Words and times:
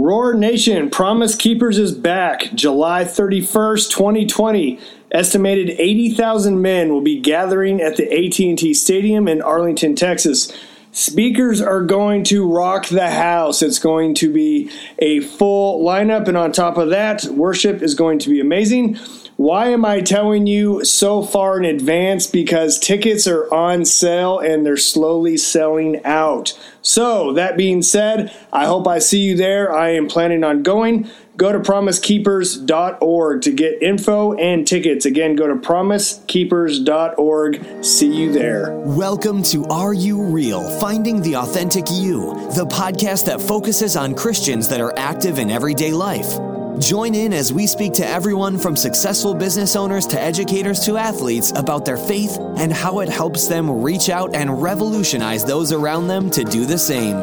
Roar 0.00 0.32
Nation, 0.32 0.90
Promise 0.90 1.34
Keepers 1.34 1.76
is 1.76 1.90
back 1.90 2.54
July 2.54 3.02
31st, 3.02 3.90
2020. 3.90 4.78
Estimated 5.10 5.70
80,000 5.70 6.62
men 6.62 6.90
will 6.90 7.00
be 7.00 7.18
gathering 7.18 7.80
at 7.80 7.96
the 7.96 8.04
AT&T 8.04 8.74
Stadium 8.74 9.26
in 9.26 9.42
Arlington, 9.42 9.96
Texas. 9.96 10.56
Speakers 10.92 11.60
are 11.60 11.82
going 11.82 12.22
to 12.24 12.48
rock 12.48 12.86
the 12.86 13.10
house. 13.10 13.60
It's 13.60 13.80
going 13.80 14.14
to 14.14 14.32
be 14.32 14.70
a 15.00 15.18
full 15.18 15.84
lineup 15.84 16.28
and 16.28 16.36
on 16.36 16.52
top 16.52 16.76
of 16.76 16.90
that, 16.90 17.24
worship 17.24 17.82
is 17.82 17.96
going 17.96 18.20
to 18.20 18.30
be 18.30 18.38
amazing. 18.38 18.96
Why 19.38 19.68
am 19.68 19.84
I 19.84 20.00
telling 20.00 20.48
you 20.48 20.84
so 20.84 21.22
far 21.22 21.58
in 21.58 21.64
advance? 21.64 22.26
Because 22.26 22.76
tickets 22.76 23.28
are 23.28 23.48
on 23.54 23.84
sale 23.84 24.40
and 24.40 24.66
they're 24.66 24.76
slowly 24.76 25.36
selling 25.36 26.04
out. 26.04 26.58
So, 26.82 27.32
that 27.34 27.56
being 27.56 27.82
said, 27.82 28.34
I 28.52 28.66
hope 28.66 28.88
I 28.88 28.98
see 28.98 29.20
you 29.20 29.36
there. 29.36 29.72
I 29.72 29.90
am 29.90 30.08
planning 30.08 30.42
on 30.42 30.64
going. 30.64 31.08
Go 31.36 31.52
to 31.52 31.60
promisekeepers.org 31.60 33.42
to 33.42 33.52
get 33.52 33.80
info 33.80 34.32
and 34.32 34.66
tickets. 34.66 35.06
Again, 35.06 35.36
go 35.36 35.46
to 35.46 35.54
promisekeepers.org. 35.54 37.84
See 37.84 38.12
you 38.12 38.32
there. 38.32 38.72
Welcome 38.72 39.44
to 39.44 39.64
Are 39.66 39.94
You 39.94 40.20
Real? 40.20 40.68
Finding 40.80 41.22
the 41.22 41.36
Authentic 41.36 41.84
You, 41.92 42.34
the 42.56 42.66
podcast 42.66 43.26
that 43.26 43.40
focuses 43.40 43.96
on 43.96 44.16
Christians 44.16 44.68
that 44.68 44.80
are 44.80 44.98
active 44.98 45.38
in 45.38 45.48
everyday 45.48 45.92
life. 45.92 46.57
Join 46.78 47.14
in 47.16 47.32
as 47.32 47.52
we 47.52 47.66
speak 47.66 47.92
to 47.94 48.06
everyone 48.06 48.56
from 48.56 48.76
successful 48.76 49.34
business 49.34 49.74
owners 49.74 50.06
to 50.06 50.20
educators 50.20 50.78
to 50.86 50.96
athletes 50.96 51.52
about 51.56 51.84
their 51.84 51.96
faith 51.96 52.38
and 52.56 52.72
how 52.72 53.00
it 53.00 53.08
helps 53.08 53.48
them 53.48 53.82
reach 53.82 54.10
out 54.10 54.32
and 54.32 54.62
revolutionize 54.62 55.44
those 55.44 55.72
around 55.72 56.06
them 56.06 56.30
to 56.30 56.44
do 56.44 56.66
the 56.66 56.78
same. 56.78 57.16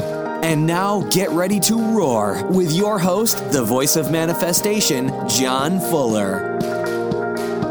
And 0.43 0.67
now 0.67 1.03
get 1.03 1.29
ready 1.29 1.61
to 1.61 1.77
roar 1.95 2.45
with 2.51 2.73
your 2.73 2.99
host, 2.99 3.37
the 3.51 3.63
voice 3.63 3.95
of 3.95 4.11
manifestation, 4.11 5.07
Jon 5.29 5.79
Fuller. 5.79 6.59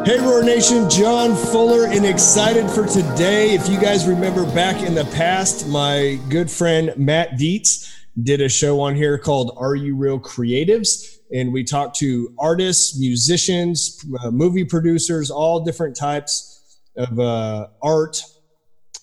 Hey, 0.06 0.20
Roar 0.20 0.42
Nation, 0.42 0.88
Jon 0.88 1.34
Fuller, 1.34 1.86
and 1.88 2.06
excited 2.06 2.70
for 2.70 2.86
today. 2.86 3.54
If 3.54 3.68
you 3.68 3.78
guys 3.78 4.06
remember 4.06 4.46
back 4.54 4.82
in 4.82 4.94
the 4.94 5.04
past, 5.06 5.68
my 5.68 6.18
good 6.30 6.50
friend 6.50 6.94
Matt 6.96 7.36
Dietz 7.36 7.92
did 8.22 8.40
a 8.40 8.48
show 8.48 8.80
on 8.80 8.94
here 8.94 9.18
called 9.18 9.54
Are 9.58 9.74
You 9.74 9.96
Real 9.96 10.18
Creatives? 10.18 11.13
And 11.32 11.52
we 11.52 11.64
talked 11.64 11.96
to 11.96 12.32
artists, 12.38 12.98
musicians, 12.98 14.04
uh, 14.22 14.30
movie 14.30 14.64
producers, 14.64 15.30
all 15.30 15.64
different 15.64 15.96
types 15.96 16.78
of 16.96 17.18
uh, 17.18 17.68
art. 17.82 18.22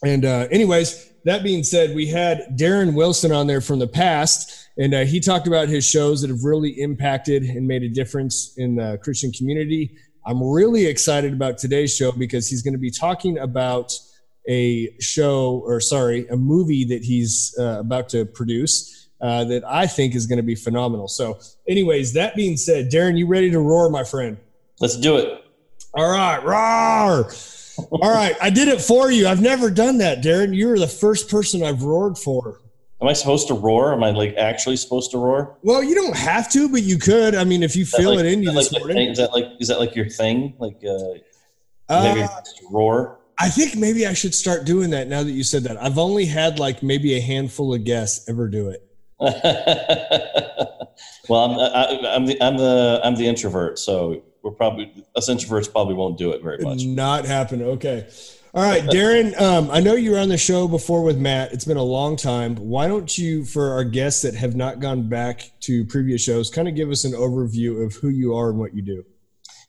And, 0.04 0.26
uh, 0.26 0.48
anyways, 0.52 1.12
that 1.26 1.44
being 1.44 1.64
said, 1.64 1.96
we 1.96 2.08
had 2.08 2.58
Darren 2.58 2.94
Wilson 2.96 3.32
on 3.32 3.48
there 3.48 3.62
from 3.62 3.80
the 3.80 3.88
past, 3.88 4.70
and 4.78 4.94
uh, 4.94 5.06
he 5.06 5.20
talked 5.20 5.48
about 5.48 5.68
his 5.68 5.86
shows 5.86 6.22
that 6.22 6.30
have 6.30 6.44
really 6.44 6.82
impacted 6.82 7.44
and 7.44 7.68
made 7.68 7.84
a 7.84 7.90
difference 7.90 8.54
in 8.58 8.76
the 8.76 8.98
Christian 9.04 9.32
community. 9.32 9.96
I'm 10.26 10.42
really 10.42 10.86
excited 10.86 11.34
about 11.34 11.58
today's 11.58 11.96
show 11.96 12.12
because 12.12 12.48
he's 12.48 12.62
going 12.62 12.74
to 12.74 12.80
be 12.80 12.92
talking 12.92 13.38
about 13.38 13.94
a 14.48 14.90
show, 15.00 15.62
or 15.66 15.80
sorry, 15.80 16.28
a 16.30 16.38
movie 16.38 16.86
that 16.86 17.04
he's 17.04 17.56
uh, 17.60 17.80
about 17.80 18.10
to 18.10 18.26
produce 18.26 19.01
uh, 19.22 19.44
that 19.46 19.64
I 19.66 19.88
think 19.88 20.16
is 20.16 20.26
going 20.26 20.38
to 20.38 20.44
be 20.44 20.56
phenomenal. 20.56 21.08
So, 21.08 21.40
anyways, 21.68 22.14
that 22.14 22.36
being 22.36 22.58
said, 22.58 22.92
Darren, 22.92 23.18
you 23.18 23.28
ready 23.28 23.52
to 23.52 23.60
roar, 23.60 23.90
my 23.90 24.04
friend? 24.04 24.38
Let's 24.80 24.98
do 24.98 25.18
it. 25.18 25.44
All 25.94 26.10
right, 26.10 26.44
roar. 26.44 27.30
All 27.92 28.14
right, 28.14 28.36
I 28.42 28.50
did 28.50 28.68
it 28.68 28.82
for 28.82 29.12
you. 29.12 29.28
I've 29.28 29.42
never 29.42 29.70
done 29.70 30.00
that, 30.00 30.24
Darren. 30.24 30.56
You're 30.56 30.78
the 30.78 30.88
first 30.88 31.30
person 31.30 31.64
I've 31.64 31.84
roared 31.84 32.18
for. 32.18 32.62
Am 33.02 33.08
I 33.08 33.14
supposed 33.14 33.48
to 33.48 33.56
roar? 33.56 33.94
Am 33.94 34.04
I 34.04 34.12
like 34.12 34.36
actually 34.38 34.78
supposed 34.78 35.10
to 35.12 35.18
roar? 35.18 35.58
Well, 35.64 35.84
you 35.84 35.96
don't 35.96 36.16
have 36.16 36.52
to, 36.52 36.70
but 36.70 36.84
you 36.84 37.00
could. 37.00 37.34
I 37.34 37.44
mean, 37.44 37.64
if 37.64 37.76
you 37.76 37.86
feel 37.86 38.12
like, 38.12 38.20
it 38.20 38.26
in 38.28 38.44
you 38.44 38.52
this 38.52 38.72
like 38.72 38.82
morning. 38.82 39.10
Is 39.10 39.18
that 39.18 39.32
like 39.34 39.46
is 39.60 39.68
that 39.70 39.80
like 39.80 39.96
your 39.96 40.08
thing? 40.08 40.54
Like 40.60 40.84
uh, 40.88 41.16
maybe 41.90 42.22
Uh, 42.22 42.28
roar. 42.70 43.18
I 43.40 43.50
think 43.50 43.76
maybe 43.76 44.06
I 44.06 44.14
should 44.14 44.36
start 44.36 44.66
doing 44.66 44.92
that 44.92 45.08
now 45.08 45.24
that 45.24 45.32
you 45.32 45.44
said 45.44 45.64
that. 45.64 45.82
I've 45.82 45.98
only 45.98 46.26
had 46.26 46.60
like 46.60 46.84
maybe 46.84 47.18
a 47.18 47.22
handful 47.22 47.74
of 47.74 47.84
guests 47.84 48.30
ever 48.30 48.48
do 48.48 48.70
it. 48.70 48.88
well, 51.30 51.46
I'm, 51.46 51.60
I, 51.60 52.16
I'm 52.16 52.26
the 52.26 52.42
I'm 52.42 52.58
the 52.58 53.00
I'm 53.04 53.16
the 53.16 53.28
introvert, 53.28 53.78
so 53.78 54.24
we're 54.42 54.52
probably 54.52 54.92
us 55.16 55.30
introverts 55.30 55.72
probably 55.72 55.94
won't 55.94 56.18
do 56.18 56.32
it 56.32 56.42
very 56.42 56.58
much. 56.58 56.86
Not 56.86 57.26
happen. 57.26 57.62
Okay. 57.62 58.08
All 58.54 58.64
right, 58.64 58.84
Darren. 58.84 59.34
Um, 59.42 59.72
I 59.72 59.80
know 59.80 59.94
you 59.94 60.12
were 60.12 60.20
on 60.20 60.30
the 60.30 60.38
show 60.38 60.68
before 60.68 61.04
with 61.04 61.18
Matt. 61.18 61.54
It's 61.54 61.66
been 61.66 61.78
a 61.78 61.84
long 61.84 62.16
time. 62.16 62.56
Why 62.56 62.88
don't 62.88 63.18
you, 63.18 63.46
for 63.46 63.72
our 63.72 63.84
guests 63.84 64.24
that 64.24 64.36
have 64.36 64.56
not 64.56 64.80
gone 64.80 65.08
back 65.08 65.52
to 65.62 65.86
previous 65.86 66.24
shows, 66.24 66.50
kind 66.50 66.68
of 66.68 66.76
give 66.76 66.90
us 66.90 67.04
an 67.04 67.14
overview 67.14 67.86
of 67.86 67.96
who 67.96 68.10
you 68.10 68.36
are 68.36 68.50
and 68.50 68.60
what 68.60 68.76
you 68.76 68.82
do? 68.82 69.04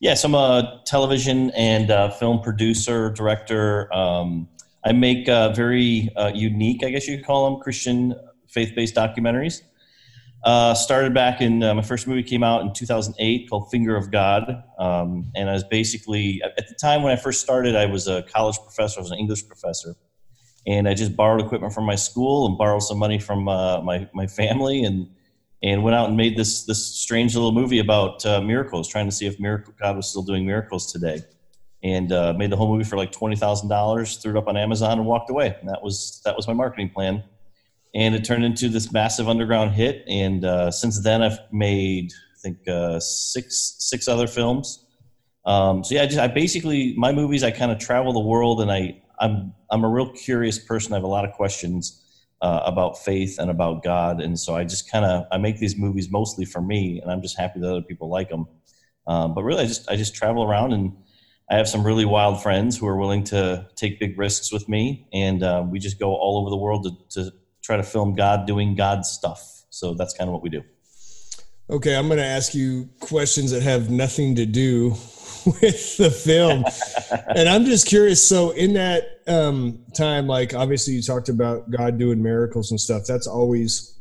Yes, 0.00 0.24
I'm 0.24 0.34
a 0.34 0.82
television 0.84 1.50
and 1.50 1.90
uh, 1.90 2.10
film 2.10 2.40
producer, 2.40 3.10
director. 3.10 3.92
Um, 3.94 4.48
I 4.84 4.92
make 4.92 5.28
uh, 5.28 5.52
very 5.52 6.10
uh, 6.16 6.32
unique, 6.34 6.84
I 6.84 6.90
guess 6.90 7.06
you 7.06 7.16
could 7.16 7.26
call 7.26 7.50
them, 7.50 7.60
Christian 7.60 8.14
faith-based 8.52 8.94
documentaries. 8.94 9.62
Uh, 10.44 10.74
started 10.74 11.14
back 11.14 11.40
in 11.40 11.62
uh, 11.62 11.72
my 11.72 11.82
first 11.82 12.08
movie 12.08 12.22
came 12.22 12.42
out 12.42 12.62
in 12.62 12.72
2008 12.72 13.48
called 13.48 13.70
Finger 13.70 13.94
of 13.94 14.10
God, 14.10 14.64
um, 14.76 15.30
and 15.36 15.48
I 15.48 15.52
was 15.52 15.62
basically 15.62 16.42
at 16.42 16.66
the 16.66 16.74
time 16.74 17.04
when 17.04 17.12
I 17.12 17.16
first 17.16 17.40
started, 17.40 17.76
I 17.76 17.86
was 17.86 18.08
a 18.08 18.22
college 18.24 18.58
professor. 18.58 18.98
I 18.98 19.02
was 19.02 19.12
an 19.12 19.18
English 19.18 19.46
professor, 19.46 19.94
and 20.66 20.88
I 20.88 20.94
just 20.94 21.14
borrowed 21.14 21.40
equipment 21.40 21.72
from 21.72 21.84
my 21.84 21.94
school 21.94 22.46
and 22.46 22.58
borrowed 22.58 22.82
some 22.82 22.98
money 22.98 23.20
from 23.20 23.48
uh, 23.48 23.82
my 23.82 24.08
my 24.14 24.26
family 24.26 24.82
and 24.82 25.08
and 25.62 25.84
went 25.84 25.94
out 25.94 26.08
and 26.08 26.16
made 26.16 26.36
this 26.36 26.64
this 26.64 26.84
strange 26.84 27.36
little 27.36 27.52
movie 27.52 27.78
about 27.78 28.26
uh, 28.26 28.40
miracles, 28.40 28.88
trying 28.88 29.06
to 29.06 29.12
see 29.12 29.26
if 29.26 29.38
miracle 29.38 29.72
God 29.80 29.94
was 29.94 30.08
still 30.08 30.22
doing 30.22 30.44
miracles 30.44 30.90
today, 30.90 31.20
and 31.84 32.10
uh, 32.10 32.32
made 32.36 32.50
the 32.50 32.56
whole 32.56 32.68
movie 32.68 32.82
for 32.82 32.96
like 32.96 33.12
twenty 33.12 33.36
thousand 33.36 33.68
dollars. 33.68 34.16
Threw 34.16 34.32
it 34.32 34.36
up 34.36 34.48
on 34.48 34.56
Amazon 34.56 34.98
and 34.98 35.06
walked 35.06 35.30
away. 35.30 35.56
And 35.60 35.68
that 35.68 35.84
was 35.84 36.20
that 36.24 36.34
was 36.34 36.48
my 36.48 36.52
marketing 36.52 36.90
plan 36.90 37.22
and 37.94 38.14
it 38.14 38.24
turned 38.24 38.44
into 38.44 38.68
this 38.68 38.92
massive 38.92 39.28
underground 39.28 39.72
hit. 39.72 40.04
And 40.08 40.44
uh, 40.44 40.70
since 40.70 41.02
then, 41.02 41.22
I've 41.22 41.38
made 41.52 42.12
I 42.12 42.38
think 42.42 42.66
uh, 42.68 42.98
six 43.00 43.76
six 43.78 44.08
other 44.08 44.26
films. 44.26 44.84
Um, 45.44 45.82
so 45.84 45.94
yeah, 45.94 46.02
I, 46.02 46.06
just, 46.06 46.18
I 46.18 46.28
basically 46.28 46.94
my 46.96 47.12
movies 47.12 47.42
I 47.42 47.50
kind 47.50 47.70
of 47.70 47.78
travel 47.78 48.12
the 48.12 48.20
world, 48.20 48.60
and 48.60 48.70
I 48.70 49.02
I'm 49.20 49.52
I'm 49.70 49.84
a 49.84 49.88
real 49.88 50.10
curious 50.12 50.58
person. 50.58 50.92
I 50.92 50.96
have 50.96 51.04
a 51.04 51.08
lot 51.08 51.24
of 51.24 51.32
questions 51.32 52.02
uh, 52.40 52.62
about 52.64 52.98
faith 52.98 53.38
and 53.38 53.50
about 53.50 53.82
God, 53.82 54.20
and 54.20 54.38
so 54.38 54.54
I 54.54 54.64
just 54.64 54.90
kind 54.90 55.04
of 55.04 55.26
I 55.30 55.38
make 55.38 55.58
these 55.58 55.76
movies 55.76 56.10
mostly 56.10 56.44
for 56.44 56.60
me, 56.60 57.00
and 57.00 57.10
I'm 57.10 57.22
just 57.22 57.38
happy 57.38 57.60
that 57.60 57.70
other 57.70 57.82
people 57.82 58.08
like 58.08 58.30
them. 58.30 58.46
Um, 59.06 59.34
but 59.34 59.42
really, 59.42 59.64
I 59.64 59.66
just 59.66 59.90
I 59.90 59.96
just 59.96 60.14
travel 60.14 60.42
around 60.42 60.72
and. 60.72 60.96
I 61.50 61.56
have 61.56 61.68
some 61.68 61.84
really 61.84 62.06
wild 62.06 62.42
friends 62.42 62.78
who 62.78 62.86
are 62.86 62.96
willing 62.96 63.24
to 63.24 63.68
take 63.74 64.00
big 64.00 64.18
risks 64.18 64.50
with 64.50 64.70
me, 64.70 65.06
and 65.12 65.42
uh, 65.42 65.62
we 65.68 65.80
just 65.80 65.98
go 65.98 66.14
all 66.14 66.38
over 66.40 66.48
the 66.48 66.56
world 66.56 66.84
to, 67.10 67.20
to 67.20 67.32
try 67.62 67.76
to 67.76 67.82
film 67.82 68.14
God 68.14 68.46
doing 68.46 68.74
God 68.74 69.04
stuff. 69.04 69.62
So 69.70 69.94
that's 69.94 70.14
kind 70.14 70.28
of 70.28 70.34
what 70.34 70.42
we 70.42 70.50
do. 70.50 70.62
Okay, 71.70 71.96
I'm 71.96 72.06
going 72.08 72.18
to 72.18 72.24
ask 72.24 72.54
you 72.54 72.90
questions 73.00 73.50
that 73.52 73.62
have 73.62 73.88
nothing 73.88 74.34
to 74.34 74.44
do 74.44 74.90
with 75.46 75.96
the 75.96 76.10
film. 76.10 76.64
and 77.36 77.48
I'm 77.48 77.64
just 77.64 77.86
curious. 77.86 78.26
So, 78.26 78.50
in 78.50 78.74
that 78.74 79.04
um, 79.26 79.84
time, 79.94 80.26
like 80.26 80.54
obviously 80.54 80.94
you 80.94 81.02
talked 81.02 81.28
about 81.28 81.70
God 81.70 81.98
doing 81.98 82.22
miracles 82.22 82.70
and 82.70 82.80
stuff. 82.80 83.04
That's 83.06 83.26
always 83.26 83.98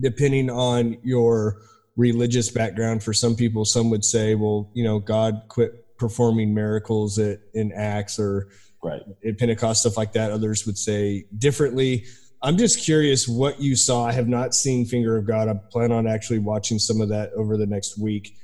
depending 0.00 0.50
on 0.50 0.98
your 1.04 1.58
religious 1.96 2.50
background. 2.50 3.02
For 3.02 3.12
some 3.12 3.36
people, 3.36 3.64
some 3.64 3.90
would 3.90 4.04
say, 4.04 4.34
well, 4.34 4.70
you 4.74 4.82
know, 4.82 4.98
God 4.98 5.42
quit 5.48 5.96
performing 5.98 6.52
miracles 6.52 7.18
at, 7.18 7.40
in 7.54 7.72
Acts 7.72 8.18
or 8.18 8.48
right. 8.82 9.02
at 9.24 9.38
Pentecost, 9.38 9.82
stuff 9.82 9.96
like 9.96 10.12
that. 10.14 10.32
Others 10.32 10.66
would 10.66 10.78
say 10.78 11.26
differently. 11.38 12.04
I'm 12.42 12.56
just 12.56 12.80
curious 12.84 13.28
what 13.28 13.60
you 13.60 13.76
saw. 13.76 14.04
I 14.04 14.12
have 14.12 14.28
not 14.28 14.54
seen 14.54 14.84
Finger 14.84 15.16
of 15.16 15.26
God. 15.26 15.48
I 15.48 15.54
plan 15.70 15.92
on 15.92 16.06
actually 16.06 16.40
watching 16.40 16.78
some 16.78 17.00
of 17.00 17.08
that 17.10 17.30
over 17.34 17.56
the 17.56 17.66
next 17.66 17.98
week. 17.98 18.36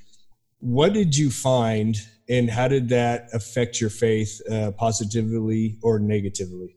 What 0.60 0.92
did 0.92 1.16
you 1.16 1.30
find, 1.30 1.96
and 2.28 2.48
how 2.50 2.68
did 2.68 2.88
that 2.90 3.28
affect 3.32 3.80
your 3.80 3.90
faith 3.90 4.40
uh, 4.50 4.72
positively 4.72 5.78
or 5.82 5.98
negatively? 5.98 6.76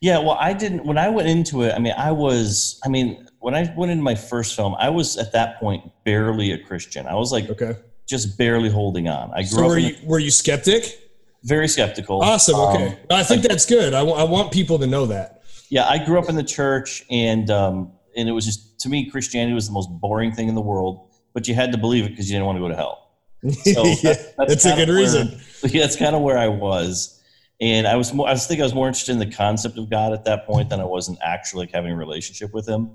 Yeah, 0.00 0.18
well, 0.18 0.36
I 0.38 0.52
didn't. 0.52 0.84
When 0.84 0.98
I 0.98 1.08
went 1.08 1.28
into 1.28 1.62
it, 1.62 1.72
I 1.74 1.78
mean, 1.78 1.94
I 1.96 2.12
was. 2.12 2.80
I 2.84 2.88
mean, 2.88 3.26
when 3.40 3.54
I 3.54 3.72
went 3.76 3.90
into 3.90 4.02
my 4.04 4.14
first 4.14 4.54
film, 4.54 4.74
I 4.78 4.90
was 4.90 5.16
at 5.16 5.32
that 5.32 5.58
point 5.58 5.90
barely 6.04 6.52
a 6.52 6.58
Christian. 6.58 7.06
I 7.06 7.14
was 7.14 7.32
like, 7.32 7.48
okay, 7.50 7.76
just 8.08 8.36
barely 8.38 8.68
holding 8.68 9.08
on. 9.08 9.32
I 9.32 9.42
grew 9.42 9.48
so 9.48 9.62
up. 9.64 9.68
Were 9.70 9.78
in 9.78 9.84
you, 9.86 9.96
were 10.04 10.18
you 10.18 10.30
skeptic? 10.30 11.00
Very 11.44 11.68
skeptical. 11.68 12.22
Awesome. 12.22 12.54
Okay, 12.56 12.86
Um, 12.88 12.96
I 13.10 13.22
think 13.22 13.42
that's 13.42 13.66
good. 13.66 13.92
I, 13.92 13.98
w- 13.98 14.16
I 14.16 14.24
want 14.24 14.50
people 14.50 14.78
to 14.78 14.86
know 14.86 15.06
that. 15.06 15.33
Yeah, 15.74 15.88
I 15.88 15.98
grew 15.98 16.20
up 16.20 16.28
in 16.28 16.36
the 16.36 16.44
church, 16.44 17.04
and 17.10 17.50
um, 17.50 17.90
and 18.16 18.28
it 18.28 18.32
was 18.32 18.46
just 18.46 18.78
to 18.82 18.88
me, 18.88 19.10
Christianity 19.10 19.54
was 19.54 19.66
the 19.66 19.72
most 19.72 19.90
boring 19.90 20.30
thing 20.30 20.48
in 20.48 20.54
the 20.54 20.60
world. 20.62 21.10
But 21.32 21.48
you 21.48 21.54
had 21.56 21.72
to 21.72 21.78
believe 21.78 22.04
it 22.04 22.10
because 22.10 22.30
you 22.30 22.34
didn't 22.34 22.46
want 22.46 22.58
to 22.58 22.60
go 22.60 22.68
to 22.68 22.76
hell. 22.76 23.10
So 23.74 23.84
yeah, 23.84 24.14
that's 24.38 24.64
a 24.64 24.68
kind 24.68 24.78
good 24.78 24.88
where- 24.88 24.98
reason. 24.98 25.40
Yeah, 25.64 25.80
that's 25.80 25.96
kind 25.96 26.14
of 26.14 26.22
where 26.22 26.38
I 26.38 26.46
was, 26.46 27.20
and 27.60 27.88
I 27.88 27.96
was 27.96 28.14
more. 28.14 28.28
I 28.28 28.36
think 28.36 28.60
I 28.60 28.62
was 28.62 28.72
more 28.72 28.86
interested 28.86 29.12
in 29.12 29.18
the 29.18 29.32
concept 29.32 29.76
of 29.76 29.90
God 29.90 30.12
at 30.12 30.24
that 30.26 30.46
point 30.46 30.70
than 30.70 30.78
I 30.78 30.84
was 30.84 31.08
in 31.08 31.18
actually 31.20 31.66
like, 31.66 31.72
having 31.74 31.90
a 31.90 31.96
relationship 31.96 32.54
with 32.54 32.68
Him. 32.68 32.92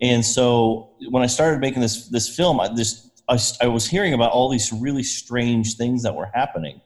And 0.00 0.24
so 0.24 0.92
when 1.10 1.22
I 1.22 1.26
started 1.26 1.60
making 1.60 1.82
this 1.82 2.08
this 2.08 2.34
film, 2.34 2.58
I, 2.58 2.68
this 2.68 3.10
I, 3.28 3.38
I 3.60 3.66
was 3.66 3.86
hearing 3.86 4.14
about 4.14 4.32
all 4.32 4.48
these 4.48 4.72
really 4.72 5.02
strange 5.02 5.76
things 5.76 6.02
that 6.04 6.14
were 6.14 6.30
happening. 6.32 6.80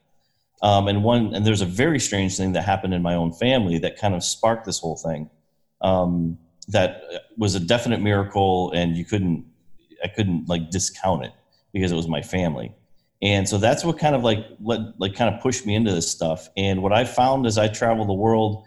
Um, 0.62 0.88
and 0.88 1.04
one, 1.04 1.34
and 1.34 1.46
there's 1.46 1.60
a 1.60 1.66
very 1.66 2.00
strange 2.00 2.36
thing 2.36 2.52
that 2.52 2.62
happened 2.62 2.94
in 2.94 3.02
my 3.02 3.14
own 3.14 3.32
family 3.32 3.78
that 3.78 3.98
kind 3.98 4.14
of 4.14 4.24
sparked 4.24 4.64
this 4.64 4.80
whole 4.80 4.96
thing. 4.96 5.30
Um, 5.80 6.38
that 6.68 7.02
was 7.36 7.54
a 7.54 7.60
definite 7.60 8.00
miracle, 8.00 8.72
and 8.72 8.96
you 8.96 9.04
couldn't, 9.04 9.44
I 10.04 10.08
couldn't 10.08 10.48
like 10.48 10.70
discount 10.70 11.24
it 11.24 11.32
because 11.72 11.92
it 11.92 11.96
was 11.96 12.08
my 12.08 12.22
family. 12.22 12.72
And 13.22 13.48
so 13.48 13.58
that's 13.58 13.84
what 13.84 13.98
kind 13.98 14.14
of 14.14 14.22
like 14.22 14.46
let, 14.60 14.80
like 14.98 15.14
kind 15.14 15.34
of 15.34 15.40
pushed 15.40 15.66
me 15.66 15.74
into 15.74 15.92
this 15.92 16.10
stuff. 16.10 16.48
And 16.56 16.82
what 16.82 16.92
I 16.92 17.04
found 17.04 17.46
as 17.46 17.58
I 17.58 17.68
travel 17.68 18.04
the 18.04 18.12
world, 18.12 18.64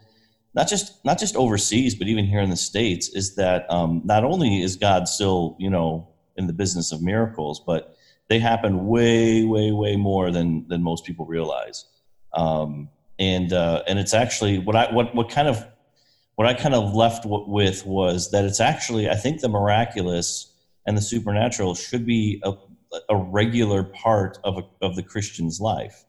not 0.54 0.68
just 0.68 1.04
not 1.06 1.18
just 1.18 1.36
overseas, 1.36 1.96
but 1.96 2.08
even 2.08 2.26
here 2.26 2.42
in 2.42 2.50
the 2.50 2.58
states, 2.58 3.10
is 3.10 3.36
that 3.36 3.70
um, 3.72 4.02
not 4.04 4.26
only 4.26 4.62
is 4.62 4.76
God 4.76 5.08
still 5.08 5.56
you 5.58 5.70
know 5.70 6.10
in 6.36 6.48
the 6.48 6.54
business 6.54 6.92
of 6.92 7.02
miracles, 7.02 7.62
but 7.66 7.96
they 8.32 8.40
happen 8.40 8.88
way, 8.88 9.44
way, 9.44 9.74
way 9.74 9.98
more 9.98 10.32
than 10.32 10.66
than 10.70 10.82
most 10.82 11.04
people 11.04 11.26
realize. 11.26 11.84
Um, 12.34 12.88
and 13.20 13.52
uh, 13.52 13.84
and 13.88 14.00
it's 14.00 14.14
actually 14.14 14.58
what 14.58 14.74
I 14.74 14.90
what 14.94 15.14
what 15.14 15.30
kind 15.30 15.50
of 15.50 15.68
what 16.36 16.48
I 16.48 16.54
kind 16.54 16.74
of 16.74 16.96
left 16.96 17.24
w- 17.24 17.44
with 17.46 17.86
was 17.86 18.32
that 18.32 18.46
it's 18.46 18.62
actually 18.62 19.10
I 19.10 19.16
think 19.16 19.42
the 19.42 19.50
miraculous 19.50 20.54
and 20.88 20.96
the 20.96 21.02
supernatural 21.02 21.76
should 21.76 22.06
be 22.06 22.42
a, 22.44 22.54
a 23.10 23.18
regular 23.18 23.84
part 23.84 24.40
of 24.46 24.58
a, 24.60 24.64
of 24.82 24.96
the 24.96 25.04
Christian's 25.04 25.60
life. 25.60 26.06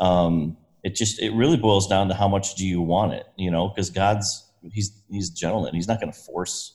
Um, 0.00 0.56
it 0.82 0.96
just 0.96 1.22
it 1.22 1.32
really 1.34 1.56
boils 1.56 1.86
down 1.86 2.08
to 2.08 2.14
how 2.14 2.26
much 2.26 2.56
do 2.56 2.66
you 2.66 2.82
want 2.82 3.12
it, 3.12 3.26
you 3.36 3.52
know? 3.52 3.68
Because 3.68 3.90
God's 3.90 4.44
he's 4.72 4.90
he's 5.08 5.30
gentleman. 5.30 5.76
He's 5.76 5.86
not 5.86 6.00
going 6.00 6.12
to 6.12 6.18
force, 6.18 6.74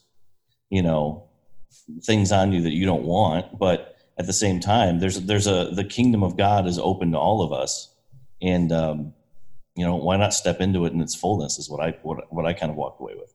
you 0.69 0.81
know, 0.81 1.25
things 2.01 2.31
on 2.31 2.53
you 2.53 2.62
that 2.62 2.71
you 2.71 2.86
don't 2.86 3.03
want, 3.03 3.59
but 3.59 3.94
at 4.17 4.27
the 4.27 4.33
same 4.33 4.59
time, 4.59 5.00
there's 5.00 5.21
there's 5.21 5.47
a 5.47 5.69
the 5.71 5.83
kingdom 5.83 6.23
of 6.23 6.38
God 6.38 6.67
is 6.67 6.79
open 6.79 7.12
to 7.12 7.17
all 7.17 7.41
of 7.41 7.51
us, 7.51 7.94
and 8.41 8.71
um, 8.71 9.13
you 9.75 9.85
know 9.85 9.95
why 9.95 10.17
not 10.17 10.33
step 10.33 10.62
into 10.62 10.85
it 10.85 10.94
in 10.94 11.01
its 11.01 11.15
fullness 11.15 11.59
is 11.59 11.69
what 11.69 11.81
I 11.81 11.97
what, 12.01 12.31
what 12.33 12.45
I 12.45 12.53
kind 12.53 12.71
of 12.71 12.77
walked 12.77 13.01
away 13.01 13.13
with. 13.15 13.33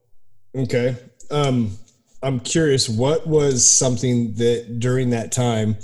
Okay, 0.65 0.97
um, 1.31 1.77
I'm 2.23 2.41
curious. 2.41 2.89
What 2.89 3.27
was 3.27 3.69
something 3.69 4.35
that 4.35 4.79
during 4.79 5.11
that 5.11 5.33
time, 5.33 5.77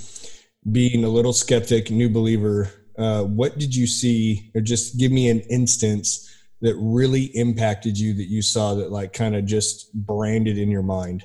being 0.70 1.04
a 1.04 1.08
little 1.08 1.32
skeptic, 1.34 1.90
new 1.90 2.08
believer, 2.08 2.70
uh, 2.98 3.24
what 3.24 3.58
did 3.58 3.74
you 3.74 3.86
see, 3.86 4.50
or 4.54 4.62
just 4.62 4.98
give 4.98 5.12
me 5.12 5.28
an 5.28 5.40
instance 5.40 6.22
that 6.62 6.74
really 6.76 7.24
impacted 7.34 7.98
you 7.98 8.14
that 8.14 8.28
you 8.28 8.40
saw 8.40 8.74
that 8.74 8.90
like 8.90 9.12
kind 9.12 9.36
of 9.36 9.44
just 9.44 9.92
branded 9.92 10.56
in 10.56 10.70
your 10.70 10.82
mind? 10.82 11.24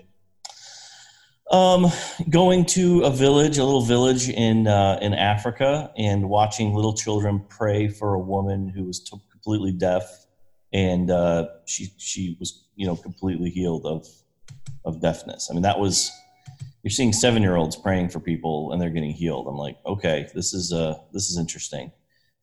Um, 1.51 1.88
going 2.30 2.65
to 2.68 3.01
a 3.01 3.12
village, 3.12 3.57
a 3.57 3.63
little 3.65 3.81
village 3.81 4.30
in 4.30 4.68
uh, 4.68 5.00
in 5.01 5.13
Africa, 5.13 5.92
and 5.98 6.30
watching 6.30 6.74
little 6.74 6.94
children 6.94 7.44
pray 7.50 7.89
for 7.89 8.13
a 8.13 8.19
woman 8.19 8.69
who 8.69 8.86
was 8.86 9.01
t- 9.01 9.18
completely 9.30 9.74
deaf, 9.74 10.03
and 10.71 11.12
uh, 11.12 11.48
she 11.65 11.94
she 11.98 12.38
was 12.39 12.69
you 12.75 12.88
know 12.88 12.95
completely 12.95 13.50
healed 13.50 13.86
of 13.86 14.07
of 14.86 15.01
deafness. 15.01 15.50
I 15.51 15.53
mean, 15.53 15.63
that 15.63 15.77
was 15.77 16.09
you're 16.83 16.92
seeing 16.92 17.13
seven 17.13 17.42
year 17.42 17.56
olds 17.56 17.75
praying 17.75 18.09
for 18.09 18.19
people 18.19 18.71
and 18.71 18.81
they're 18.81 18.89
getting 18.89 19.12
healed. 19.12 19.48
I'm 19.48 19.56
like, 19.56 19.77
okay, 19.86 20.27
this 20.33 20.53
is 20.53 20.74
uh 20.74 20.95
this 21.13 21.30
is 21.30 21.38
interesting. 21.38 21.92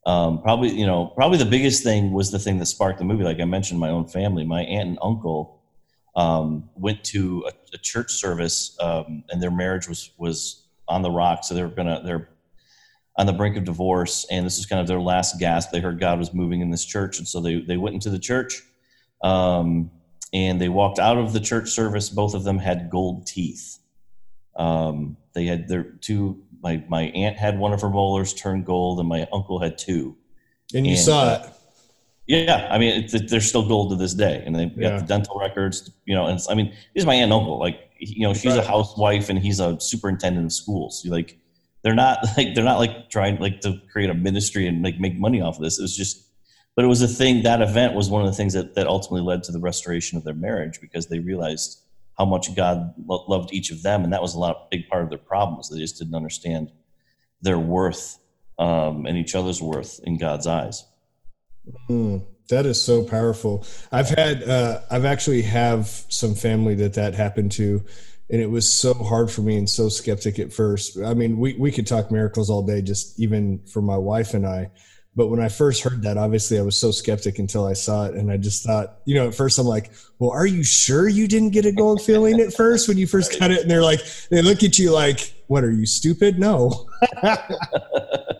Um, 0.07 0.41
probably 0.43 0.71
you 0.71 0.87
know 0.87 1.07
probably 1.17 1.39
the 1.39 1.45
biggest 1.45 1.83
thing 1.83 2.13
was 2.13 2.31
the 2.31 2.39
thing 2.39 2.59
that 2.59 2.67
sparked 2.67 2.99
the 2.99 3.05
movie. 3.05 3.25
Like 3.25 3.41
I 3.41 3.45
mentioned, 3.45 3.81
my 3.81 3.91
own 3.91 4.07
family, 4.07 4.45
my 4.45 4.63
aunt 4.63 4.89
and 4.89 4.99
uncle 5.03 5.58
um, 6.17 6.69
went 6.75 7.05
to 7.05 7.45
a, 7.49 7.53
a 7.75 7.79
church 7.79 8.13
service, 8.13 8.77
um, 8.81 9.25
and 9.31 9.43
their 9.43 9.51
marriage 9.51 9.89
was 9.89 10.11
was 10.19 10.67
on 10.89 11.03
the 11.03 11.11
rocks. 11.11 11.49
So 11.49 11.55
they 11.55 11.63
were 11.63 11.69
gonna 11.69 12.03
they're 12.05 12.29
on 13.17 13.27
the 13.27 13.33
brink 13.33 13.57
of 13.57 13.65
divorce, 13.65 14.27
and 14.31 14.47
this 14.47 14.59
is 14.59 14.67
kind 14.67 14.81
of 14.81 14.87
their 14.87 15.01
last 15.01 15.39
gasp. 15.39 15.71
They 15.71 15.81
heard 15.81 15.99
God 15.99 16.19
was 16.19 16.33
moving 16.33 16.61
in 16.61 16.71
this 16.71 16.85
church, 16.85 17.19
and 17.19 17.27
so 17.27 17.41
they 17.41 17.61
they 17.61 17.77
went 17.77 17.95
into 17.95 18.11
the 18.11 18.19
church, 18.19 18.63
um, 19.23 19.91
and 20.33 20.61
they 20.61 20.69
walked 20.69 20.99
out 20.99 21.19
of 21.19 21.33
the 21.33 21.41
church 21.41 21.71
service. 21.71 22.09
Both 22.09 22.35
of 22.35 22.45
them 22.45 22.59
had 22.59 22.91
gold 22.91 23.27
teeth. 23.27 23.79
Um, 24.57 25.17
they 25.35 25.47
had 25.47 25.69
their 25.69 25.83
two. 25.83 26.43
My 26.63 26.83
my 26.89 27.03
aunt 27.03 27.37
had 27.37 27.59
one 27.59 27.73
of 27.73 27.81
her 27.83 27.91
molars 27.91 28.35
turned 28.35 28.67
gold, 28.67 29.01
and 29.01 29.09
my 29.09 29.29
uncle 29.33 29.59
had 29.61 29.79
two. 29.79 30.17
And 30.75 30.87
you 30.87 30.93
and, 30.93 31.01
saw 31.01 31.21
uh, 31.21 31.43
it. 31.45 31.53
Yeah, 32.29 32.69
I 32.71 32.77
mean, 32.77 33.05
it, 33.05 33.31
they're 33.31 33.41
still 33.41 33.67
gold 33.67 33.89
to 33.91 33.97
this 33.97 34.13
day, 34.13 34.43
and 34.45 34.55
they've 34.55 34.79
got 34.79 35.01
the 35.01 35.07
dental 35.07 35.41
records. 35.41 35.91
You 36.05 36.15
know, 36.15 36.27
and 36.27 36.39
I 36.51 36.55
mean, 36.55 36.75
he's 36.93 37.07
my 37.07 37.15
aunt 37.15 37.25
and 37.25 37.33
uncle. 37.33 37.59
Like, 37.59 37.91
you 37.99 38.27
know, 38.27 38.35
she's 38.35 38.55
right. 38.55 38.63
a 38.63 38.67
housewife, 38.67 39.31
and 39.31 39.39
he's 39.39 39.61
a 39.61 39.81
superintendent 39.81 40.45
of 40.45 40.53
schools. 40.53 41.03
So, 41.03 41.11
like, 41.11 41.39
they're 41.83 41.95
not 41.95 42.19
like 42.37 42.55
they're 42.55 42.65
not 42.65 42.79
like 42.79 43.09
trying 43.09 43.39
like 43.39 43.63
to 43.63 43.81
create 43.91 44.11
a 44.11 44.15
ministry 44.15 44.67
and 44.67 44.83
like 44.83 45.01
make 45.01 45.19
money 45.19 45.41
off 45.41 45.57
of 45.57 45.63
this. 45.63 45.79
It 45.79 45.83
was 45.83 45.97
just, 45.97 46.29
but 46.77 46.85
it 46.85 46.89
was 46.89 47.01
a 47.01 47.09
thing. 47.09 47.45
That 47.45 47.63
event 47.63 47.95
was 47.95 48.11
one 48.11 48.21
of 48.21 48.29
the 48.29 48.37
things 48.37 48.53
that 48.53 48.75
that 48.75 48.87
ultimately 48.87 49.23
led 49.23 49.43
to 49.45 49.53
the 49.53 49.61
restoration 49.61 50.19
of 50.19 50.25
their 50.25 50.35
marriage 50.35 50.83
because 50.83 51.07
they 51.07 51.21
realized 51.21 51.81
how 52.19 52.27
much 52.27 52.55
God 52.55 52.93
lo- 53.07 53.25
loved 53.27 53.55
each 53.55 53.71
of 53.71 53.83
them, 53.83 54.05
and 54.05 54.13
that 54.13 54.21
was 54.21 54.35
a 54.35 54.39
lot 54.39 54.71
big 54.71 54.87
part 54.89 55.03
of 55.03 55.09
their 55.09 55.19
problems. 55.19 55.71
They 55.71 55.79
just 55.79 55.99
didn't 55.99 56.15
understand 56.15 56.73
their 57.41 57.59
worth 57.59 58.19
um, 58.59 59.07
and 59.07 59.17
each 59.17 59.35
other's 59.35 59.63
worth 59.63 59.99
in 60.05 60.19
God's 60.19 60.47
eyes. 60.47 60.85
Mm, 61.91 62.25
that 62.49 62.67
is 62.67 62.81
so 62.81 63.03
powerful. 63.03 63.65
I've 63.93 64.09
had, 64.09 64.43
uh, 64.43 64.81
I've 64.91 65.05
actually 65.05 65.43
have 65.43 65.87
some 66.09 66.35
family 66.35 66.75
that 66.77 66.95
that 66.95 67.15
happened 67.15 67.53
to, 67.53 67.85
and 68.31 68.41
it 68.41 68.51
was 68.51 68.71
so 68.71 68.95
hard 68.95 69.31
for 69.31 69.41
me 69.43 69.57
and 69.57 69.69
so 69.69 69.89
skeptic 69.89 70.39
at 70.39 70.53
first. 70.53 70.99
I 70.99 71.15
mean, 71.15 71.39
we 71.39 71.55
we 71.55 71.73
could 71.73 71.87
talk 71.87 72.11
miracles 72.11 72.51
all 72.51 72.63
day, 72.63 72.83
just 72.83 73.19
even 73.19 73.61
for 73.73 73.81
my 73.83 73.97
wife 73.97 74.35
and 74.35 74.47
I. 74.47 74.71
But 75.17 75.29
when 75.29 75.41
I 75.41 75.49
first 75.49 75.83
heard 75.83 76.03
that, 76.03 76.17
obviously 76.17 76.59
I 76.59 76.63
was 76.63 76.77
so 76.77 76.93
skeptic 76.93 77.39
until 77.41 77.67
I 77.67 77.73
saw 77.73 78.05
it, 78.07 78.15
and 78.15 78.31
I 78.31 78.37
just 78.37 78.65
thought, 78.65 78.99
you 79.05 79.15
know, 79.15 79.29
at 79.29 79.35
first 79.35 79.59
I'm 79.59 79.67
like, 79.67 79.91
"Well, 80.19 80.31
are 80.31 80.47
you 80.47 80.63
sure 80.63 81.09
you 81.09 81.27
didn't 81.27 81.51
get 81.51 81.67
a 81.67 81.73
gold 81.73 82.03
feeling 82.03 82.41
at 82.41 82.53
first 82.53 82.87
when 82.87 82.99
you 82.99 83.07
first 83.07 83.39
got 83.39 83.51
it?" 83.51 83.63
And 83.63 83.71
they're 83.71 83.83
like, 83.83 84.01
they 84.31 84.43
look 84.43 84.63
at 84.63 84.79
you 84.79 84.93
like, 84.93 85.35
"What 85.49 85.65
are 85.65 85.73
you 85.73 85.87
stupid?" 85.87 86.39
No. 86.39 86.87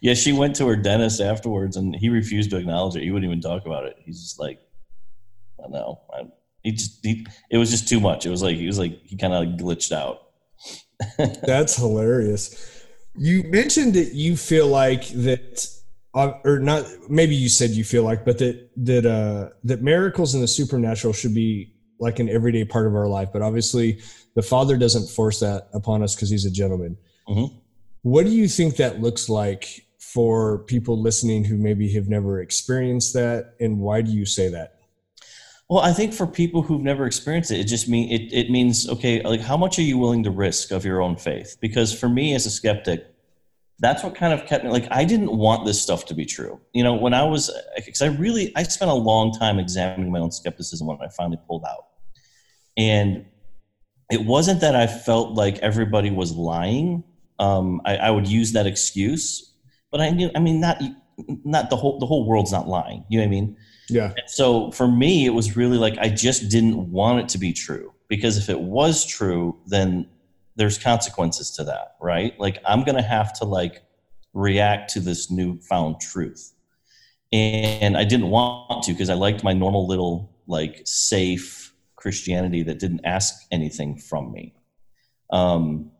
yeah, 0.00 0.14
she 0.14 0.32
went 0.32 0.56
to 0.56 0.66
her 0.66 0.76
dentist 0.76 1.20
afterwards, 1.20 1.76
and 1.76 1.94
he 1.94 2.08
refused 2.08 2.50
to 2.50 2.56
acknowledge 2.56 2.96
it. 2.96 3.02
He 3.02 3.10
wouldn't 3.10 3.30
even 3.30 3.40
talk 3.40 3.66
about 3.66 3.84
it. 3.84 3.96
He's 4.04 4.20
just 4.20 4.38
like, 4.38 4.60
I 5.64 5.68
know. 5.68 6.00
I, 6.12 6.22
he 6.62 6.72
just 6.72 7.04
he, 7.04 7.26
it 7.50 7.58
was 7.58 7.70
just 7.70 7.88
too 7.88 8.00
much. 8.00 8.26
It 8.26 8.30
was 8.30 8.42
like 8.42 8.56
he 8.56 8.66
was 8.66 8.78
like 8.78 9.00
he 9.04 9.16
kind 9.16 9.32
of 9.32 9.46
like 9.46 9.56
glitched 9.56 9.92
out. 9.92 10.22
That's 11.42 11.76
hilarious. 11.76 12.84
You 13.16 13.44
mentioned 13.44 13.94
that 13.94 14.14
you 14.14 14.36
feel 14.36 14.66
like 14.66 15.08
that, 15.08 15.68
uh, 16.14 16.32
or 16.44 16.58
not? 16.58 16.86
Maybe 17.08 17.34
you 17.34 17.48
said 17.48 17.70
you 17.70 17.84
feel 17.84 18.02
like, 18.02 18.24
but 18.24 18.38
that 18.38 18.70
that 18.78 19.06
uh, 19.06 19.50
that 19.64 19.82
miracles 19.82 20.34
and 20.34 20.42
the 20.42 20.48
supernatural 20.48 21.12
should 21.12 21.34
be 21.34 21.72
like 21.98 22.18
an 22.18 22.28
everyday 22.28 22.64
part 22.64 22.86
of 22.86 22.94
our 22.94 23.06
life. 23.06 23.28
But 23.32 23.42
obviously, 23.42 24.00
the 24.34 24.42
Father 24.42 24.76
doesn't 24.76 25.08
force 25.08 25.40
that 25.40 25.68
upon 25.72 26.02
us 26.02 26.14
because 26.14 26.30
He's 26.30 26.44
a 26.44 26.50
gentleman. 26.50 26.96
Mm-hmm. 27.28 27.56
What 28.06 28.24
do 28.24 28.30
you 28.30 28.46
think 28.46 28.76
that 28.76 29.00
looks 29.00 29.28
like 29.28 29.84
for 29.98 30.58
people 30.58 31.02
listening 31.02 31.42
who 31.42 31.58
maybe 31.58 31.92
have 31.94 32.08
never 32.08 32.40
experienced 32.40 33.14
that? 33.14 33.54
And 33.58 33.80
why 33.80 34.00
do 34.00 34.12
you 34.12 34.24
say 34.24 34.48
that? 34.48 34.78
Well, 35.68 35.80
I 35.80 35.92
think 35.92 36.14
for 36.14 36.24
people 36.24 36.62
who've 36.62 36.84
never 36.84 37.04
experienced 37.04 37.50
it, 37.50 37.58
it 37.58 37.64
just 37.64 37.88
mean 37.88 38.08
it, 38.12 38.32
it 38.32 38.48
means 38.48 38.88
okay, 38.88 39.20
like 39.24 39.40
how 39.40 39.56
much 39.56 39.80
are 39.80 39.82
you 39.82 39.98
willing 39.98 40.22
to 40.22 40.30
risk 40.30 40.70
of 40.70 40.84
your 40.84 41.02
own 41.02 41.16
faith? 41.16 41.56
Because 41.60 41.92
for 41.92 42.08
me 42.08 42.32
as 42.36 42.46
a 42.46 42.50
skeptic, 42.50 43.04
that's 43.80 44.04
what 44.04 44.14
kind 44.14 44.32
of 44.32 44.46
kept 44.46 44.62
me 44.62 44.70
like 44.70 44.86
I 44.92 45.04
didn't 45.04 45.36
want 45.36 45.66
this 45.66 45.82
stuff 45.82 46.04
to 46.04 46.14
be 46.14 46.24
true. 46.24 46.60
You 46.72 46.84
know, 46.84 46.94
when 46.94 47.12
I 47.12 47.24
was 47.24 47.50
because 47.74 48.02
I 48.02 48.06
really 48.06 48.52
I 48.54 48.62
spent 48.62 48.92
a 48.92 48.94
long 48.94 49.32
time 49.32 49.58
examining 49.58 50.12
my 50.12 50.20
own 50.20 50.30
skepticism 50.30 50.86
when 50.86 50.98
I 51.02 51.08
finally 51.08 51.40
pulled 51.48 51.64
out. 51.64 51.88
And 52.76 53.26
it 54.12 54.24
wasn't 54.24 54.60
that 54.60 54.76
I 54.76 54.86
felt 54.86 55.32
like 55.32 55.58
everybody 55.58 56.12
was 56.12 56.30
lying 56.36 57.02
um, 57.38 57.80
I, 57.84 57.96
I, 57.96 58.10
would 58.10 58.26
use 58.26 58.52
that 58.52 58.66
excuse. 58.66 59.52
But 59.90 60.00
I 60.00 60.10
knew, 60.10 60.30
I 60.34 60.40
mean, 60.40 60.60
not 60.60 60.80
not 61.44 61.70
the 61.70 61.76
whole 61.76 61.98
the 61.98 62.06
whole 62.06 62.26
world's 62.26 62.52
not 62.52 62.68
lying. 62.68 63.04
You 63.08 63.18
know 63.18 63.24
what 63.24 63.28
I 63.28 63.30
mean? 63.30 63.56
Yeah. 63.88 64.12
And 64.16 64.28
so 64.28 64.70
for 64.72 64.88
me, 64.88 65.26
it 65.26 65.30
was 65.30 65.56
really 65.56 65.78
like 65.78 65.96
I 65.98 66.08
just 66.08 66.50
didn't 66.50 66.90
want 66.90 67.20
it 67.20 67.28
to 67.30 67.38
be 67.38 67.52
true 67.52 67.92
because 68.08 68.36
if 68.36 68.48
it 68.48 68.60
was 68.60 69.04
true, 69.04 69.58
then 69.66 70.08
there's 70.56 70.78
consequences 70.78 71.50
to 71.52 71.64
that, 71.64 71.96
right? 72.00 72.38
Like 72.38 72.58
I'm 72.66 72.84
gonna 72.84 73.02
have 73.02 73.32
to 73.38 73.44
like 73.44 73.82
react 74.32 74.92
to 74.92 75.00
this 75.00 75.30
newfound 75.30 76.00
truth, 76.00 76.52
and 77.32 77.96
I 77.96 78.04
didn't 78.04 78.28
want 78.28 78.82
to 78.84 78.92
because 78.92 79.10
I 79.10 79.14
liked 79.14 79.44
my 79.44 79.52
normal 79.52 79.86
little 79.86 80.34
like 80.46 80.82
safe 80.84 81.74
Christianity 81.96 82.62
that 82.64 82.78
didn't 82.78 83.00
ask 83.04 83.34
anything 83.50 83.98
from 83.98 84.32
me. 84.32 84.54
Um, 85.30 85.90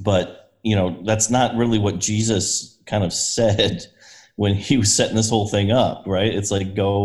but 0.00 0.49
you 0.62 0.76
know 0.76 1.00
that's 1.04 1.30
not 1.30 1.54
really 1.56 1.78
what 1.78 1.98
jesus 1.98 2.78
kind 2.86 3.04
of 3.04 3.12
said 3.12 3.84
when 4.36 4.54
he 4.54 4.78
was 4.78 4.94
setting 4.94 5.16
this 5.16 5.28
whole 5.28 5.48
thing 5.48 5.70
up 5.70 6.02
right 6.06 6.34
it's 6.34 6.50
like 6.50 6.74
go 6.74 7.00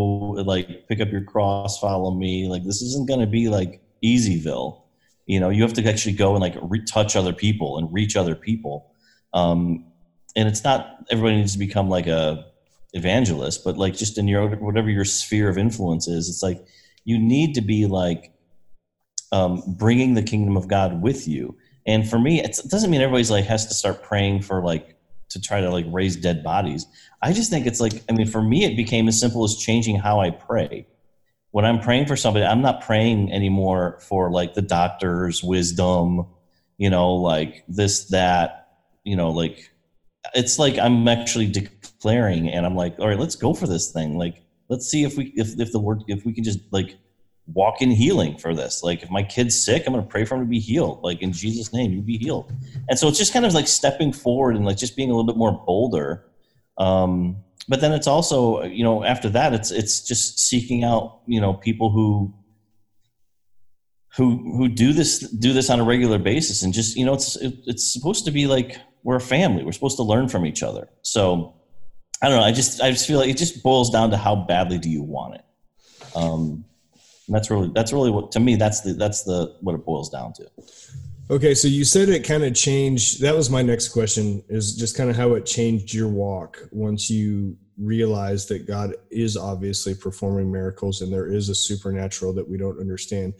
like 0.46 0.88
pick 0.88 1.02
up 1.02 1.12
your 1.12 1.24
cross 1.24 1.80
follow 1.80 2.12
me 2.12 2.48
like 2.48 2.64
this 2.64 2.82
isn't 2.82 3.08
going 3.08 3.20
to 3.20 3.28
be 3.28 3.50
like 3.50 3.82
easyville 4.04 4.84
You 5.26 5.40
know, 5.40 5.50
you 5.50 5.64
have 5.64 5.74
to 5.74 5.90
actually 5.90 6.14
go 6.14 6.36
and 6.36 6.42
like 6.42 6.56
retouch 6.62 7.16
other 7.16 7.34
people 7.34 7.78
and 7.78 7.92
reach 7.92 8.16
other 8.16 8.36
people. 8.36 8.92
Um, 9.34 9.86
and 10.36 10.48
it's 10.48 10.64
not 10.64 11.06
everybody 11.10 11.38
needs 11.38 11.54
to 11.54 11.60
become 11.60 11.90
like 11.90 12.08
a 12.08 12.46
evangelist, 12.94 13.64
but 13.64 13.78
like 13.78 13.96
just 13.96 14.18
in 14.18 14.28
your 14.28 14.48
whatever 14.58 14.90
your 14.90 15.06
sphere 15.06 15.50
of 15.50 15.58
influence 15.58 16.08
is, 16.08 16.30
it's 16.30 16.44
like 16.44 16.64
you 17.06 17.18
need 17.18 17.56
to 17.56 17.62
be 17.62 17.88
like 17.88 18.32
um, 19.32 19.64
bringing 19.68 20.14
the 20.14 20.24
kingdom 20.24 20.56
of 20.58 20.68
God 20.68 21.02
with 21.02 21.28
you. 21.28 21.58
And 21.86 22.08
for 22.08 22.20
me, 22.20 22.42
it 22.42 22.60
doesn't 22.68 22.90
mean 22.90 23.02
everybody's 23.02 23.32
like 23.32 23.46
has 23.46 23.68
to 23.68 23.74
start 23.74 24.04
praying 24.04 24.42
for 24.42 24.64
like 24.64 24.96
to 25.30 25.42
try 25.42 25.62
to 25.62 25.70
like 25.70 25.86
raise 25.90 26.16
dead 26.16 26.44
bodies. 26.44 26.88
I 27.22 27.34
just 27.34 27.50
think 27.50 27.66
it's 27.66 27.80
like 27.80 28.04
I 28.10 28.14
mean, 28.14 28.28
for 28.28 28.42
me, 28.42 28.66
it 28.66 28.76
became 28.76 29.08
as 29.08 29.20
simple 29.20 29.44
as 29.44 29.56
changing 29.56 29.98
how 29.98 30.20
I 30.20 30.32
pray. 30.32 30.88
When 31.52 31.66
I'm 31.66 31.80
praying 31.80 32.08
for 32.08 32.16
somebody, 32.16 32.46
I'm 32.46 32.62
not 32.62 32.82
praying 32.82 33.32
anymore 33.32 34.00
for 34.02 34.30
like 34.30 34.56
the 34.56 34.62
doctor's 34.62 35.42
wisdom, 35.42 36.28
you 36.78 36.90
know, 36.90 37.14
like 37.14 37.64
this, 37.68 38.06
that, 38.10 38.68
you 39.04 39.16
know, 39.16 39.30
like 39.30 39.72
it's 40.34 40.60
like 40.60 40.78
I'm 40.78 41.08
actually 41.08 41.48
declaring 41.48 42.50
and 42.50 42.66
I'm 42.66 42.76
like, 42.76 43.00
all 43.00 43.08
right, 43.08 43.20
let's 43.20 43.36
go 43.36 43.54
for 43.54 43.68
this 43.68 43.92
thing. 43.92 44.18
Like, 44.18 44.44
let's 44.70 44.88
see 44.88 45.04
if 45.04 45.18
we 45.18 45.34
if 45.36 45.60
if 45.60 45.72
the 45.72 45.80
word 45.80 46.04
if 46.08 46.26
we 46.26 46.34
can 46.34 46.44
just 46.44 46.60
like 46.72 46.98
walk 47.48 47.82
in 47.82 47.92
healing 47.92 48.38
for 48.38 48.56
this. 48.56 48.84
Like 48.84 49.04
if 49.04 49.10
my 49.10 49.24
kid's 49.24 49.64
sick, 49.64 49.84
I'm 49.86 49.94
gonna 49.94 50.06
pray 50.06 50.26
for 50.26 50.36
him 50.36 50.42
to 50.42 50.48
be 50.48 50.60
healed. 50.60 51.02
Like 51.04 51.22
in 51.22 51.32
Jesus' 51.32 51.74
name, 51.74 51.92
you 51.92 52.02
be 52.02 52.18
healed. 52.18 52.52
And 52.90 52.98
so 52.98 53.08
it's 53.08 53.18
just 53.18 53.34
kind 53.34 53.46
of 53.46 53.54
like 53.54 53.68
stepping 53.68 54.12
forward 54.12 54.56
and 54.56 54.66
like 54.66 54.78
just 54.78 54.96
being 54.96 55.10
a 55.10 55.14
little 55.14 55.28
bit 55.28 55.38
more 55.38 55.52
bolder. 55.66 56.26
Um, 56.78 57.38
but 57.68 57.82
then 57.82 57.92
it's 57.94 58.08
also, 58.08 58.64
you 58.64 58.84
know, 58.84 59.04
after 59.04 59.30
that, 59.30 59.54
it's 59.54 59.72
it's 59.72 60.02
just 60.02 60.40
seeking 60.40 60.84
out, 60.84 61.22
you 61.28 61.42
know, 61.42 61.54
people 61.54 61.92
who 61.92 62.34
who 64.16 64.38
who 64.58 64.70
do 64.70 64.94
this 64.94 65.20
do 65.20 65.54
this 65.54 65.70
on 65.70 65.80
a 65.80 65.84
regular 65.84 66.18
basis 66.18 66.64
and 66.64 66.74
just 66.74 66.96
you 66.96 67.06
know 67.06 67.14
it's 67.14 67.36
it's 67.42 67.92
supposed 67.92 68.26
to 68.26 68.32
be 68.32 68.48
like 68.48 68.78
we're 69.04 69.18
a 69.18 69.22
family 69.22 69.64
we're 69.64 69.74
supposed 69.74 69.98
to 69.98 70.04
learn 70.04 70.30
from 70.30 70.46
each 70.46 70.64
other 70.64 70.88
so 71.02 71.54
i 72.22 72.30
don't 72.30 72.40
know 72.40 72.46
i 72.46 72.52
just 72.52 72.82
i 72.82 72.90
just 72.90 73.06
feel 73.06 73.20
like 73.20 73.30
it 73.30 73.38
just 73.38 73.62
boils 73.62 73.90
down 73.90 74.10
to 74.10 74.18
how 74.18 74.36
badly 74.36 74.78
do 74.78 74.90
you 74.90 75.04
want 75.04 75.36
it 75.36 75.46
um 76.16 76.64
that's 77.30 77.50
really 77.50 77.72
that's 77.74 77.92
really 77.92 78.12
what 78.12 78.32
to 78.32 78.40
me 78.40 78.56
that's 78.56 78.82
the 78.82 78.94
that's 78.94 79.24
the 79.24 79.56
what 79.62 79.76
it 79.76 79.86
boils 79.86 80.10
down 80.10 80.34
to 80.34 80.48
okay 81.30 81.56
so 81.56 81.68
you 81.68 81.84
said 81.84 82.10
it 82.10 82.24
kind 82.26 82.44
of 82.44 82.54
changed 82.54 83.22
that 83.22 83.36
was 83.36 83.50
my 83.50 83.62
next 83.62 83.90
question 83.90 84.44
is 84.50 84.76
just 84.76 84.96
kind 84.96 85.10
of 85.10 85.16
how 85.16 85.34
it 85.34 85.46
changed 85.46 85.94
your 85.94 86.08
walk 86.08 86.60
once 86.72 87.10
you 87.10 87.58
realized 87.78 88.48
that 88.48 88.68
god 88.68 88.94
is 89.10 89.36
obviously 89.36 89.94
performing 89.96 90.52
miracles 90.52 91.02
and 91.02 91.12
there 91.12 91.28
is 91.28 91.50
a 91.50 91.56
supernatural 91.56 92.32
that 92.32 92.48
we 92.48 92.58
don't 92.58 92.80
understand 92.80 93.34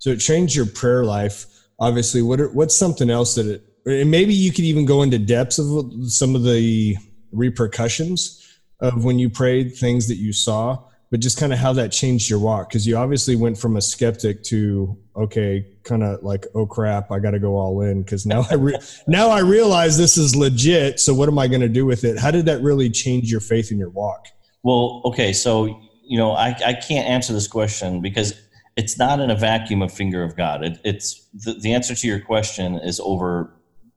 so 0.00 0.10
it 0.10 0.16
changed 0.16 0.56
your 0.56 0.66
prayer 0.66 1.04
life. 1.04 1.46
Obviously, 1.78 2.22
what 2.22 2.40
are, 2.40 2.48
what's 2.48 2.76
something 2.76 3.10
else 3.10 3.34
that 3.36 3.46
it, 3.46 3.64
and 3.86 4.10
maybe 4.10 4.34
you 4.34 4.50
could 4.50 4.64
even 4.64 4.84
go 4.84 5.02
into 5.02 5.18
depths 5.18 5.58
of 5.58 5.84
some 6.10 6.34
of 6.34 6.42
the 6.42 6.96
repercussions 7.32 8.58
of 8.80 9.04
when 9.04 9.18
you 9.18 9.30
prayed, 9.30 9.76
things 9.76 10.08
that 10.08 10.16
you 10.16 10.32
saw, 10.32 10.78
but 11.10 11.20
just 11.20 11.38
kind 11.38 11.52
of 11.52 11.58
how 11.58 11.72
that 11.72 11.90
changed 11.90 12.30
your 12.30 12.38
walk. 12.38 12.68
Because 12.68 12.86
you 12.86 12.96
obviously 12.96 13.34
went 13.34 13.58
from 13.58 13.76
a 13.76 13.82
skeptic 13.82 14.42
to 14.44 14.96
okay, 15.16 15.66
kind 15.82 16.02
of 16.02 16.22
like 16.22 16.46
oh 16.54 16.66
crap, 16.66 17.10
I 17.10 17.18
got 17.18 17.32
to 17.32 17.38
go 17.38 17.56
all 17.56 17.80
in 17.82 18.02
because 18.02 18.26
now 18.26 18.46
I 18.50 18.54
re- 18.54 18.78
now 19.06 19.28
I 19.28 19.40
realize 19.40 19.98
this 19.98 20.16
is 20.16 20.36
legit. 20.36 21.00
So 21.00 21.12
what 21.12 21.28
am 21.28 21.38
I 21.38 21.48
going 21.48 21.62
to 21.62 21.68
do 21.68 21.84
with 21.84 22.04
it? 22.04 22.18
How 22.18 22.30
did 22.30 22.46
that 22.46 22.62
really 22.62 22.90
change 22.90 23.30
your 23.30 23.40
faith 23.40 23.72
in 23.72 23.78
your 23.78 23.90
walk? 23.90 24.26
Well, 24.62 25.02
okay, 25.06 25.32
so 25.32 25.80
you 26.04 26.18
know 26.18 26.32
I 26.32 26.54
I 26.64 26.74
can't 26.74 27.08
answer 27.08 27.32
this 27.32 27.48
question 27.48 28.00
because 28.00 28.40
it's 28.76 28.96
not 28.98 29.20
in 29.20 29.30
a 29.30 29.36
vacuum 29.36 29.82
of 29.82 29.92
finger 29.92 30.22
of 30.22 30.36
God. 30.36 30.64
It, 30.64 30.80
it's 30.84 31.26
the, 31.34 31.54
the, 31.54 31.74
answer 31.74 31.94
to 31.94 32.06
your 32.06 32.20
question 32.20 32.76
is 32.76 33.00
over 33.00 33.52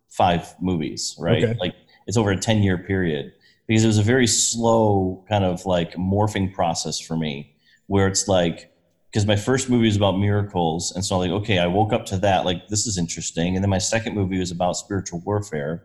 five 0.10 0.53
movies, 0.60 1.15
right? 1.20 1.43
Okay. 1.43 1.58
Like 1.60 1.75
it's 2.08 2.17
over 2.17 2.32
a 2.32 2.38
10 2.38 2.63
year 2.63 2.77
period 2.77 3.32
because 3.67 3.84
it 3.84 3.88
was 3.88 3.98
a 3.98 4.03
very 4.03 4.27
slow 4.27 5.24
kind 5.29 5.43
of 5.43 5.65
like 5.65 5.93
morphing 5.93 6.53
process 6.53 7.00
for 7.00 7.15
me 7.17 7.55
where 7.88 8.08
it's 8.08 8.27
like, 8.27 8.72
because 9.12 9.25
my 9.25 9.36
first 9.36 9.70
movie 9.70 9.86
was 9.86 9.96
about 9.96 10.17
miracles. 10.17 10.91
And 10.96 11.05
so 11.05 11.15
I'm 11.15 11.29
like, 11.29 11.41
okay, 11.41 11.60
I 11.60 11.67
woke 11.67 11.93
up 11.93 12.05
to 12.08 12.17
that. 12.20 12.46
Like, 12.46 12.67
this 12.67 12.88
is 12.88 12.98
interesting. 12.98 13.55
And 13.55 13.63
then 13.63 13.70
my 13.70 13.77
second 13.77 14.15
movie 14.15 14.39
was 14.39 14.51
about 14.51 14.74
spiritual 14.74 15.22
warfare 15.25 15.84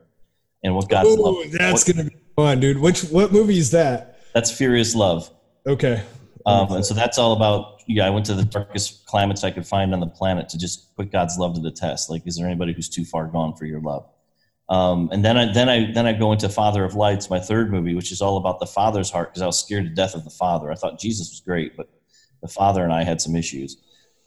and 0.64 0.74
what 0.74 0.88
God's 0.88 1.10
Ooh, 1.10 1.22
love. 1.22 1.52
That's 1.52 1.84
going 1.84 1.98
to 1.98 2.10
be 2.10 2.16
fun, 2.36 2.60
dude. 2.60 2.78
Which, 2.78 3.02
what 3.04 3.32
movie 3.32 3.58
is 3.58 3.70
that? 3.72 4.20
That's 4.32 4.50
Furious 4.50 4.94
Love. 4.94 5.30
Okay. 5.66 6.02
Um, 6.46 6.72
and 6.72 6.86
so 6.86 6.94
that's 6.94 7.18
all 7.18 7.34
about 7.34 7.78
yeah, 7.88 8.06
I 8.06 8.10
went 8.10 8.26
to 8.26 8.34
the 8.34 8.44
darkest 8.44 9.06
climates 9.06 9.44
I 9.44 9.50
could 9.50 9.66
find 9.66 9.94
on 9.94 10.00
the 10.00 10.06
planet 10.06 10.48
to 10.50 10.58
just 10.58 10.94
put 10.94 11.10
God's 11.10 11.38
love 11.38 11.54
to 11.54 11.60
the 11.60 11.70
test. 11.70 12.10
Like, 12.10 12.26
is 12.26 12.36
there 12.36 12.46
anybody 12.46 12.74
who's 12.74 12.88
too 12.88 13.04
far 13.04 13.26
gone 13.26 13.56
for 13.56 13.64
your 13.64 13.80
love? 13.80 14.06
Um, 14.68 15.08
and 15.12 15.24
then 15.24 15.38
I 15.38 15.52
then 15.52 15.68
I 15.68 15.90
then 15.92 16.06
I 16.06 16.12
go 16.12 16.32
into 16.32 16.48
Father 16.48 16.84
of 16.84 16.94
Lights, 16.94 17.30
my 17.30 17.40
third 17.40 17.70
movie, 17.70 17.94
which 17.94 18.12
is 18.12 18.20
all 18.20 18.36
about 18.36 18.60
the 18.60 18.66
Father's 18.66 19.10
heart 19.10 19.30
because 19.30 19.42
I 19.42 19.46
was 19.46 19.58
scared 19.58 19.84
to 19.84 19.90
death 19.90 20.14
of 20.14 20.24
the 20.24 20.30
Father. 20.30 20.70
I 20.70 20.74
thought 20.74 21.00
Jesus 21.00 21.30
was 21.30 21.40
great, 21.40 21.76
but 21.76 21.88
the 22.42 22.48
Father 22.48 22.84
and 22.84 22.92
I 22.92 23.02
had 23.02 23.20
some 23.20 23.34
issues. 23.34 23.78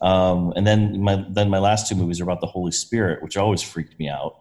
Um, 0.01 0.51
and 0.55 0.65
then 0.65 1.00
my 1.01 1.24
then 1.29 1.50
my 1.50 1.60
last 1.60 1.88
two 1.88 1.95
movies 1.95 2.19
are 2.19 2.24
about 2.24 2.41
the 2.41 2.48
Holy 2.48 2.71
Spirit, 2.71 3.21
which 3.21 3.38
always 3.38 3.62
freaked 3.62 4.00
me 4.00 4.10
out. 4.10 4.36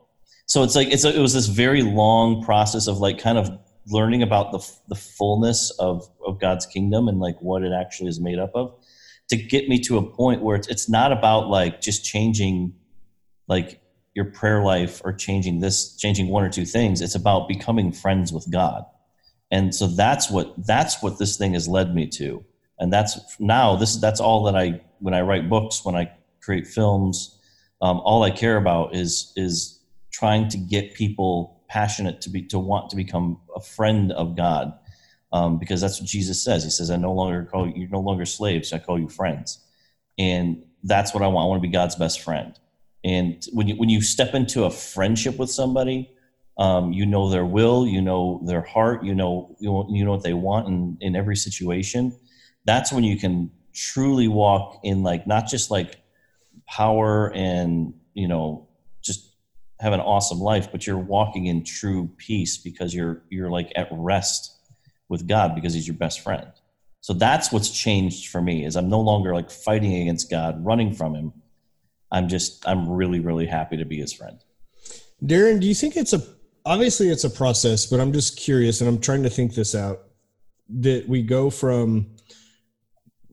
So 0.47 0.62
it's 0.62 0.75
like 0.75 0.88
it's 0.88 1.04
a, 1.04 1.14
it 1.14 1.21
was 1.21 1.35
this 1.35 1.47
very 1.47 1.83
long 1.83 2.42
process 2.42 2.87
of 2.87 2.99
like 2.99 3.19
kind 3.19 3.37
of 3.37 3.50
learning 3.87 4.23
about 4.23 4.52
the 4.52 4.73
the 4.88 4.95
fullness 4.95 5.71
of 5.78 6.09
of 6.26 6.40
God's 6.40 6.64
kingdom 6.64 7.09
and 7.09 7.21
like 7.21 7.40
what 7.40 7.62
it 7.62 7.73
actually 7.73 8.09
is 8.09 8.21
made 8.21 8.38
up 8.38 8.52
of 8.54 8.75
to 9.28 9.37
get 9.37 9.69
me 9.69 9.78
to 9.78 9.97
a 9.97 10.02
point 10.02 10.42
where 10.42 10.57
it's, 10.57 10.66
it's 10.66 10.88
not 10.88 11.12
about 11.12 11.49
like 11.49 11.80
just 11.80 12.04
changing 12.04 12.75
like 13.47 13.80
your 14.14 14.26
prayer 14.26 14.62
life 14.62 15.00
or 15.05 15.12
changing 15.12 15.61
this 15.61 15.97
changing 15.97 16.29
one 16.29 16.45
or 16.45 16.50
two 16.50 16.64
things 16.64 17.00
it's 17.00 17.14
about 17.14 17.49
becoming 17.49 17.93
friends 17.93 18.33
with 18.33 18.50
god 18.50 18.85
and 19.50 19.75
so 19.75 19.87
that's 19.87 20.31
what 20.31 20.55
that's 20.67 21.02
what 21.02 21.19
this 21.19 21.37
thing 21.37 21.55
has 21.55 21.69
led 21.69 21.95
me 21.95 22.07
to 22.07 22.45
and 22.79 22.93
that's 22.93 23.19
now 23.38 23.76
this 23.76 23.97
that's 23.97 24.21
all 24.21 24.45
that 24.45 24.57
i 24.57 24.81
when 24.99 25.14
i 25.14 25.21
write 25.21 25.49
books 25.49 25.85
when 25.85 25.95
i 25.95 26.11
create 26.40 26.67
films 26.67 27.38
um, 27.83 28.00
all 28.00 28.23
i 28.23 28.31
care 28.31 28.57
about 28.57 28.95
is 28.95 29.33
is 29.37 29.81
trying 30.12 30.49
to 30.49 30.59
get 30.59 30.95
people 30.95 31.62
passionate 31.69 32.21
to 32.21 32.29
be 32.29 32.43
to 32.43 32.59
want 32.59 32.90
to 32.90 32.97
become 32.97 33.40
a 33.55 33.61
friend 33.61 34.12
of 34.12 34.37
god 34.37 34.73
um, 35.33 35.59
because 35.59 35.81
that's 35.81 36.00
what 36.00 36.09
Jesus 36.09 36.43
says. 36.43 36.64
He 36.64 36.71
says, 36.71 36.90
"I 36.90 36.97
no 36.97 37.12
longer 37.12 37.45
call 37.45 37.69
you 37.69 37.88
no 37.88 38.00
longer 38.00 38.26
slaves; 38.26 38.73
I 38.73 38.79
call 38.79 38.99
you 38.99 39.09
friends." 39.09 39.61
And 40.19 40.64
that's 40.83 41.14
what 41.14 41.23
I 41.23 41.29
want. 41.29 41.45
I 41.45 41.49
want 41.49 41.62
to 41.62 41.69
be 41.69 41.73
God's 41.73 41.97
best 41.97 42.21
friend. 42.21 42.59
And 43.04 43.45
when 43.52 43.69
you 43.69 43.76
when 43.76 43.88
you 43.88 44.02
step 44.02 44.35
into 44.35 44.64
a 44.64 44.71
friendship 44.71 45.38
with 45.38 45.50
somebody, 45.50 46.11
um, 46.59 46.92
you 46.92 47.07
know 47.07 47.30
their 47.30 47.47
will, 47.47 47.87
you 47.87 48.00
know 48.00 48.42
their 48.45 48.62
heart, 48.62 49.04
you 49.04 49.14
know 49.14 49.57
you 49.59 49.71
know, 49.71 49.87
you 49.90 50.04
know 50.04 50.11
what 50.11 50.23
they 50.23 50.35
want 50.35 50.69
in, 50.69 50.99
in 51.00 51.16
every 51.16 51.37
situation. 51.37 52.16
That's 52.64 52.92
when 52.92 53.04
you 53.04 53.19
can 53.19 53.50
truly 53.73 54.28
walk 54.28 54.80
in 54.83 55.02
like 55.02 55.26
not 55.26 55.47
just 55.47 55.71
like 55.71 55.97
power 56.66 57.33
and 57.35 57.95
you 58.14 58.28
know 58.28 58.69
just 59.02 59.35
have 59.80 59.95
an 59.95 60.00
awesome 60.00 60.40
life, 60.40 60.71
but 60.71 60.87
you're 60.87 60.99
walking 60.99 61.47
in 61.47 61.64
true 61.64 62.11
peace 62.19 62.59
because 62.59 62.95
you're 62.95 63.23
you're 63.30 63.50
like 63.50 63.73
at 63.76 63.88
rest 63.90 64.57
with 65.09 65.26
God 65.26 65.54
because 65.54 65.73
he's 65.75 65.87
your 65.87 65.97
best 65.97 66.21
friend. 66.21 66.47
So 67.00 67.14
that's 67.14 67.50
what's 67.50 67.71
changed 67.71 68.28
for 68.28 68.42
me 68.42 68.64
is 68.64 68.76
I'm 68.76 68.88
no 68.88 69.00
longer 69.00 69.35
like 69.35 69.50
fighting 69.50 70.02
against 70.02 70.30
God, 70.30 70.64
running 70.64 70.92
from 70.92 71.14
him. 71.14 71.33
I'm 72.12 72.29
just 72.29 72.67
I'm 72.67 72.88
really 72.88 73.21
really 73.21 73.47
happy 73.47 73.76
to 73.76 73.85
be 73.85 73.99
his 73.99 74.12
friend. 74.12 74.38
Darren, 75.25 75.61
do 75.61 75.67
you 75.67 75.75
think 75.75 75.97
it's 75.97 76.12
a 76.12 76.23
obviously 76.64 77.09
it's 77.09 77.25
a 77.25 77.31
process, 77.31 77.87
but 77.87 78.00
I'm 78.00 78.12
just 78.12 78.37
curious 78.37 78.81
and 78.81 78.88
I'm 78.88 79.00
trying 79.00 79.23
to 79.23 79.31
think 79.31 79.55
this 79.55 79.75
out 79.75 80.00
that 80.69 81.09
we 81.09 81.23
go 81.23 81.50
from 81.50 82.17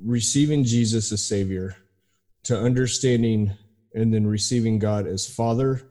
receiving 0.03 0.63
Jesus 0.63 1.11
as 1.11 1.23
savior 1.23 1.75
to 2.43 2.57
understanding 2.57 3.51
and 3.93 4.13
then 4.13 4.25
receiving 4.25 4.79
God 4.79 5.07
as 5.07 5.27
father 5.27 5.81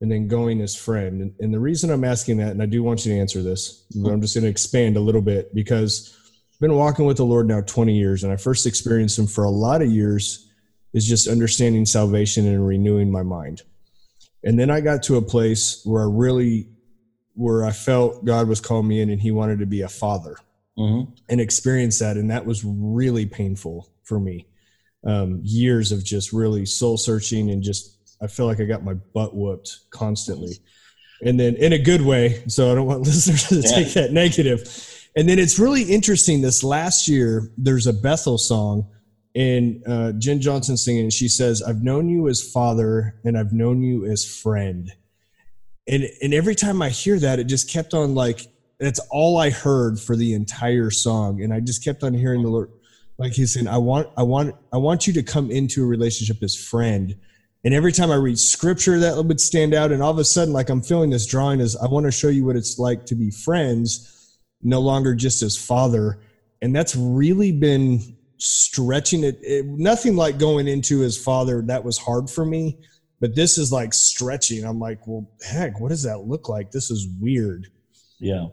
and 0.00 0.10
then 0.10 0.28
going 0.28 0.60
as 0.60 0.76
friend. 0.76 1.22
And, 1.22 1.34
and, 1.40 1.52
the 1.52 1.58
reason 1.58 1.90
I'm 1.90 2.04
asking 2.04 2.36
that, 2.38 2.52
and 2.52 2.62
I 2.62 2.66
do 2.66 2.82
want 2.82 3.04
you 3.04 3.12
to 3.12 3.18
answer 3.18 3.42
this, 3.42 3.84
but 3.96 4.10
I'm 4.10 4.20
just 4.20 4.34
going 4.34 4.44
to 4.44 4.50
expand 4.50 4.96
a 4.96 5.00
little 5.00 5.20
bit 5.20 5.52
because 5.54 6.16
I've 6.52 6.60
been 6.60 6.76
walking 6.76 7.04
with 7.04 7.16
the 7.16 7.24
Lord 7.24 7.48
now 7.48 7.62
20 7.62 7.96
years, 7.96 8.22
and 8.22 8.32
I 8.32 8.36
first 8.36 8.64
experienced 8.64 9.18
Him 9.18 9.26
for 9.26 9.42
a 9.42 9.50
lot 9.50 9.82
of 9.82 9.90
years 9.90 10.47
is 10.92 11.06
just 11.06 11.28
understanding 11.28 11.86
salvation 11.86 12.46
and 12.46 12.66
renewing 12.66 13.10
my 13.10 13.22
mind. 13.22 13.62
And 14.44 14.58
then 14.58 14.70
I 14.70 14.80
got 14.80 15.02
to 15.04 15.16
a 15.16 15.22
place 15.22 15.82
where 15.84 16.02
I 16.02 16.06
really, 16.08 16.68
where 17.34 17.64
I 17.64 17.72
felt 17.72 18.24
God 18.24 18.48
was 18.48 18.60
calling 18.60 18.88
me 18.88 19.00
in, 19.00 19.10
and 19.10 19.20
He 19.20 19.30
wanted 19.30 19.58
to 19.58 19.66
be 19.66 19.82
a 19.82 19.88
father, 19.88 20.36
mm-hmm. 20.78 21.10
and 21.28 21.40
experience 21.40 21.98
that, 21.98 22.16
and 22.16 22.30
that 22.30 22.46
was 22.46 22.64
really 22.64 23.26
painful 23.26 23.88
for 24.04 24.18
me. 24.18 24.46
Um, 25.04 25.40
years 25.44 25.92
of 25.92 26.04
just 26.04 26.32
really 26.32 26.66
soul 26.66 26.96
searching 26.96 27.50
and 27.50 27.62
just 27.62 27.98
I 28.20 28.26
feel 28.26 28.46
like 28.46 28.60
I 28.60 28.64
got 28.64 28.84
my 28.84 28.94
butt 28.94 29.34
whooped 29.34 29.90
constantly. 29.90 30.54
And 31.22 31.38
then 31.38 31.56
in 31.56 31.72
a 31.72 31.78
good 31.78 32.02
way. 32.02 32.42
So 32.48 32.70
I 32.70 32.74
don't 32.74 32.86
want 32.86 33.00
listeners 33.06 33.44
to 33.48 33.56
yeah. 33.56 33.70
take 33.70 33.94
that 33.94 34.12
negative. 34.12 34.60
And 35.16 35.28
then 35.28 35.38
it's 35.38 35.58
really 35.58 35.82
interesting 35.82 36.42
this 36.42 36.62
last 36.62 37.08
year, 37.08 37.50
there's 37.56 37.86
a 37.86 37.92
Bethel 37.92 38.38
song 38.38 38.86
and 39.38 39.84
uh, 39.86 40.12
Jenn 40.18 40.40
Johnson 40.40 40.76
singing. 40.76 41.10
She 41.10 41.28
says, 41.28 41.62
"I've 41.62 41.80
known 41.82 42.08
you 42.08 42.28
as 42.28 42.42
father, 42.42 43.14
and 43.24 43.38
I've 43.38 43.52
known 43.52 43.82
you 43.82 44.04
as 44.04 44.26
friend." 44.26 44.92
And 45.86 46.08
and 46.20 46.34
every 46.34 46.56
time 46.56 46.82
I 46.82 46.88
hear 46.88 47.20
that, 47.20 47.38
it 47.38 47.44
just 47.44 47.70
kept 47.70 47.94
on 47.94 48.16
like 48.16 48.40
that's 48.80 48.98
all 49.12 49.38
I 49.38 49.50
heard 49.50 50.00
for 50.00 50.16
the 50.16 50.34
entire 50.34 50.90
song, 50.90 51.40
and 51.40 51.54
I 51.54 51.60
just 51.60 51.84
kept 51.84 52.02
on 52.02 52.14
hearing 52.14 52.42
the 52.42 52.48
Lord, 52.48 52.72
like 53.16 53.32
He's 53.32 53.54
saying, 53.54 53.68
"I 53.68 53.78
want, 53.78 54.08
I 54.16 54.24
want, 54.24 54.56
I 54.72 54.76
want 54.76 55.06
you 55.06 55.12
to 55.12 55.22
come 55.22 55.52
into 55.52 55.84
a 55.84 55.86
relationship 55.86 56.42
as 56.42 56.56
friend." 56.56 57.14
And 57.64 57.74
every 57.74 57.92
time 57.92 58.10
I 58.10 58.16
read 58.16 58.40
scripture, 58.40 58.98
that 58.98 59.24
would 59.24 59.40
stand 59.40 59.72
out. 59.72 59.92
And 59.92 60.02
all 60.02 60.10
of 60.10 60.18
a 60.18 60.24
sudden, 60.24 60.52
like 60.52 60.68
I'm 60.68 60.82
feeling 60.82 61.10
this 61.10 61.26
drawing 61.26 61.60
is 61.60 61.76
I 61.76 61.86
want 61.86 62.06
to 62.06 62.12
show 62.12 62.28
you 62.28 62.44
what 62.44 62.56
it's 62.56 62.78
like 62.78 63.06
to 63.06 63.14
be 63.14 63.30
friends, 63.30 64.36
no 64.62 64.80
longer 64.80 65.14
just 65.14 65.42
as 65.42 65.56
father. 65.56 66.20
And 66.60 66.74
that's 66.74 66.96
really 66.96 67.52
been 67.52 68.17
stretching 68.38 69.24
it, 69.24 69.38
it, 69.42 69.66
nothing 69.66 70.16
like 70.16 70.38
going 70.38 70.68
into 70.68 71.00
his 71.00 71.18
father 71.18 71.62
that 71.62 71.84
was 71.84 71.98
hard 71.98 72.30
for 72.30 72.44
me 72.44 72.78
but 73.20 73.34
this 73.34 73.58
is 73.58 73.72
like 73.72 73.94
stretching. 73.94 74.64
I'm 74.64 74.78
like 74.78 75.06
well 75.06 75.30
heck 75.42 75.80
what 75.80 75.88
does 75.88 76.02
that 76.04 76.20
look 76.20 76.48
like? 76.48 76.70
This 76.70 76.90
is 76.90 77.06
weird. 77.20 77.68
Yeah. 78.18 78.46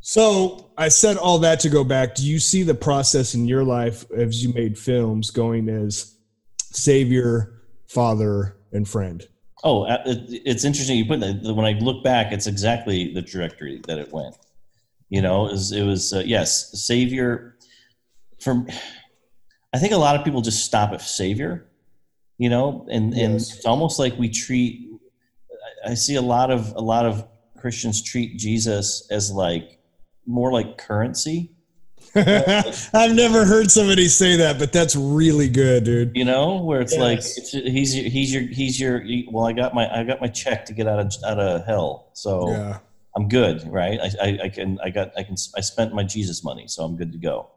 So 0.00 0.70
i 0.76 0.88
said 0.88 1.16
all 1.16 1.38
that 1.40 1.60
to 1.60 1.70
go 1.70 1.84
back. 1.84 2.14
Do 2.14 2.26
you 2.26 2.38
see 2.38 2.62
the 2.62 2.74
process 2.74 3.34
in 3.34 3.46
your 3.46 3.64
life 3.64 4.04
as 4.12 4.44
you 4.44 4.52
made 4.52 4.78
films 4.78 5.30
going 5.30 5.68
as 5.68 6.16
savior 6.58 7.62
father 7.88 8.56
and 8.72 8.88
friend? 8.88 9.26
Oh 9.62 9.86
it's 10.06 10.64
interesting 10.64 10.98
you 10.98 11.06
put 11.06 11.20
that. 11.20 11.54
When 11.54 11.64
i 11.64 11.72
look 11.72 12.04
back 12.04 12.32
it's 12.32 12.46
exactly 12.46 13.12
the 13.12 13.22
trajectory 13.22 13.80
that 13.88 13.98
it 13.98 14.12
went. 14.12 14.36
You 15.08 15.22
know 15.22 15.46
it 15.46 15.52
was, 15.52 15.72
it 15.72 15.84
was 15.84 16.12
uh, 16.12 16.22
yes 16.26 16.78
savior 16.84 17.53
from 18.44 18.68
I 19.72 19.78
think 19.78 19.92
a 19.92 19.96
lot 19.96 20.14
of 20.14 20.24
people 20.24 20.40
just 20.42 20.64
stop 20.64 20.92
at 20.92 21.00
Savior, 21.00 21.66
you 22.38 22.48
know, 22.48 22.86
and 22.90 23.12
yes. 23.12 23.24
and 23.24 23.34
it's 23.34 23.66
almost 23.66 23.98
like 23.98 24.16
we 24.16 24.28
treat. 24.28 24.88
I 25.84 25.94
see 25.94 26.14
a 26.14 26.22
lot 26.22 26.50
of 26.50 26.72
a 26.76 26.80
lot 26.80 27.06
of 27.06 27.26
Christians 27.58 28.02
treat 28.02 28.38
Jesus 28.38 29.08
as 29.10 29.32
like 29.32 29.80
more 30.26 30.52
like 30.52 30.78
currency. 30.78 31.50
I've 32.14 33.14
never 33.14 33.44
heard 33.44 33.70
somebody 33.70 34.06
say 34.06 34.36
that, 34.36 34.58
but 34.58 34.72
that's 34.72 34.94
really 34.94 35.48
good, 35.48 35.82
dude. 35.82 36.12
You 36.14 36.24
know, 36.24 36.62
where 36.62 36.80
it's 36.80 36.92
yes. 36.92 37.00
like 37.00 37.18
it's, 37.18 37.50
he's 37.50 37.96
your, 37.96 38.08
he's 38.08 38.32
your 38.32 38.42
he's 38.42 38.80
your 38.80 39.02
well, 39.32 39.46
I 39.46 39.52
got 39.52 39.74
my 39.74 39.92
I 39.92 40.04
got 40.04 40.20
my 40.20 40.28
check 40.28 40.66
to 40.66 40.72
get 40.72 40.86
out 40.86 41.00
of 41.00 41.12
out 41.26 41.40
of 41.40 41.66
hell, 41.66 42.10
so 42.12 42.50
yeah. 42.50 42.78
I'm 43.16 43.28
good, 43.28 43.66
right? 43.66 43.98
I, 44.00 44.10
I, 44.22 44.38
I 44.44 44.48
can 44.50 44.78
I 44.84 44.90
got 44.90 45.18
I 45.18 45.24
can 45.24 45.34
I 45.56 45.60
spent 45.62 45.94
my 45.94 46.04
Jesus 46.04 46.44
money, 46.44 46.68
so 46.68 46.84
I'm 46.84 46.96
good 46.96 47.10
to 47.10 47.18
go 47.18 47.48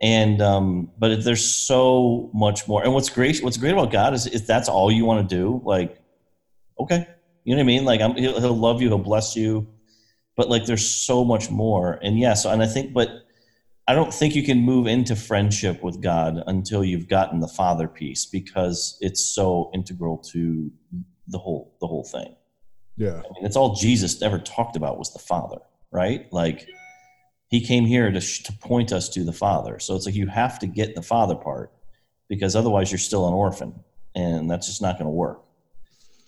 and 0.00 0.40
um, 0.40 0.90
but 0.98 1.24
there's 1.24 1.44
so 1.44 2.30
much 2.32 2.68
more. 2.68 2.84
And 2.84 2.94
what's 2.94 3.08
great, 3.08 3.42
what's 3.42 3.56
great 3.56 3.72
about 3.72 3.90
God 3.90 4.14
is 4.14 4.26
if 4.26 4.46
that's 4.46 4.68
all 4.68 4.92
you 4.92 5.04
want 5.04 5.28
to 5.28 5.36
do, 5.36 5.60
like, 5.64 6.00
okay, 6.78 7.06
you 7.44 7.54
know 7.54 7.60
what 7.60 7.64
I 7.64 7.66
mean? 7.66 7.84
Like, 7.84 8.00
I'm, 8.00 8.14
he'll, 8.14 8.40
he'll 8.40 8.56
love 8.56 8.80
you, 8.80 8.88
he'll 8.88 8.98
bless 8.98 9.34
you, 9.34 9.68
but 10.36 10.48
like, 10.48 10.66
there's 10.66 10.88
so 10.88 11.24
much 11.24 11.50
more. 11.50 11.98
And 12.02 12.18
yes, 12.18 12.28
yeah, 12.28 12.34
so, 12.34 12.50
and 12.50 12.62
I 12.62 12.66
think, 12.66 12.92
but 12.92 13.10
I 13.88 13.94
don't 13.94 14.12
think 14.12 14.36
you 14.36 14.42
can 14.42 14.60
move 14.60 14.86
into 14.86 15.16
friendship 15.16 15.82
with 15.82 16.00
God 16.02 16.42
until 16.46 16.84
you've 16.84 17.08
gotten 17.08 17.40
the 17.40 17.48
Father 17.48 17.88
piece 17.88 18.26
because 18.26 18.98
it's 19.00 19.24
so 19.24 19.70
integral 19.74 20.18
to 20.32 20.70
the 21.26 21.38
whole 21.38 21.74
the 21.80 21.86
whole 21.86 22.04
thing. 22.04 22.36
Yeah, 22.96 23.18
I 23.18 23.32
mean, 23.34 23.44
it's 23.46 23.56
all 23.56 23.74
Jesus 23.74 24.20
ever 24.22 24.38
talked 24.38 24.76
about 24.76 24.98
was 24.98 25.12
the 25.12 25.18
Father, 25.18 25.58
right? 25.90 26.30
Like 26.32 26.68
he 27.48 27.64
came 27.64 27.86
here 27.86 28.10
to, 28.10 28.20
to 28.20 28.52
point 28.52 28.92
us 28.92 29.08
to 29.10 29.24
the 29.24 29.32
father. 29.32 29.78
So 29.78 29.96
it's 29.96 30.06
like 30.06 30.14
you 30.14 30.26
have 30.28 30.58
to 30.60 30.66
get 30.66 30.94
the 30.94 31.02
father 31.02 31.34
part 31.34 31.72
because 32.28 32.54
otherwise 32.54 32.92
you're 32.92 32.98
still 32.98 33.26
an 33.26 33.34
orphan 33.34 33.74
and 34.14 34.50
that's 34.50 34.66
just 34.66 34.82
not 34.82 34.96
going 34.96 35.06
to 35.06 35.10
work. 35.10 35.42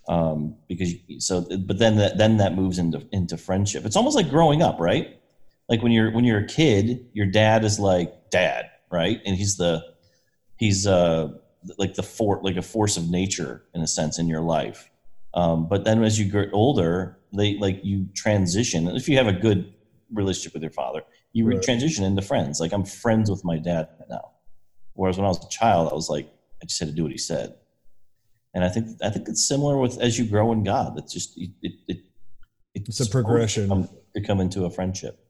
Um, 0.09 0.57
because 0.67 0.95
you, 1.07 1.21
so 1.21 1.43
but 1.59 1.79
then 1.79 1.97
that 1.97 2.19
then 2.19 2.39
that 2.39 2.57
moves 2.57 2.79
into 2.79 3.07
into 3.13 3.37
friendship. 3.37 3.85
It's 3.85 3.97
almost 3.97 4.17
like 4.17 4.31
growing 4.31 4.63
up 4.63 4.81
right? 4.81 5.21
Like 5.69 5.83
when 5.83 5.93
you're 5.93 6.11
when 6.11 6.25
you're 6.25 6.41
a 6.41 6.47
kid 6.47 7.07
your 7.13 7.27
dad 7.27 7.65
is 7.65 7.79
like 7.79 8.31
dad 8.31 8.71
right? 8.91 9.21
And 9.25 9.37
he's 9.37 9.57
the 9.57 9.85
he's 10.57 10.87
uh 10.87 11.29
like 11.79 11.95
the 11.95 12.03
fort 12.03 12.43
like 12.43 12.57
a 12.57 12.63
force 12.63 12.97
of 12.97 13.09
nature 13.11 13.63
in 13.75 13.83
a 13.83 13.87
sense 13.87 14.19
in 14.19 14.27
your 14.27 14.41
life. 14.41 14.91
Um, 15.35 15.69
but 15.69 15.85
then 15.85 16.03
as 16.03 16.19
you 16.19 16.25
get 16.25 16.49
older 16.53 17.19
they 17.33 17.57
like 17.59 17.85
you 17.85 18.09
transition. 18.15 18.89
If 18.89 19.09
you 19.09 19.17
have 19.19 19.29
a 19.29 19.33
good 19.33 19.73
relationship 20.13 20.55
with 20.55 20.63
your 20.63 20.73
father. 20.73 21.03
You 21.33 21.47
right. 21.47 21.63
transition 21.63 22.05
into 22.05 22.23
friends. 22.23 22.61
Like 22.61 22.73
I'm 22.73 22.85
friends 22.85 23.31
with 23.31 23.45
my 23.45 23.59
dad 23.59 23.89
now. 24.09 24.33
Whereas 24.95 25.17
when 25.17 25.25
I 25.25 25.29
was 25.29 25.45
a 25.45 25.49
child, 25.49 25.91
I 25.91 25.95
was 25.95 26.09
like, 26.09 26.29
I 26.63 26.67
just 26.67 26.79
had 26.79 26.89
to 26.89 26.95
do 26.95 27.05
what 27.05 27.13
he 27.13 27.19
said. 27.19 27.55
And 28.55 28.65
I 28.65 28.69
think 28.69 28.99
I 29.03 29.11
think 29.11 29.29
it's 29.29 29.47
similar 29.47 29.79
with 29.79 30.01
as 30.01 30.19
you 30.19 30.27
grow 30.27 30.53
in 30.53 30.65
God. 30.65 30.99
It's 30.99 31.13
just 31.13 31.39
it 31.39 31.51
it, 31.63 31.73
it 31.87 31.99
it's, 32.75 33.01
it's 33.01 33.09
a 33.09 33.11
progression 33.11 33.65
to 33.65 33.69
come, 33.69 33.89
to 34.15 34.21
come 34.23 34.41
into 34.41 34.65
a 34.65 34.71
friendship. 34.71 35.25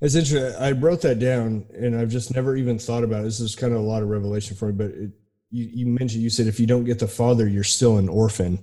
It's 0.00 0.14
interesting. 0.14 0.60
I 0.60 0.72
wrote 0.72 1.02
that 1.02 1.18
down, 1.18 1.66
and 1.74 1.96
I've 1.96 2.08
just 2.08 2.34
never 2.34 2.56
even 2.56 2.78
thought 2.78 3.04
about 3.04 3.20
it. 3.20 3.24
This 3.24 3.40
is 3.40 3.56
kind 3.56 3.72
of 3.72 3.80
a 3.80 3.82
lot 3.82 4.02
of 4.02 4.08
revelation 4.08 4.56
for 4.56 4.66
me. 4.66 4.72
But 4.72 4.90
it, 4.92 5.10
you, 5.50 5.70
you 5.72 5.86
mentioned 5.86 6.22
you 6.22 6.30
said 6.30 6.46
if 6.46 6.60
you 6.60 6.66
don't 6.66 6.84
get 6.84 6.98
the 6.98 7.08
father, 7.08 7.48
you're 7.48 7.64
still 7.64 7.98
an 7.98 8.08
orphan, 8.08 8.58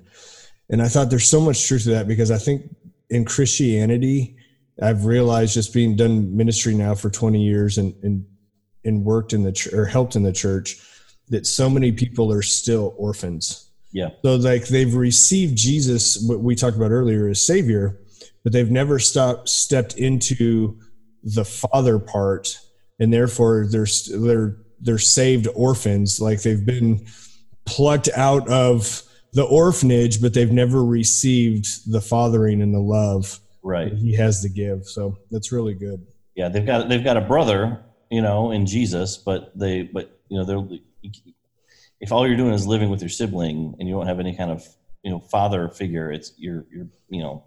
and 0.70 0.82
I 0.82 0.88
thought 0.88 1.10
there's 1.10 1.28
so 1.28 1.42
much 1.42 1.68
truth 1.68 1.84
to 1.84 1.90
that 1.92 2.08
because 2.08 2.32
I 2.32 2.38
think 2.38 2.74
in 3.10 3.26
Christianity, 3.26 4.38
I've 4.82 5.06
realized 5.06 5.54
just 5.54 5.74
being 5.74 5.96
done 5.96 6.36
ministry 6.36 6.74
now 6.74 6.96
for 6.96 7.10
20 7.10 7.42
years 7.42 7.78
and, 7.78 7.94
and, 8.04 8.26
and 8.84 9.06
worked 9.06 9.34
in 9.34 9.44
the 9.44 9.52
ch- 9.52 9.72
or 9.74 9.86
helped 9.86 10.16
in 10.16 10.24
the 10.24 10.34
church 10.34 10.78
that 11.30 11.46
so 11.46 11.70
many 11.70 11.92
people 11.92 12.32
are 12.32 12.42
still 12.42 12.94
orphans. 12.98 13.72
Yeah. 13.92 14.10
So 14.24 14.36
like 14.36 14.68
they've 14.68 14.94
received 14.94 15.58
Jesus, 15.58 16.22
what 16.28 16.42
we 16.42 16.56
talked 16.56 16.76
about 16.76 16.92
earlier 16.92 17.30
as 17.30 17.46
savior, 17.46 18.00
but 18.44 18.52
they've 18.52 18.70
never 18.70 19.00
stopped, 19.00 19.48
stepped 19.50 19.94
into 19.96 20.78
the 21.24 21.46
father 21.46 21.98
part. 21.98 22.60
And 23.00 23.14
therefore 23.14 23.68
they're, 23.70 23.88
they're, 24.14 24.58
they're 24.82 24.98
saved 24.98 25.48
orphans. 25.56 26.20
Like 26.20 26.42
they've 26.42 26.66
been 26.66 27.06
plucked 27.66 28.10
out 28.16 28.48
of 28.50 29.02
the 29.32 29.44
orphanage, 29.44 30.22
but 30.22 30.34
they've 30.34 30.52
never 30.52 30.84
received 30.84 31.92
the 31.92 32.02
fathering 32.02 32.62
and 32.62 32.74
the 32.74 32.80
love 32.80 33.40
right. 33.66 33.92
he 33.92 34.14
has 34.16 34.42
to 34.44 34.50
give. 34.50 34.86
So 34.86 35.18
that's 35.32 35.52
really 35.52 35.74
good. 35.74 36.06
Yeah 36.36 36.50
they've 36.50 36.66
got 36.66 36.90
they've 36.90 37.04
got 37.04 37.18
a 37.18 37.22
brother 37.22 37.82
you 38.12 38.22
know 38.22 38.52
in 38.52 38.66
jesus 38.66 39.18
but 39.18 39.58
they 39.58 39.84
but 39.84 40.20
you 40.30 40.38
know 40.38 40.46
they're 40.46 40.80
if 42.00 42.12
all 42.12 42.28
you're 42.28 42.38
doing 42.38 42.54
is 42.54 42.68
living 42.68 42.90
with 42.90 43.02
your 43.02 43.10
sibling 43.10 43.76
and 43.80 43.88
you 43.88 43.96
don't 43.96 44.08
have 44.08 44.20
any 44.20 44.36
kind 44.36 44.52
of 44.52 44.66
you 45.04 45.12
know 45.12 45.20
father 45.20 45.70
figure 45.70 46.12
it's 46.12 46.34
you're 46.38 46.66
you're 46.72 46.88
you 47.10 47.22
know 47.22 47.44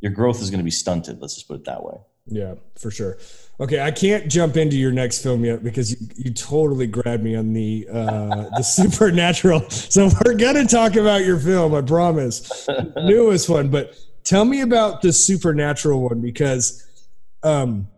your 0.00 0.12
growth 0.12 0.40
is 0.40 0.50
going 0.50 0.58
to 0.58 0.64
be 0.64 0.70
stunted 0.70 1.20
let's 1.20 1.34
just 1.34 1.48
put 1.48 1.56
it 1.56 1.64
that 1.64 1.84
way. 1.84 1.94
Yeah 2.26 2.54
for 2.78 2.90
sure. 2.90 3.18
Okay 3.58 3.80
i 3.80 3.90
can't 3.90 4.30
jump 4.30 4.56
into 4.56 4.76
your 4.76 4.92
next 4.92 5.22
film 5.22 5.44
yet 5.44 5.62
because 5.62 5.90
you, 5.90 6.08
you 6.16 6.32
totally 6.32 6.86
grabbed 6.86 7.22
me 7.22 7.34
on 7.34 7.52
the 7.52 7.88
uh 7.92 8.48
the 8.56 8.62
supernatural. 8.62 9.68
So 9.70 10.08
we're 10.24 10.34
gonna 10.34 10.66
talk 10.66 10.94
about 10.94 11.24
your 11.24 11.38
film 11.38 11.74
i 11.74 11.82
promise. 11.82 12.68
Newest 12.96 13.48
one 13.48 13.70
but 13.70 13.96
Tell 14.24 14.44
me 14.44 14.60
about 14.60 15.02
the 15.02 15.12
supernatural 15.12 16.02
one 16.02 16.20
because 16.20 16.86
um, 17.42 17.88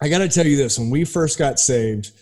I 0.00 0.08
got 0.08 0.18
to 0.18 0.28
tell 0.28 0.46
you 0.46 0.56
this 0.56 0.78
when 0.78 0.90
we 0.90 1.04
first 1.04 1.38
got 1.38 1.58
saved, 1.58 2.12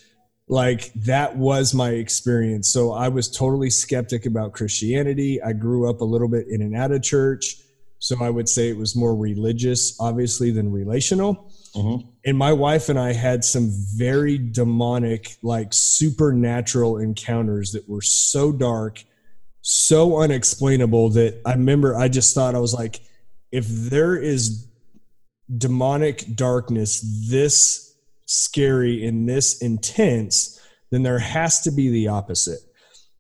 like 0.49 0.93
that 0.95 1.37
was 1.37 1.75
my 1.75 1.91
experience. 1.91 2.69
So 2.69 2.93
I 2.93 3.09
was 3.09 3.31
totally 3.31 3.71
skeptic 3.71 4.27
about 4.27 4.53
Christianity. 4.53 5.43
I 5.43 5.53
grew 5.53 5.89
up 5.89 6.01
a 6.01 6.05
little 6.05 6.29
bit 6.29 6.47
in 6.49 6.63
and 6.63 6.77
out 6.77 6.93
of 6.93 7.03
church. 7.03 7.57
So 7.99 8.23
I 8.23 8.29
would 8.29 8.49
say 8.49 8.69
it 8.69 8.77
was 8.77 8.95
more 8.95 9.17
religious, 9.17 9.99
obviously, 9.99 10.51
than 10.51 10.71
relational. 10.71 11.51
Mm-hmm. 11.75 12.07
And 12.27 12.37
my 12.37 12.53
wife 12.53 12.91
and 12.91 12.99
I 12.99 13.15
had 13.15 13.45
some 13.45 13.71
very 13.97 14.37
demonic, 14.37 15.37
like 15.43 15.69
supernatural 15.73 16.99
encounters 16.99 17.73
that 17.73 17.89
were 17.89 18.03
so 18.03 18.53
dark, 18.53 19.03
so 19.63 20.21
unexplainable 20.21 21.11
that 21.11 21.41
I 21.47 21.53
remember 21.53 21.97
I 21.97 22.09
just 22.09 22.35
thought, 22.35 22.55
I 22.55 22.59
was 22.59 22.75
like, 22.75 23.01
if 23.55 23.69
there 23.69 24.17
is 24.17 24.67
demonic 25.57 26.35
darkness 26.35 27.01
this 27.31 27.97
scary 28.27 29.07
and 29.07 29.29
this 29.29 29.63
intense, 29.63 30.61
then 30.91 31.05
there 31.05 31.21
has 31.21 31.61
to 31.61 31.71
be 31.71 31.89
the 31.89 32.09
opposite. 32.09 32.59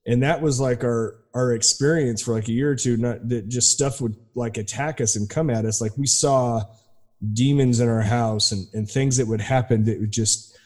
And 0.05 0.25
that 0.25 0.43
was 0.43 0.61
like 0.61 0.83
our 0.83 1.21
our 1.35 1.53
experience 1.53 2.21
for 2.21 2.35
like 2.35 2.49
a 2.49 2.53
year 2.53 2.73
or 2.73 2.75
two. 2.75 2.97
Not 2.97 3.29
that 3.29 3.49
just 3.49 3.71
stuff 3.71 4.01
would 4.01 4.17
like 4.35 4.57
attack 4.57 5.01
us 5.01 5.15
and 5.15 5.31
come 5.31 5.51
at 5.51 5.65
us. 5.65 5.81
Like 5.81 5.97
we 5.97 6.07
saw 6.07 6.65
demons 7.33 7.79
in 7.79 7.89
our 7.89 8.03
house 8.03 8.51
and, 8.51 8.67
and 8.75 8.91
things 8.91 9.19
that 9.19 9.29
would 9.29 9.41
happen 9.41 9.85
that 9.85 10.01
would 10.01 10.11
just 10.11 10.59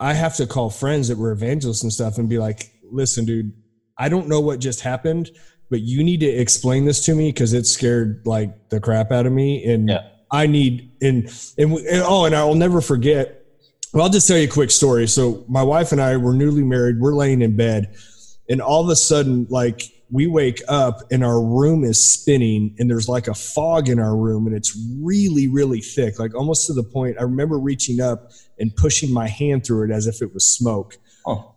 I 0.00 0.14
have 0.14 0.36
to 0.36 0.46
call 0.46 0.70
friends 0.70 1.08
that 1.08 1.18
were 1.18 1.30
evangelists 1.30 1.82
and 1.82 1.92
stuff 1.92 2.16
and 2.16 2.26
be 2.26 2.38
like, 2.38 2.72
listen, 2.90 3.26
dude, 3.26 3.52
I 3.98 4.08
don't 4.08 4.28
know 4.28 4.40
what 4.40 4.60
just 4.60 4.80
happened, 4.80 5.28
but 5.70 5.80
you 5.80 6.04
need 6.04 6.20
to 6.20 6.26
explain 6.26 6.84
this 6.84 7.04
to 7.04 7.14
me 7.14 7.30
because 7.30 7.52
it 7.52 7.64
scared 7.64 8.22
like 8.26 8.68
the 8.68 8.80
crap 8.80 9.12
out 9.12 9.24
of 9.24 9.32
me 9.32 9.64
and 9.64 9.88
yeah. 9.88 10.02
i 10.30 10.46
need 10.46 10.90
and, 11.00 11.24
and 11.56 11.72
and 11.72 12.02
oh 12.04 12.24
and 12.24 12.34
i'll 12.34 12.54
never 12.54 12.80
forget 12.80 13.40
well, 13.92 14.04
I'll 14.04 14.10
just 14.10 14.28
tell 14.28 14.38
you 14.38 14.44
a 14.44 14.50
quick 14.50 14.70
story. 14.70 15.08
So 15.08 15.44
my 15.48 15.62
wife 15.62 15.90
and 15.92 16.00
I 16.00 16.16
were 16.16 16.32
newly 16.32 16.62
married. 16.62 17.00
We're 17.00 17.14
laying 17.14 17.42
in 17.42 17.56
bed, 17.56 17.94
and 18.48 18.60
all 18.60 18.82
of 18.82 18.88
a 18.88 18.96
sudden, 18.96 19.46
like 19.50 19.82
we 20.12 20.26
wake 20.26 20.60
up 20.68 21.02
and 21.12 21.24
our 21.24 21.40
room 21.40 21.84
is 21.84 22.12
spinning, 22.12 22.76
and 22.78 22.88
there's 22.88 23.08
like 23.08 23.26
a 23.26 23.34
fog 23.34 23.88
in 23.88 23.98
our 23.98 24.16
room, 24.16 24.46
and 24.46 24.54
it's 24.54 24.78
really, 25.00 25.48
really 25.48 25.80
thick, 25.80 26.18
like 26.18 26.34
almost 26.34 26.66
to 26.68 26.72
the 26.72 26.84
point. 26.84 27.16
I 27.18 27.22
remember 27.22 27.58
reaching 27.58 28.00
up 28.00 28.30
and 28.58 28.74
pushing 28.76 29.12
my 29.12 29.26
hand 29.26 29.66
through 29.66 29.90
it 29.90 29.90
as 29.90 30.06
if 30.06 30.22
it 30.22 30.32
was 30.32 30.48
smoke. 30.48 30.96
Oh. 31.26 31.54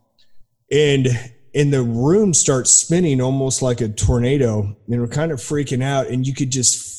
And 0.71 1.07
and 1.55 1.71
the 1.71 1.83
room 1.83 2.33
starts 2.33 2.71
spinning 2.71 3.21
almost 3.21 3.61
like 3.61 3.81
a 3.81 3.89
tornado, 3.89 4.75
and 4.87 5.01
we're 5.01 5.07
kind 5.07 5.31
of 5.31 5.39
freaking 5.39 5.83
out, 5.83 6.07
and 6.07 6.25
you 6.25 6.33
could 6.33 6.51
just 6.51 6.93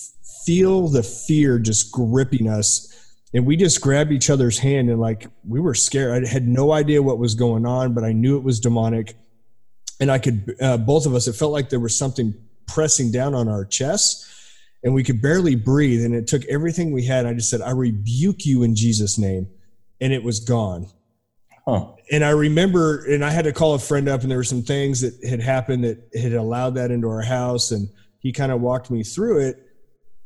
feel 0.45 0.89
the 0.89 1.03
fear 1.03 1.59
just 1.59 1.91
gripping 1.91 2.49
us 2.49 2.91
and 3.33 3.45
we 3.45 3.57
just 3.57 3.81
grabbed 3.81 4.13
each 4.13 4.31
other's 4.31 4.59
hand 4.59 4.89
and 4.89 5.01
like 5.01 5.27
we 5.47 5.59
were 5.59 5.75
scared. 5.75 6.25
I 6.25 6.29
had 6.29 6.47
no 6.47 6.73
idea 6.73 7.03
what 7.03 7.19
was 7.19 7.35
going 7.35 7.67
on 7.67 7.95
but 7.95 8.05
i 8.05 8.13
knew 8.13 8.37
it 8.37 8.43
was 8.43 8.61
demonic 8.61 9.17
and 10.01 10.11
i 10.11 10.19
could 10.19 10.55
uh, 10.61 10.77
both 10.77 11.07
of 11.07 11.15
us 11.15 11.27
it 11.27 11.35
felt 11.35 11.53
like 11.53 11.71
there 11.71 11.81
was 11.81 11.97
something 11.97 12.35
pressing 12.67 13.11
down 13.11 13.35
on 13.35 13.49
our 13.49 13.65
chests 13.65 14.31
and 14.83 14.93
we 14.93 15.03
could 15.03 15.23
barely 15.23 15.55
breathe 15.55 16.05
and 16.05 16.15
it 16.15 16.27
took 16.27 16.45
everything 16.45 16.93
we 16.93 17.07
had. 17.07 17.25
I 17.27 17.33
just 17.33 17.49
said 17.49 17.63
i 17.63 17.71
rebuke 17.71 18.45
you 18.45 18.63
in 18.63 18.77
jesus 18.77 19.19
name 19.19 19.49
and 20.01 20.13
it 20.13 20.23
was 20.23 20.41
gone 20.41 20.91
Huh. 21.67 21.93
and 22.13 22.23
i 22.23 22.31
remember 22.31 23.07
and 23.07 23.25
i 23.25 23.31
had 23.31 23.45
to 23.47 23.53
call 23.53 23.73
a 23.73 23.79
friend 23.79 24.07
up 24.07 24.21
and 24.21 24.31
there 24.31 24.37
were 24.37 24.45
some 24.45 24.63
things 24.63 25.01
that 25.01 25.27
had 25.27 25.41
happened 25.41 25.85
that 25.85 26.11
had 26.15 26.35
allowed 26.35 26.75
that 26.75 26.91
into 26.91 27.09
our 27.09 27.23
house 27.23 27.71
and 27.71 27.89
he 28.25 28.33
kind 28.33 28.51
of 28.51 28.61
walked 28.61 28.91
me 28.91 29.05
through 29.05 29.47
it. 29.47 29.61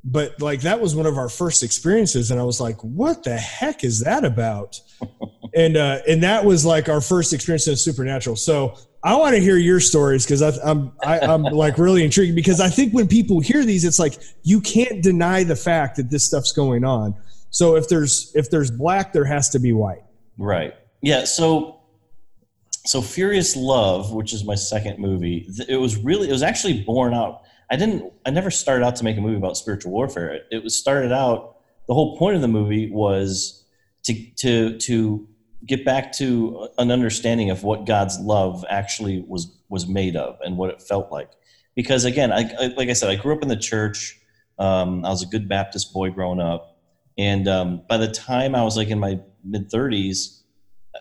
But 0.04 0.40
like 0.40 0.62
that 0.62 0.80
was 0.80 0.94
one 0.94 1.04
of 1.04 1.18
our 1.18 1.28
first 1.28 1.62
experiences 1.62 2.30
and 2.30 2.40
i 2.40 2.44
was 2.44 2.60
like 2.60 2.82
what 2.82 3.24
the 3.24 3.36
heck 3.36 3.84
is 3.84 4.00
that 4.00 4.24
about? 4.24 4.80
And 5.54 5.78
uh 5.78 6.00
and 6.06 6.22
that 6.22 6.44
was 6.44 6.66
like 6.66 6.90
our 6.90 7.00
first 7.00 7.32
experience 7.32 7.66
in 7.66 7.76
supernatural. 7.76 8.36
So 8.36 8.76
i 9.02 9.16
want 9.16 9.34
to 9.34 9.40
hear 9.40 9.56
your 9.56 9.80
stories 9.80 10.24
because 10.26 10.42
i'm 10.42 10.92
I, 11.02 11.20
i'm 11.20 11.42
like 11.42 11.78
really 11.78 12.04
intrigued 12.04 12.36
because 12.36 12.60
i 12.60 12.68
think 12.68 12.92
when 12.92 13.08
people 13.08 13.40
hear 13.40 13.64
these 13.64 13.84
it's 13.86 13.98
like 13.98 14.20
you 14.42 14.60
can't 14.60 15.02
deny 15.02 15.44
the 15.44 15.56
fact 15.56 15.96
that 15.96 16.10
this 16.10 16.24
stuff's 16.26 16.52
going 16.52 16.84
on. 16.84 17.14
So 17.50 17.76
if 17.76 17.88
there's 17.88 18.30
if 18.34 18.50
there's 18.50 18.70
black 18.70 19.12
there 19.14 19.24
has 19.24 19.48
to 19.50 19.58
be 19.58 19.72
white. 19.72 20.04
Right. 20.36 20.74
Yeah. 21.00 21.24
So, 21.24 21.80
so 22.84 23.02
Furious 23.02 23.56
Love, 23.56 24.12
which 24.12 24.32
is 24.32 24.44
my 24.44 24.54
second 24.54 24.98
movie, 24.98 25.48
it 25.68 25.76
was 25.76 25.96
really, 25.96 26.28
it 26.28 26.32
was 26.32 26.42
actually 26.42 26.82
born 26.82 27.14
out. 27.14 27.42
I 27.70 27.76
didn't, 27.76 28.12
I 28.24 28.30
never 28.30 28.50
started 28.50 28.84
out 28.84 28.96
to 28.96 29.04
make 29.04 29.18
a 29.18 29.20
movie 29.20 29.36
about 29.36 29.56
spiritual 29.56 29.92
warfare. 29.92 30.40
It, 30.50 30.64
was 30.64 30.78
started 30.78 31.12
out, 31.12 31.56
the 31.86 31.94
whole 31.94 32.16
point 32.16 32.36
of 32.36 32.42
the 32.42 32.48
movie 32.48 32.90
was 32.90 33.64
to, 34.04 34.14
to, 34.36 34.78
to 34.78 35.28
get 35.66 35.84
back 35.84 36.12
to 36.12 36.68
an 36.78 36.90
understanding 36.90 37.50
of 37.50 37.62
what 37.62 37.84
God's 37.84 38.18
love 38.20 38.64
actually 38.70 39.24
was, 39.26 39.54
was 39.68 39.86
made 39.86 40.16
of 40.16 40.38
and 40.42 40.56
what 40.56 40.70
it 40.70 40.80
felt 40.80 41.12
like. 41.12 41.30
Because 41.74 42.04
again, 42.04 42.32
I, 42.32 42.50
I 42.58 42.66
like 42.76 42.88
I 42.88 42.92
said, 42.92 43.10
I 43.10 43.16
grew 43.16 43.34
up 43.36 43.42
in 43.42 43.48
the 43.48 43.56
church. 43.56 44.18
Um, 44.58 45.04
I 45.04 45.10
was 45.10 45.22
a 45.22 45.26
good 45.26 45.48
Baptist 45.48 45.92
boy 45.92 46.10
growing 46.10 46.40
up. 46.40 46.76
And 47.18 47.46
um, 47.46 47.82
by 47.88 47.98
the 47.98 48.08
time 48.08 48.54
I 48.54 48.62
was 48.62 48.76
like 48.76 48.88
in 48.88 48.98
my 48.98 49.20
mid 49.44 49.70
30s, 49.70 50.37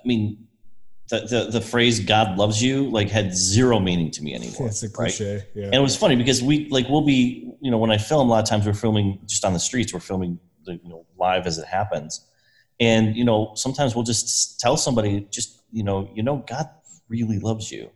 I 0.04 0.08
mean, 0.08 0.48
the, 1.10 1.22
the, 1.22 1.52
the 1.52 1.62
phrase 1.62 2.00
"God 2.00 2.38
loves 2.38 2.62
you" 2.62 2.90
like 2.90 3.10
had 3.10 3.34
zero 3.36 3.80
meaning 3.80 4.12
to 4.12 4.24
me 4.24 4.34
anymore. 4.36 4.68
it's 4.68 4.84
a 4.84 4.88
right? 4.88 4.94
cliche 4.94 5.44
yeah 5.56 5.66
And 5.66 5.76
it 5.76 5.80
was 5.80 5.96
funny 5.96 6.16
because 6.16 6.44
we 6.44 6.68
like 6.70 6.88
we'll 6.90 7.06
be 7.06 7.52
you 7.62 7.72
know 7.72 7.78
when 7.78 7.92
I 7.92 7.98
film 7.98 8.28
a 8.28 8.32
lot 8.32 8.44
of 8.44 8.50
times 8.50 8.66
we're 8.66 8.74
filming 8.74 9.20
just 9.26 9.46
on 9.46 9.54
the 9.54 9.60
streets. 9.60 9.94
We're 9.94 10.00
filming 10.02 10.40
the, 10.66 10.74
you 10.84 10.90
know 10.90 11.06
live 11.18 11.48
as 11.48 11.58
it 11.58 11.68
happens, 11.68 12.26
and 12.80 13.16
you 13.16 13.24
know 13.24 13.54
sometimes 13.56 13.96
we'll 13.96 14.04
just 14.04 14.60
tell 14.60 14.76
somebody 14.78 15.28
just 15.32 15.62
you 15.72 15.84
know 15.84 16.10
you 16.14 16.24
know 16.24 16.44
God 16.48 16.70
really 17.08 17.40
loves 17.40 17.72
you, 17.72 17.90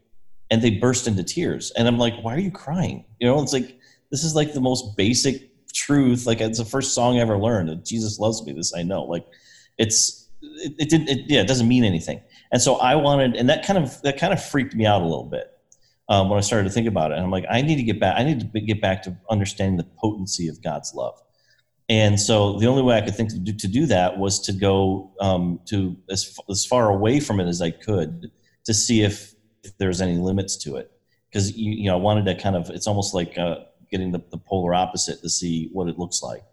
and 0.49 0.61
they 0.61 0.71
burst 0.71 1.07
into 1.07 1.23
tears, 1.23 1.71
and 1.71 1.87
I'm 1.87 1.97
like, 1.97 2.13
why 2.21 2.35
are 2.35 2.39
you 2.39 2.51
crying? 2.51 3.03
You 3.19 3.27
know, 3.27 3.41
it's 3.43 3.53
like 3.53 3.77
this 4.09 4.23
is 4.23 4.35
like 4.35 4.53
the 4.53 4.61
most 4.61 4.95
basic 4.95 5.49
truth. 5.73 6.25
Like 6.25 6.41
it's 6.41 6.59
the 6.59 6.65
first 6.65 6.93
song 6.93 7.17
I 7.17 7.21
ever 7.21 7.37
learned. 7.37 7.69
that 7.69 7.85
Jesus 7.85 8.19
loves 8.19 8.45
me. 8.45 8.53
This 8.53 8.73
I 8.73 8.83
know. 8.83 9.03
Like 9.03 9.25
it's 9.77 10.20
it, 10.61 10.73
it 10.79 10.89
didn't 10.89 11.09
it, 11.09 11.25
yeah 11.27 11.41
it 11.41 11.47
doesn't 11.47 11.67
mean 11.67 11.83
anything. 11.83 12.21
And 12.51 12.61
so 12.61 12.75
I 12.75 12.95
wanted, 12.95 13.35
and 13.35 13.49
that 13.49 13.65
kind 13.65 13.79
of 13.79 14.01
that 14.01 14.17
kind 14.17 14.33
of 14.33 14.43
freaked 14.43 14.75
me 14.75 14.85
out 14.85 15.01
a 15.01 15.05
little 15.05 15.29
bit 15.29 15.47
um, 16.09 16.29
when 16.29 16.37
I 16.37 16.41
started 16.41 16.65
to 16.67 16.73
think 16.73 16.87
about 16.87 17.11
it. 17.11 17.15
And 17.15 17.23
I'm 17.23 17.31
like, 17.31 17.45
I 17.49 17.61
need 17.61 17.77
to 17.77 17.83
get 17.83 17.99
back. 17.99 18.15
I 18.17 18.23
need 18.23 18.51
to 18.51 18.59
get 18.61 18.81
back 18.81 19.03
to 19.03 19.17
understanding 19.29 19.77
the 19.77 19.87
potency 19.97 20.47
of 20.49 20.61
God's 20.61 20.93
love. 20.93 21.17
And 21.87 22.19
so 22.19 22.57
the 22.59 22.67
only 22.67 22.81
way 22.81 22.97
I 22.97 23.01
could 23.01 23.15
think 23.15 23.29
to 23.31 23.39
do, 23.39 23.53
to 23.53 23.67
do 23.67 23.85
that 23.87 24.17
was 24.17 24.39
to 24.41 24.53
go 24.53 25.11
um, 25.19 25.59
to 25.67 25.97
as, 26.09 26.37
as 26.49 26.65
far 26.65 26.89
away 26.89 27.19
from 27.19 27.39
it 27.39 27.47
as 27.47 27.61
I 27.61 27.71
could 27.71 28.31
to 28.65 28.73
see 28.73 29.03
if, 29.03 29.33
if 29.63 29.77
there's 29.77 29.99
any 29.99 30.17
limits 30.17 30.55
to 30.63 30.77
it. 30.77 30.91
Because 31.29 31.57
you, 31.57 31.71
you 31.71 31.85
know, 31.85 31.97
I 31.97 32.01
wanted 32.01 32.25
to 32.25 32.35
kind 32.35 32.55
of. 32.55 32.69
It's 32.69 32.87
almost 32.87 33.13
like 33.13 33.37
uh, 33.37 33.55
getting 33.89 34.11
the, 34.11 34.21
the 34.31 34.37
polar 34.37 34.73
opposite 34.73 35.21
to 35.21 35.29
see 35.29 35.69
what 35.71 35.87
it 35.87 35.97
looks 35.97 36.21
like. 36.21 36.43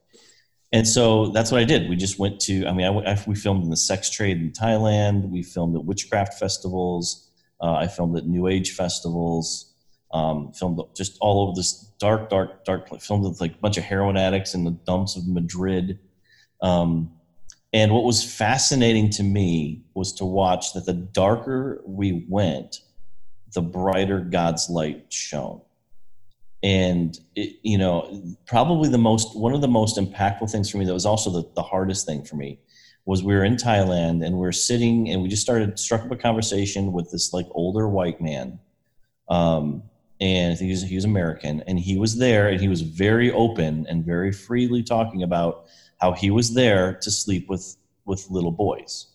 And 0.72 0.87
so 0.87 1.28
that's 1.28 1.50
what 1.50 1.61
I 1.61 1.64
did. 1.64 1.88
We 1.88 1.96
just 1.96 2.18
went 2.18 2.40
to, 2.40 2.66
I 2.66 2.72
mean, 2.72 2.87
I, 2.87 3.12
I- 3.12 3.24
we 3.26 3.35
filmed 3.35 3.64
in 3.64 3.70
the 3.70 3.76
sex 3.76 4.11
trade 4.11 4.37
in 4.38 4.52
Thailand. 4.52 5.31
We 5.31 5.42
filmed 5.42 5.76
at 5.76 5.85
witchcraft 5.85 6.35
festivals. 6.38 7.31
Uh, 7.61 7.72
I 7.72 7.87
filmed 7.88 8.16
at 8.16 8.26
New 8.26 8.46
Age 8.48 8.72
festivals. 8.72 9.72
Um, 10.12 10.52
filmed 10.52 10.81
just 10.96 11.18
all 11.20 11.42
over 11.42 11.52
this 11.54 11.72
dark, 11.98 12.31
dark, 12.31 12.64
dark. 12.64 12.87
place. 12.88 13.07
Filmed 13.07 13.24
with 13.24 13.40
like 13.40 13.54
a 13.54 13.59
bunch 13.59 13.76
of 13.78 13.85
heroin 13.85 14.16
addicts 14.16 14.54
in 14.54 14.64
the 14.64 14.70
dumps 14.70 15.16
of 15.16 15.26
Madrid. 15.26 15.98
Um, 16.62 17.12
and 17.72 17.92
what 17.92 18.04
was 18.04 18.22
fascinating 18.24 19.11
to 19.11 19.22
me 19.22 19.85
was 19.94 20.12
to 20.14 20.24
watch 20.24 20.72
that 20.72 20.87
the 20.87 20.94
darker 20.94 21.83
we 21.87 22.24
went, 22.28 22.81
the 23.54 23.61
brighter 23.61 24.20
God's 24.20 24.68
light 24.70 25.12
shone 25.12 25.61
and 26.62 27.18
it, 27.37 27.57
you 27.62 27.79
know 27.79 28.23
probably 28.47 28.88
the 28.88 28.99
most 28.99 29.37
one 29.37 29.55
of 29.55 29.61
the 29.61 29.68
most 29.68 29.97
impactful 29.97 30.51
things 30.51 30.71
for 30.71 30.79
me 30.79 30.85
that 30.85 30.92
was 30.92 31.07
also 31.07 31.31
the, 31.31 31.49
the 31.55 31.62
hardest 31.62 32.07
thing 32.07 32.25
for 32.25 32.37
me 32.37 32.59
was 33.05 33.23
we 33.23 33.35
were 33.35 33.44
in 33.44 33.57
thailand 33.57 34.25
and 34.25 34.37
we 34.37 34.47
are 34.47 34.53
sitting 34.53 35.09
and 35.09 35.23
we 35.23 35.29
just 35.29 35.42
started 35.42 35.79
struck 35.79 36.03
up 36.03 36.11
a 36.11 36.16
conversation 36.16 36.92
with 36.92 37.11
this 37.11 37.33
like 37.33 37.47
older 37.53 37.88
white 37.88 38.21
man 38.21 38.59
um, 39.29 39.83
and 40.21 40.53
i 40.53 40.57
think 40.57 40.66
he 40.66 40.73
was, 40.73 40.83
he 40.83 40.94
was 40.97 41.05
american 41.05 41.62
and 41.66 41.79
he 41.79 41.97
was 41.97 42.18
there 42.18 42.49
and 42.49 42.61
he 42.61 42.68
was 42.68 42.83
very 42.83 43.31
open 43.31 43.87
and 43.88 44.05
very 44.05 44.33
freely 44.33 44.83
talking 44.83 45.23
about 45.23 45.66
how 46.01 46.12
he 46.12 46.31
was 46.31 46.55
there 46.55 46.94
to 46.94 47.11
sleep 47.11 47.49
with 47.49 47.77
with 48.09 48.29
little 48.31 48.51
boys. 48.51 49.07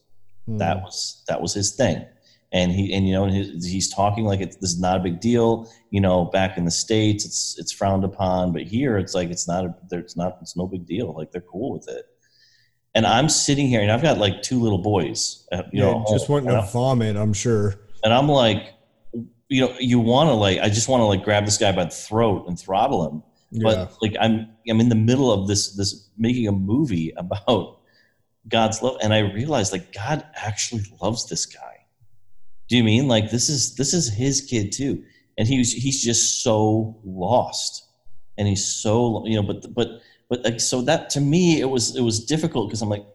That 0.60 0.84
was 0.84 1.24
that 1.28 1.42
was 1.42 1.54
his 1.54 1.76
thing 1.76 2.06
and 2.54 2.72
he 2.72 2.94
and 2.94 3.08
you 3.08 3.14
know 3.14 3.26
and 3.26 3.34
he's, 3.34 3.90
talking 3.94 4.24
like 4.24 4.40
it's, 4.40 4.56
this 4.58 4.72
is 4.72 4.80
not 4.80 4.98
a 4.98 5.04
big 5.04 5.20
deal 5.20 5.70
you 5.90 6.00
know 6.00 6.26
back 6.26 6.58
in 6.58 6.66
the 6.66 6.72
states 6.72 7.26
it's 7.26 7.58
it's 7.60 7.72
frowned 7.72 8.04
upon 8.04 8.54
but 8.54 8.62
here 8.62 8.98
it's 8.98 9.14
like 9.14 9.30
it's 9.30 9.48
not 9.48 9.66
a 9.66 9.76
it's 9.92 10.16
not 10.16 10.38
it's 10.42 10.56
no 10.56 10.66
big 10.66 10.86
deal 10.86 11.14
like 11.14 11.32
they're 11.32 11.42
cool 11.42 11.74
with 11.74 11.88
it. 11.90 12.06
And 12.96 13.06
i'm 13.06 13.28
sitting 13.28 13.68
here 13.68 13.82
and 13.82 13.92
i've 13.92 14.02
got 14.02 14.18
like 14.20 14.42
two 14.42 14.62
little 14.62 14.78
boys 14.78 15.48
at, 15.52 15.74
you 15.74 15.84
yeah, 15.84 15.92
know 15.92 16.06
just 16.10 16.30
wanting 16.30 16.50
to 16.50 16.62
vomit 16.72 17.18
i'm 17.18 17.34
sure. 17.34 17.76
And 18.04 18.14
i'm 18.14 18.30
like 18.30 18.74
you 19.50 19.62
know 19.62 19.76
you 19.80 20.00
want 20.00 20.30
to 20.30 20.34
like 20.34 20.60
i 20.60 20.70
just 20.70 20.88
want 20.88 21.02
to 21.02 21.06
like 21.06 21.24
grab 21.24 21.46
this 21.46 21.58
guy 21.58 21.72
by 21.72 21.86
the 21.86 21.90
throat 21.92 22.46
and 22.48 22.60
throttle 22.60 23.10
him. 23.10 23.24
Yeah. 23.52 23.62
but 23.64 23.98
like 24.02 24.16
i'm 24.20 24.48
i'm 24.70 24.80
in 24.80 24.90
the 24.90 24.96
middle 24.96 25.32
of 25.32 25.48
this 25.48 25.76
this 25.76 26.10
making 26.18 26.48
a 26.48 26.52
movie 26.52 27.14
about 27.18 27.80
god's 28.48 28.82
love 28.82 28.98
and 29.02 29.14
i 29.14 29.20
realized 29.20 29.72
like 29.72 29.94
god 29.94 30.26
actually 30.36 30.84
loves 31.02 31.28
this 31.30 31.46
guy 31.46 31.73
do 32.68 32.78
you 32.78 32.84
mean 32.84 33.08
like 33.08 33.30
this 33.32 33.50
is 33.50 33.76
this 33.76 33.94
is 33.94 34.12
his 34.14 34.42
kid 34.42 34.72
too 34.72 35.04
and 35.38 35.48
he's 35.48 35.74
he's 35.74 36.04
just 36.04 36.44
so 36.44 36.98
lost 37.04 37.88
and 38.38 38.48
he's 38.48 38.66
so 38.66 39.26
you 39.26 39.36
know 39.36 39.44
but 39.44 39.74
but 39.74 40.02
but 40.30 40.44
like 40.44 40.60
so 40.60 40.82
that 40.82 41.10
to 41.10 41.22
me 41.22 41.60
it 41.60 41.70
was 41.70 41.96
it 41.96 42.02
was 42.02 42.26
difficult 42.26 42.68
because 42.70 42.82
i'm 42.82 42.90
like 42.90 43.06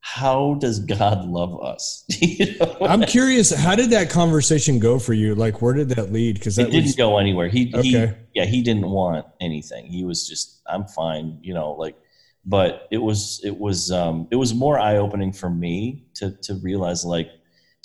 how 0.00 0.54
does 0.60 0.78
god 0.78 1.26
love 1.26 1.60
us 1.64 2.04
You 2.20 2.56
know? 2.58 2.76
i'm 2.82 3.02
curious 3.02 3.50
how 3.52 3.74
did 3.74 3.90
that 3.90 4.08
conversation 4.08 4.78
go 4.78 4.98
for 5.00 5.12
you 5.14 5.34
like 5.34 5.60
where 5.60 5.74
did 5.74 5.88
that 5.90 6.12
lead 6.12 6.34
because 6.38 6.56
it 6.58 6.64
that 6.64 6.70
didn't 6.70 6.84
was 6.84 6.94
go 6.96 7.18
anywhere. 7.18 7.48
He, 7.48 7.66
he, 7.82 7.96
Okay. 7.96 8.16
yeah, 8.32 8.44
he 8.44 8.62
didn't 8.62 8.88
want 8.88 9.26
anything. 9.40 9.86
He 9.86 10.04
was 10.04 10.28
just, 10.28 10.62
I'm 10.68 10.84
fine, 10.86 11.38
you 11.42 11.54
know, 11.54 11.72
like, 11.72 11.96
but 12.44 12.86
it 12.92 12.98
was, 12.98 13.40
it 13.44 13.58
was, 13.58 13.90
um, 13.90 14.28
it 14.30 14.36
was 14.36 14.54
more 14.54 14.78
eye 14.78 14.96
opening 14.96 15.32
for 15.32 15.50
me 15.50 16.04
to, 16.14 16.30
to 16.42 16.54
realize 16.62 17.04
like, 17.04 17.28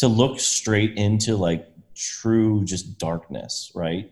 to 0.01 0.07
look 0.07 0.39
straight 0.39 0.97
into 0.97 1.35
like 1.37 1.67
true 1.95 2.63
just 2.65 2.97
darkness, 2.97 3.71
right? 3.75 4.11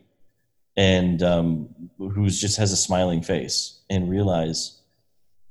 And, 0.77 1.21
um, 1.23 1.69
who's 1.97 2.39
just 2.39 2.57
has 2.57 2.71
a 2.71 2.77
smiling 2.77 3.21
face 3.21 3.81
and 3.89 4.09
realize 4.09 4.79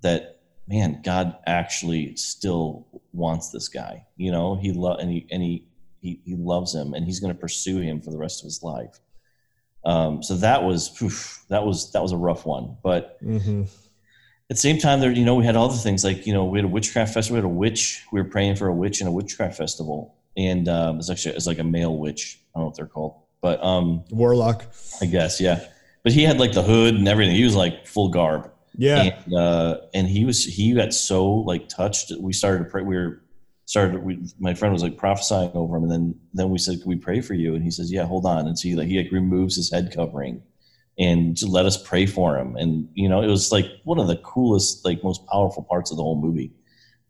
that, 0.03 0.39
man, 0.69 1.01
God 1.05 1.37
actually 1.47 2.15
still 2.17 2.87
wants 3.13 3.51
this 3.51 3.69
guy, 3.69 4.07
you 4.17 4.31
know, 4.31 4.55
he 4.55 4.73
love, 4.73 5.01
and 5.01 5.11
he, 5.11 5.27
and 5.31 5.43
he, 5.43 5.67
he, 6.01 6.21
he 6.25 6.37
loves 6.37 6.73
him 6.75 6.95
and 6.95 7.05
he's 7.05 7.19
going 7.21 7.35
to 7.35 7.39
pursue 7.41 7.79
him 7.81 8.01
for 8.01 8.11
the 8.13 8.19
rest 8.19 8.41
of 8.41 8.45
his 8.45 8.63
life. 8.63 9.01
Um, 9.85 10.23
so 10.23 10.37
that 10.37 10.63
was 10.63 11.01
oof, 11.03 11.45
that 11.49 11.65
was 11.65 11.91
that 11.93 12.03
was 12.03 12.13
a 12.13 12.17
rough 12.17 12.45
one, 12.47 12.77
but 12.83 13.23
Mhm. 13.25 13.63
at 13.65 13.69
the 14.49 14.57
same 14.57 14.79
time, 14.79 15.01
there, 15.01 15.11
you 15.11 15.25
know, 15.25 15.35
we 15.35 15.45
had 15.45 15.57
other 15.57 15.75
things 15.77 16.05
like, 16.05 16.27
you 16.27 16.33
know, 16.33 16.45
we 16.45 16.59
had 16.59 16.65
a 16.65 16.69
witchcraft 16.69 17.13
festival. 17.15 17.35
We 17.37 17.39
had 17.39 17.45
a 17.45 17.57
witch. 17.57 18.05
We 18.13 18.21
were 18.23 18.29
praying 18.29 18.57
for 18.57 18.69
a 18.69 18.75
witch 18.75 19.01
in 19.01 19.07
a 19.07 19.13
witchcraft 19.13 19.57
festival, 19.57 20.15
and 20.39 20.69
um, 20.69 20.99
it's 20.99 21.11
actually 21.11 21.35
it's 21.35 21.47
like 21.47 21.59
a 21.59 21.65
male 21.65 21.99
witch. 21.99 22.41
I 22.55 22.59
don't 22.59 22.63
know 22.63 22.67
what 22.69 22.77
they're 22.77 22.87
called, 22.87 23.23
but 23.43 23.63
um, 23.63 24.05
warlock. 24.11 24.65
I 25.03 25.07
guess, 25.07 25.41
yeah. 25.41 25.67
But 26.05 26.13
he 26.13 26.23
had 26.23 26.39
like 26.39 26.53
the 26.53 26.63
hood 26.63 26.95
and 26.95 27.07
everything. 27.07 27.35
He 27.35 27.45
was 27.45 27.57
like 27.57 27.87
full 27.87 28.09
garb. 28.09 28.51
Yeah. 28.77 29.03
And, 29.03 29.35
uh, 29.35 29.81
and 29.93 30.07
he 30.09 30.25
was 30.25 30.45
he 30.45 30.73
got 30.73 30.95
so 30.95 31.27
like 31.27 31.69
touched. 31.69 32.13
We 32.19 32.33
started 32.33 32.65
to 32.65 32.71
pray. 32.71 32.83
We 32.83 32.97
were 32.97 33.23
started. 33.67 34.03
We, 34.03 34.25
my 34.39 34.55
friend 34.55 34.73
was 34.73 34.83
like 34.83 34.97
prophesying 34.97 35.51
over 35.55 35.77
him, 35.77 35.83
and 35.83 35.93
then 35.93 36.15
then 36.33 36.51
we 36.51 36.59
said, 36.59 36.81
"Can 36.81 36.89
we 36.89 36.97
pray 36.97 37.21
for 37.21 37.35
you?" 37.35 37.55
And 37.55 37.63
he 37.65 37.71
says, 37.71 37.93
"Yeah, 37.93 38.05
hold 38.05 38.25
on." 38.25 38.47
And 38.47 38.59
so 38.59 38.69
he 38.69 38.77
like 38.77 38.87
he 38.87 39.03
like 39.03 39.13
removes 39.13 39.57
his 39.57 39.71
head 39.71 39.93
covering 39.93 40.43
and 40.99 41.37
just 41.37 41.51
let 41.51 41.65
us 41.65 41.81
pray 41.81 42.07
for 42.07 42.37
him. 42.37 42.57
And 42.57 42.89
you 42.95 43.09
know, 43.09 43.23
it 43.23 43.29
was 43.29 43.53
like 43.53 43.67
one 43.85 43.99
of 43.99 44.09
the 44.09 44.17
coolest, 44.17 44.85
like 44.85 45.03
most 45.05 45.27
powerful 45.27 45.63
parts 45.63 45.91
of 45.91 45.97
the 45.97 46.03
whole 46.03 46.21
movie. 46.21 46.53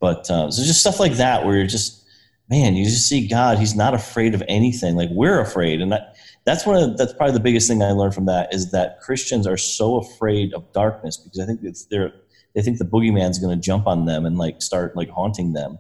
But 0.00 0.30
uh, 0.30 0.50
so 0.50 0.62
just 0.62 0.80
stuff 0.80 1.00
like 1.00 1.14
that, 1.14 1.44
where 1.44 1.56
you're 1.56 1.66
just, 1.66 2.04
man, 2.48 2.74
you 2.74 2.84
just 2.84 3.08
see 3.08 3.28
God. 3.28 3.58
He's 3.58 3.74
not 3.74 3.94
afraid 3.94 4.34
of 4.34 4.42
anything. 4.48 4.96
Like 4.96 5.11
we're 5.11 5.40
afraid, 5.40 5.80
and 5.80 5.92
that 5.92 6.16
that's 6.44 6.64
one 6.64 6.82
of 6.82 6.96
that's 6.96 7.12
probably 7.12 7.34
the 7.34 7.40
biggest 7.40 7.68
thing 7.68 7.82
I 7.82 7.92
learned 7.92 8.14
from 8.14 8.26
that 8.26 8.52
is 8.54 8.70
that 8.72 9.00
Christians 9.00 9.46
are 9.46 9.56
so 9.56 9.96
afraid 9.96 10.54
of 10.54 10.72
darkness 10.72 11.16
because 11.16 11.38
I 11.38 11.46
think 11.46 11.61
it's 11.62 11.84
they're 11.87 12.12
they 12.54 12.62
think 12.62 12.78
the 12.78 12.84
boogeyman's 12.84 13.38
going 13.38 13.56
to 13.56 13.62
jump 13.62 13.87
on 13.87 14.06
them 14.06 14.24
and 14.24 14.38
like 14.38 14.62
start 14.62 14.96
like 14.96 15.11
haunting 15.11 15.52
them. 15.52 15.78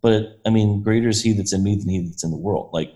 But 0.00 0.40
I 0.46 0.50
mean, 0.50 0.82
greater 0.82 1.08
is 1.08 1.22
He 1.22 1.32
that's 1.32 1.52
in 1.52 1.62
me 1.62 1.76
than 1.76 1.88
He 1.88 2.06
that's 2.06 2.24
in 2.24 2.30
the 2.30 2.36
world. 2.36 2.70
Like 2.72 2.94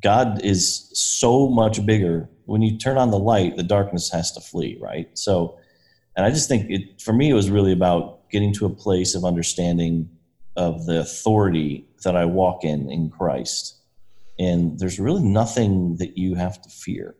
God 0.00 0.42
is 0.44 0.90
so 0.94 1.48
much 1.48 1.84
bigger. 1.84 2.28
When 2.44 2.62
you 2.62 2.78
turn 2.78 2.96
on 2.96 3.10
the 3.10 3.18
light, 3.18 3.56
the 3.56 3.64
darkness 3.64 4.10
has 4.12 4.30
to 4.32 4.40
flee, 4.40 4.78
right? 4.80 5.08
So, 5.18 5.58
and 6.16 6.24
I 6.24 6.30
just 6.30 6.48
think 6.48 6.70
it 6.70 7.00
for 7.02 7.12
me, 7.12 7.30
it 7.30 7.34
was 7.34 7.50
really 7.50 7.72
about 7.72 8.30
getting 8.30 8.52
to 8.54 8.66
a 8.66 8.70
place 8.70 9.14
of 9.14 9.24
understanding 9.24 10.08
of 10.56 10.86
the 10.86 11.00
authority 11.00 11.85
that 12.02 12.16
I 12.16 12.24
walk 12.24 12.64
in 12.64 12.90
in 12.90 13.10
Christ. 13.10 13.76
And 14.38 14.78
there's 14.78 15.00
really 15.00 15.22
nothing 15.22 15.96
that 15.96 16.18
you 16.18 16.34
have 16.34 16.60
to 16.62 16.68
fear. 16.68 17.16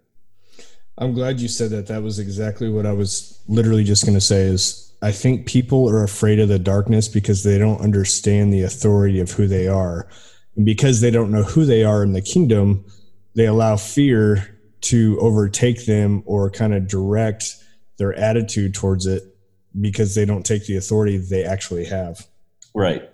I'm 0.99 1.13
glad 1.13 1.41
you 1.41 1.49
said 1.49 1.71
that. 1.71 1.87
That 1.87 2.03
was 2.03 2.19
exactly 2.19 2.69
what 2.69 2.87
I 2.87 2.93
was 2.93 3.41
literally 3.49 3.85
just 3.85 4.05
going 4.05 4.15
to 4.15 4.21
say 4.21 4.43
is 4.43 4.93
I 5.03 5.13
think 5.13 5.47
people 5.47 5.89
are 5.91 6.03
afraid 6.03 6.41
of 6.41 6.49
the 6.49 6.59
darkness 6.59 7.09
because 7.09 7.43
they 7.43 7.59
don't 7.59 7.81
understand 7.81 8.53
the 8.53 8.63
authority 8.63 9.21
of 9.21 9.31
who 9.31 9.47
they 9.47 9.69
are. 9.69 10.09
And 10.57 10.65
because 10.65 11.01
they 11.01 11.11
don't 11.11 11.31
know 11.31 11.43
who 11.43 11.67
they 11.67 11.85
are 11.85 12.03
in 12.03 12.13
the 12.13 12.23
kingdom, 12.23 12.85
they 13.35 13.47
allow 13.47 13.77
fear 13.77 14.59
to 14.83 15.19
overtake 15.21 15.85
them 15.85 16.23
or 16.27 16.51
kind 16.51 16.75
of 16.75 16.89
direct 16.89 17.55
their 17.99 18.15
attitude 18.15 18.75
towards 18.75 19.07
it 19.07 19.23
because 19.81 20.15
they 20.15 20.25
don't 20.25 20.47
take 20.47 20.67
the 20.67 20.77
authority 20.77 21.19
they 21.19 21.45
actually 21.45 21.85
have. 21.85 22.27
Right. 22.75 23.11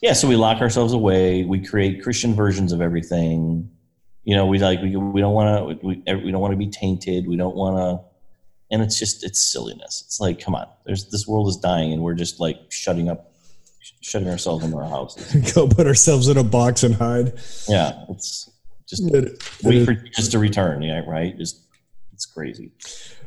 Yeah, 0.00 0.12
so 0.12 0.28
we 0.28 0.36
lock 0.36 0.60
ourselves 0.60 0.92
away. 0.92 1.44
We 1.44 1.64
create 1.64 2.02
Christian 2.02 2.34
versions 2.34 2.72
of 2.72 2.80
everything. 2.80 3.70
You 4.24 4.36
know, 4.36 4.46
we 4.46 4.58
like 4.58 4.80
we, 4.80 4.94
we 4.94 5.20
don't 5.20 5.34
want 5.34 5.80
to 5.80 5.86
we, 5.86 6.02
we 6.06 6.30
don't 6.30 6.40
want 6.40 6.52
to 6.52 6.56
be 6.56 6.68
tainted. 6.68 7.26
We 7.26 7.36
don't 7.36 7.56
want 7.56 7.76
to 7.76 8.08
and 8.70 8.82
it's 8.82 8.98
just 8.98 9.24
it's 9.24 9.40
silliness. 9.52 10.02
It's 10.06 10.20
like, 10.20 10.40
come 10.40 10.54
on. 10.54 10.66
There's 10.84 11.10
this 11.10 11.26
world 11.26 11.48
is 11.48 11.56
dying 11.56 11.92
and 11.92 12.02
we're 12.02 12.14
just 12.14 12.40
like 12.40 12.58
shutting 12.70 13.08
up 13.08 13.32
shutting 14.00 14.28
ourselves 14.28 14.64
in 14.64 14.74
our 14.74 14.88
houses. 14.88 15.52
Go 15.54 15.68
put 15.68 15.86
ourselves 15.86 16.28
in 16.28 16.36
a 16.36 16.44
box 16.44 16.82
and 16.82 16.94
hide. 16.94 17.32
Yeah, 17.68 18.04
it's 18.10 18.50
just 18.88 19.04
it, 19.12 19.42
wait 19.62 19.82
it, 19.82 19.84
for 19.84 19.94
just 19.94 20.32
to 20.32 20.38
return. 20.38 20.82
Yeah, 20.82 21.02
right. 21.06 21.36
Just 21.36 21.67
it's 22.18 22.26
crazy. 22.26 22.72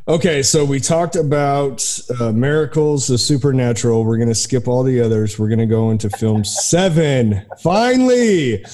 Okay, 0.09 0.43
so 0.43 0.65
we 0.65 0.81
talked 0.81 1.15
about 1.15 1.81
uh, 2.19 2.33
miracles, 2.33 3.07
the 3.07 3.17
supernatural. 3.17 4.03
We're 4.03 4.17
going 4.17 4.27
to 4.27 4.35
skip 4.35 4.67
all 4.67 4.83
the 4.83 4.99
others. 4.99 5.39
We're 5.39 5.47
going 5.47 5.59
to 5.59 5.65
go 5.65 5.91
into 5.91 6.09
film 6.09 6.43
seven. 6.43 7.45
Finally, 7.63 8.65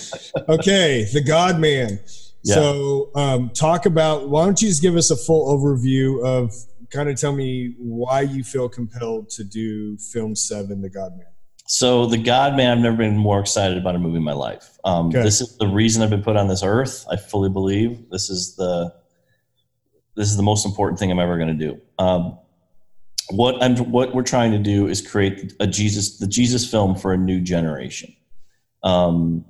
okay, 0.49 1.05
the 1.13 1.21
God 1.21 1.59
Man. 1.59 1.99
Yeah. 2.41 2.55
So, 2.55 3.11
um, 3.13 3.51
talk 3.51 3.85
about. 3.85 4.29
Why 4.29 4.45
don't 4.45 4.59
you 4.59 4.69
just 4.69 4.81
give 4.81 4.95
us 4.95 5.11
a 5.11 5.15
full 5.15 5.55
overview 5.55 6.25
of? 6.25 6.51
Kind 6.89 7.09
of 7.09 7.21
tell 7.21 7.33
me 7.33 7.75
why 7.77 8.21
you 8.21 8.43
feel 8.43 8.67
compelled 8.67 9.29
to 9.31 9.43
do 9.43 9.97
film 9.97 10.35
seven, 10.35 10.81
the 10.81 10.89
God 10.89 11.15
Man. 11.15 11.27
So 11.67 12.07
the 12.07 12.17
God 12.17 12.55
Man, 12.55 12.75
I've 12.75 12.83
never 12.83 12.97
been 12.97 13.17
more 13.17 13.39
excited 13.39 13.77
about 13.77 13.93
a 13.93 13.99
movie 13.99 14.17
in 14.17 14.23
my 14.23 14.33
life. 14.33 14.79
Um, 14.83 15.09
okay. 15.09 15.21
This 15.21 15.41
is 15.41 15.57
the 15.57 15.67
reason 15.67 16.01
I've 16.01 16.09
been 16.09 16.23
put 16.23 16.37
on 16.37 16.47
this 16.47 16.63
earth. 16.63 17.05
I 17.11 17.17
fully 17.17 17.49
believe 17.49 18.09
this 18.09 18.31
is 18.31 18.55
the 18.55 18.91
this 20.17 20.29
is 20.29 20.35
the 20.35 20.43
most 20.43 20.65
important 20.65 20.99
thing 20.99 21.11
I'm 21.11 21.19
ever 21.19 21.37
going 21.37 21.57
to 21.57 21.65
do. 21.67 21.81
Um, 21.97 22.37
what 23.29 23.61
I'm 23.61 23.77
what 23.91 24.13
we're 24.13 24.23
trying 24.23 24.51
to 24.51 24.59
do 24.59 24.87
is 24.87 25.05
create 25.05 25.53
a 25.59 25.67
Jesus 25.67 26.17
the 26.17 26.27
Jesus 26.27 26.69
film 26.69 26.95
for 26.95 27.13
a 27.13 27.17
new 27.17 27.39
generation. 27.39 28.13
Um, 28.83 29.45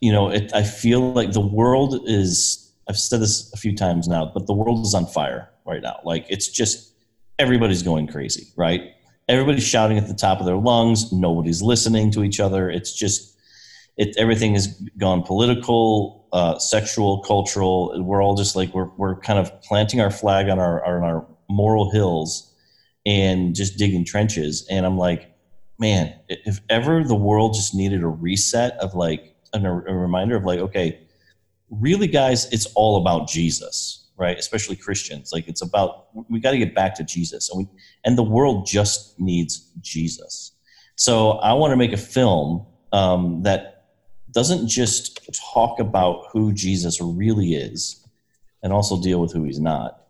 you 0.00 0.12
know, 0.12 0.30
it, 0.30 0.54
I 0.54 0.62
feel 0.62 1.12
like 1.12 1.32
the 1.32 1.40
world 1.40 2.08
is. 2.08 2.72
I've 2.88 2.98
said 2.98 3.20
this 3.20 3.52
a 3.52 3.56
few 3.56 3.76
times 3.76 4.08
now, 4.08 4.30
but 4.34 4.46
the 4.46 4.52
world 4.52 4.84
is 4.84 4.94
on 4.94 5.06
fire 5.06 5.48
right 5.64 5.80
now. 5.80 6.00
Like 6.04 6.26
it's 6.28 6.48
just 6.48 6.94
everybody's 7.38 7.82
going 7.82 8.08
crazy, 8.08 8.48
right? 8.56 8.92
everybody's 9.28 9.66
shouting 9.66 9.98
at 9.98 10.08
the 10.08 10.14
top 10.14 10.40
of 10.40 10.46
their 10.46 10.56
lungs. 10.56 11.12
Nobody's 11.12 11.62
listening 11.62 12.10
to 12.12 12.24
each 12.24 12.40
other. 12.40 12.70
It's 12.70 12.92
just, 12.92 13.36
it, 13.96 14.16
everything 14.18 14.54
has 14.54 14.68
gone 14.98 15.22
political, 15.22 16.21
uh, 16.32 16.58
sexual, 16.58 17.20
cultural. 17.20 18.02
We're 18.02 18.22
all 18.22 18.34
just 18.34 18.56
like, 18.56 18.74
we're, 18.74 18.90
we're 18.96 19.16
kind 19.16 19.38
of 19.38 19.60
planting 19.62 20.00
our 20.00 20.10
flag 20.10 20.48
on 20.48 20.58
our, 20.58 20.84
on 20.84 21.02
our 21.02 21.26
moral 21.48 21.90
hills 21.90 22.52
and 23.04 23.54
just 23.54 23.76
digging 23.78 24.04
trenches. 24.04 24.66
And 24.70 24.86
I'm 24.86 24.96
like, 24.96 25.34
man, 25.78 26.14
if 26.28 26.60
ever 26.68 27.02
the 27.04 27.14
world 27.14 27.54
just 27.54 27.74
needed 27.74 28.02
a 28.02 28.08
reset 28.08 28.72
of 28.78 28.94
like, 28.94 29.36
a, 29.52 29.58
a 29.58 29.94
reminder 29.94 30.36
of 30.36 30.44
like, 30.44 30.60
okay, 30.60 31.00
really, 31.70 32.06
guys, 32.06 32.50
it's 32.52 32.66
all 32.74 32.96
about 32.96 33.28
Jesus 33.28 34.02
right? 34.22 34.38
Especially 34.38 34.76
Christians. 34.76 35.30
Like 35.32 35.48
it's 35.48 35.62
about 35.62 36.06
we 36.30 36.38
got 36.40 36.52
to 36.52 36.58
get 36.58 36.74
back 36.74 36.94
to 36.96 37.04
Jesus, 37.04 37.50
and 37.50 37.58
we 37.58 37.80
and 38.04 38.16
the 38.16 38.22
world 38.22 38.66
just 38.66 39.18
needs 39.18 39.70
Jesus. 39.80 40.52
So 40.96 41.32
I 41.32 41.52
want 41.54 41.72
to 41.72 41.76
make 41.76 41.92
a 41.92 41.96
film 41.96 42.66
um, 42.92 43.42
that 43.42 43.71
doesn't 44.32 44.68
just 44.68 45.30
talk 45.52 45.78
about 45.78 46.26
who 46.32 46.52
Jesus 46.52 47.00
really 47.00 47.54
is, 47.54 48.06
and 48.62 48.72
also 48.72 49.00
deal 49.00 49.20
with 49.20 49.32
who 49.32 49.44
he's 49.44 49.60
not, 49.60 50.02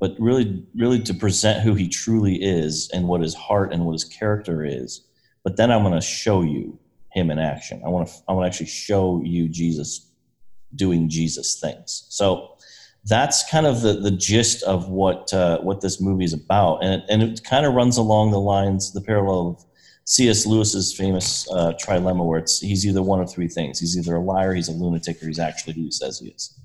but 0.00 0.14
really, 0.18 0.64
really 0.74 1.00
to 1.00 1.14
present 1.14 1.62
who 1.62 1.74
he 1.74 1.88
truly 1.88 2.36
is 2.36 2.88
and 2.92 3.08
what 3.08 3.20
his 3.20 3.34
heart 3.34 3.72
and 3.72 3.84
what 3.84 3.92
his 3.92 4.04
character 4.04 4.64
is. 4.64 5.02
But 5.44 5.56
then 5.56 5.70
I'm 5.70 5.82
going 5.82 5.94
to 5.94 6.00
show 6.00 6.42
you 6.42 6.78
him 7.12 7.30
in 7.30 7.38
action. 7.38 7.82
I 7.84 7.88
want 7.88 8.08
to 8.08 8.14
I 8.28 8.32
want 8.32 8.44
to 8.44 8.48
actually 8.48 8.66
show 8.66 9.22
you 9.24 9.48
Jesus 9.48 10.10
doing 10.74 11.08
Jesus 11.08 11.58
things. 11.60 12.06
So 12.08 12.56
that's 13.04 13.48
kind 13.50 13.66
of 13.66 13.80
the, 13.80 13.94
the 13.94 14.10
gist 14.10 14.62
of 14.64 14.88
what 14.88 15.32
uh, 15.32 15.60
what 15.60 15.80
this 15.80 16.00
movie 16.00 16.24
is 16.24 16.32
about, 16.32 16.84
and 16.84 16.94
it, 16.94 17.04
and 17.08 17.22
it 17.22 17.44
kind 17.44 17.64
of 17.64 17.74
runs 17.74 17.96
along 17.96 18.30
the 18.30 18.40
lines, 18.40 18.92
the 18.92 19.00
parallel 19.00 19.48
of 19.48 19.64
C.S. 20.10 20.46
Lewis's 20.46 20.94
famous 20.94 21.46
uh, 21.50 21.74
trilemma, 21.74 22.24
where 22.24 22.38
it's 22.38 22.60
he's 22.60 22.86
either 22.86 23.02
one 23.02 23.20
of 23.20 23.30
three 23.30 23.46
things: 23.46 23.78
he's 23.78 23.94
either 23.96 24.16
a 24.16 24.20
liar, 24.20 24.54
he's 24.54 24.68
a 24.68 24.72
lunatic, 24.72 25.22
or 25.22 25.26
he's 25.26 25.38
actually 25.38 25.74
who 25.74 25.82
he 25.82 25.90
says 25.90 26.18
he 26.18 26.28
is. 26.28 26.58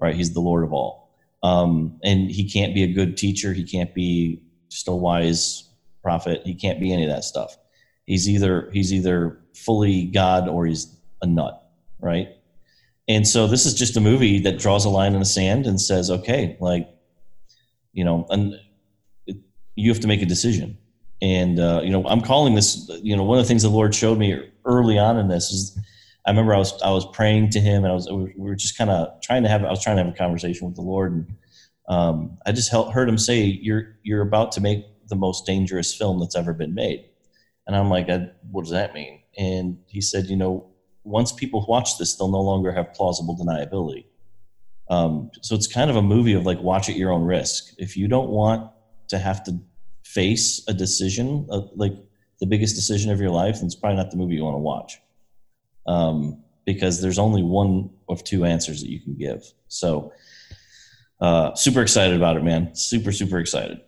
Right? 0.00 0.14
He's 0.14 0.32
the 0.32 0.40
Lord 0.40 0.62
of 0.62 0.72
all, 0.72 1.10
um, 1.42 1.98
and 2.04 2.30
he 2.30 2.48
can't 2.48 2.72
be 2.72 2.84
a 2.84 2.92
good 2.92 3.16
teacher. 3.16 3.52
He 3.52 3.64
can't 3.64 3.92
be 3.94 4.42
just 4.70 4.86
a 4.86 4.92
wise 4.92 5.68
prophet. 6.04 6.42
He 6.44 6.54
can't 6.54 6.78
be 6.78 6.92
any 6.92 7.02
of 7.02 7.10
that 7.10 7.24
stuff. 7.24 7.56
He's 8.06 8.28
either 8.28 8.70
he's 8.72 8.92
either 8.92 9.40
fully 9.56 10.04
God 10.04 10.48
or 10.48 10.64
he's 10.64 10.96
a 11.20 11.26
nut. 11.26 11.68
Right? 11.98 12.28
And 13.08 13.26
so 13.26 13.48
this 13.48 13.66
is 13.66 13.74
just 13.74 13.96
a 13.96 14.00
movie 14.00 14.38
that 14.40 14.60
draws 14.60 14.84
a 14.84 14.88
line 14.88 15.14
in 15.14 15.18
the 15.18 15.26
sand 15.26 15.66
and 15.66 15.80
says, 15.80 16.10
okay, 16.10 16.56
like, 16.60 16.88
you 17.92 18.04
know, 18.04 18.24
and 18.30 18.54
you 19.74 19.90
have 19.90 20.00
to 20.00 20.06
make 20.06 20.22
a 20.22 20.26
decision. 20.26 20.78
And, 21.22 21.58
uh, 21.58 21.80
you 21.82 21.90
know, 21.90 22.04
I'm 22.06 22.20
calling 22.20 22.54
this, 22.54 22.90
you 23.02 23.16
know, 23.16 23.22
one 23.22 23.38
of 23.38 23.44
the 23.44 23.48
things 23.48 23.62
the 23.62 23.68
Lord 23.68 23.94
showed 23.94 24.18
me 24.18 24.38
early 24.64 24.98
on 24.98 25.18
in 25.18 25.28
this 25.28 25.50
is 25.50 25.78
I 26.26 26.30
remember 26.30 26.54
I 26.54 26.58
was, 26.58 26.80
I 26.82 26.90
was 26.90 27.06
praying 27.12 27.50
to 27.50 27.60
him 27.60 27.84
and 27.84 27.92
I 27.92 27.94
was, 27.94 28.08
we 28.10 28.32
were 28.36 28.54
just 28.54 28.76
kind 28.76 28.90
of 28.90 29.20
trying 29.22 29.42
to 29.42 29.48
have, 29.48 29.64
I 29.64 29.70
was 29.70 29.82
trying 29.82 29.96
to 29.96 30.04
have 30.04 30.12
a 30.12 30.16
conversation 30.16 30.66
with 30.66 30.76
the 30.76 30.82
Lord. 30.82 31.12
And 31.12 31.36
um, 31.88 32.38
I 32.46 32.52
just 32.52 32.72
heard 32.72 33.08
him 33.08 33.18
say, 33.18 33.42
you're, 33.42 33.96
you're 34.02 34.22
about 34.22 34.52
to 34.52 34.60
make 34.60 34.86
the 35.08 35.16
most 35.16 35.46
dangerous 35.46 35.94
film 35.94 36.20
that's 36.20 36.36
ever 36.36 36.52
been 36.52 36.74
made. 36.74 37.04
And 37.66 37.76
I'm 37.76 37.88
like, 37.90 38.08
what 38.50 38.64
does 38.64 38.72
that 38.72 38.94
mean? 38.94 39.20
And 39.38 39.78
he 39.86 40.00
said, 40.00 40.26
you 40.26 40.36
know, 40.36 40.70
once 41.04 41.32
people 41.32 41.64
watch 41.68 41.98
this, 41.98 42.16
they'll 42.16 42.30
no 42.30 42.40
longer 42.40 42.72
have 42.72 42.94
plausible 42.94 43.36
deniability. 43.36 44.06
Um, 44.90 45.30
so 45.42 45.54
it's 45.54 45.66
kind 45.66 45.90
of 45.90 45.96
a 45.96 46.02
movie 46.02 46.34
of 46.34 46.44
like 46.44 46.60
watch 46.60 46.88
at 46.88 46.96
your 46.96 47.12
own 47.12 47.22
risk. 47.22 47.74
If 47.78 47.96
you 47.96 48.08
don't 48.08 48.28
want 48.28 48.70
to 49.08 49.18
have 49.18 49.44
to 49.44 49.58
face 50.04 50.62
a 50.68 50.74
decision, 50.74 51.46
uh, 51.50 51.62
like 51.74 51.92
the 52.40 52.46
biggest 52.46 52.76
decision 52.76 53.10
of 53.10 53.20
your 53.20 53.30
life, 53.30 53.56
then 53.56 53.66
it's 53.66 53.74
probably 53.74 53.96
not 53.96 54.10
the 54.10 54.16
movie 54.16 54.34
you 54.34 54.44
want 54.44 54.54
to 54.54 54.58
watch. 54.58 55.00
Um, 55.86 56.42
because 56.64 57.02
there's 57.02 57.18
only 57.18 57.42
one 57.42 57.90
of 58.08 58.24
two 58.24 58.44
answers 58.44 58.80
that 58.80 58.90
you 58.90 59.00
can 59.00 59.16
give. 59.16 59.44
So, 59.68 60.12
uh, 61.20 61.54
super 61.54 61.82
excited 61.82 62.16
about 62.16 62.36
it, 62.36 62.42
man. 62.42 62.74
Super, 62.74 63.12
super 63.12 63.38
excited. 63.38 63.80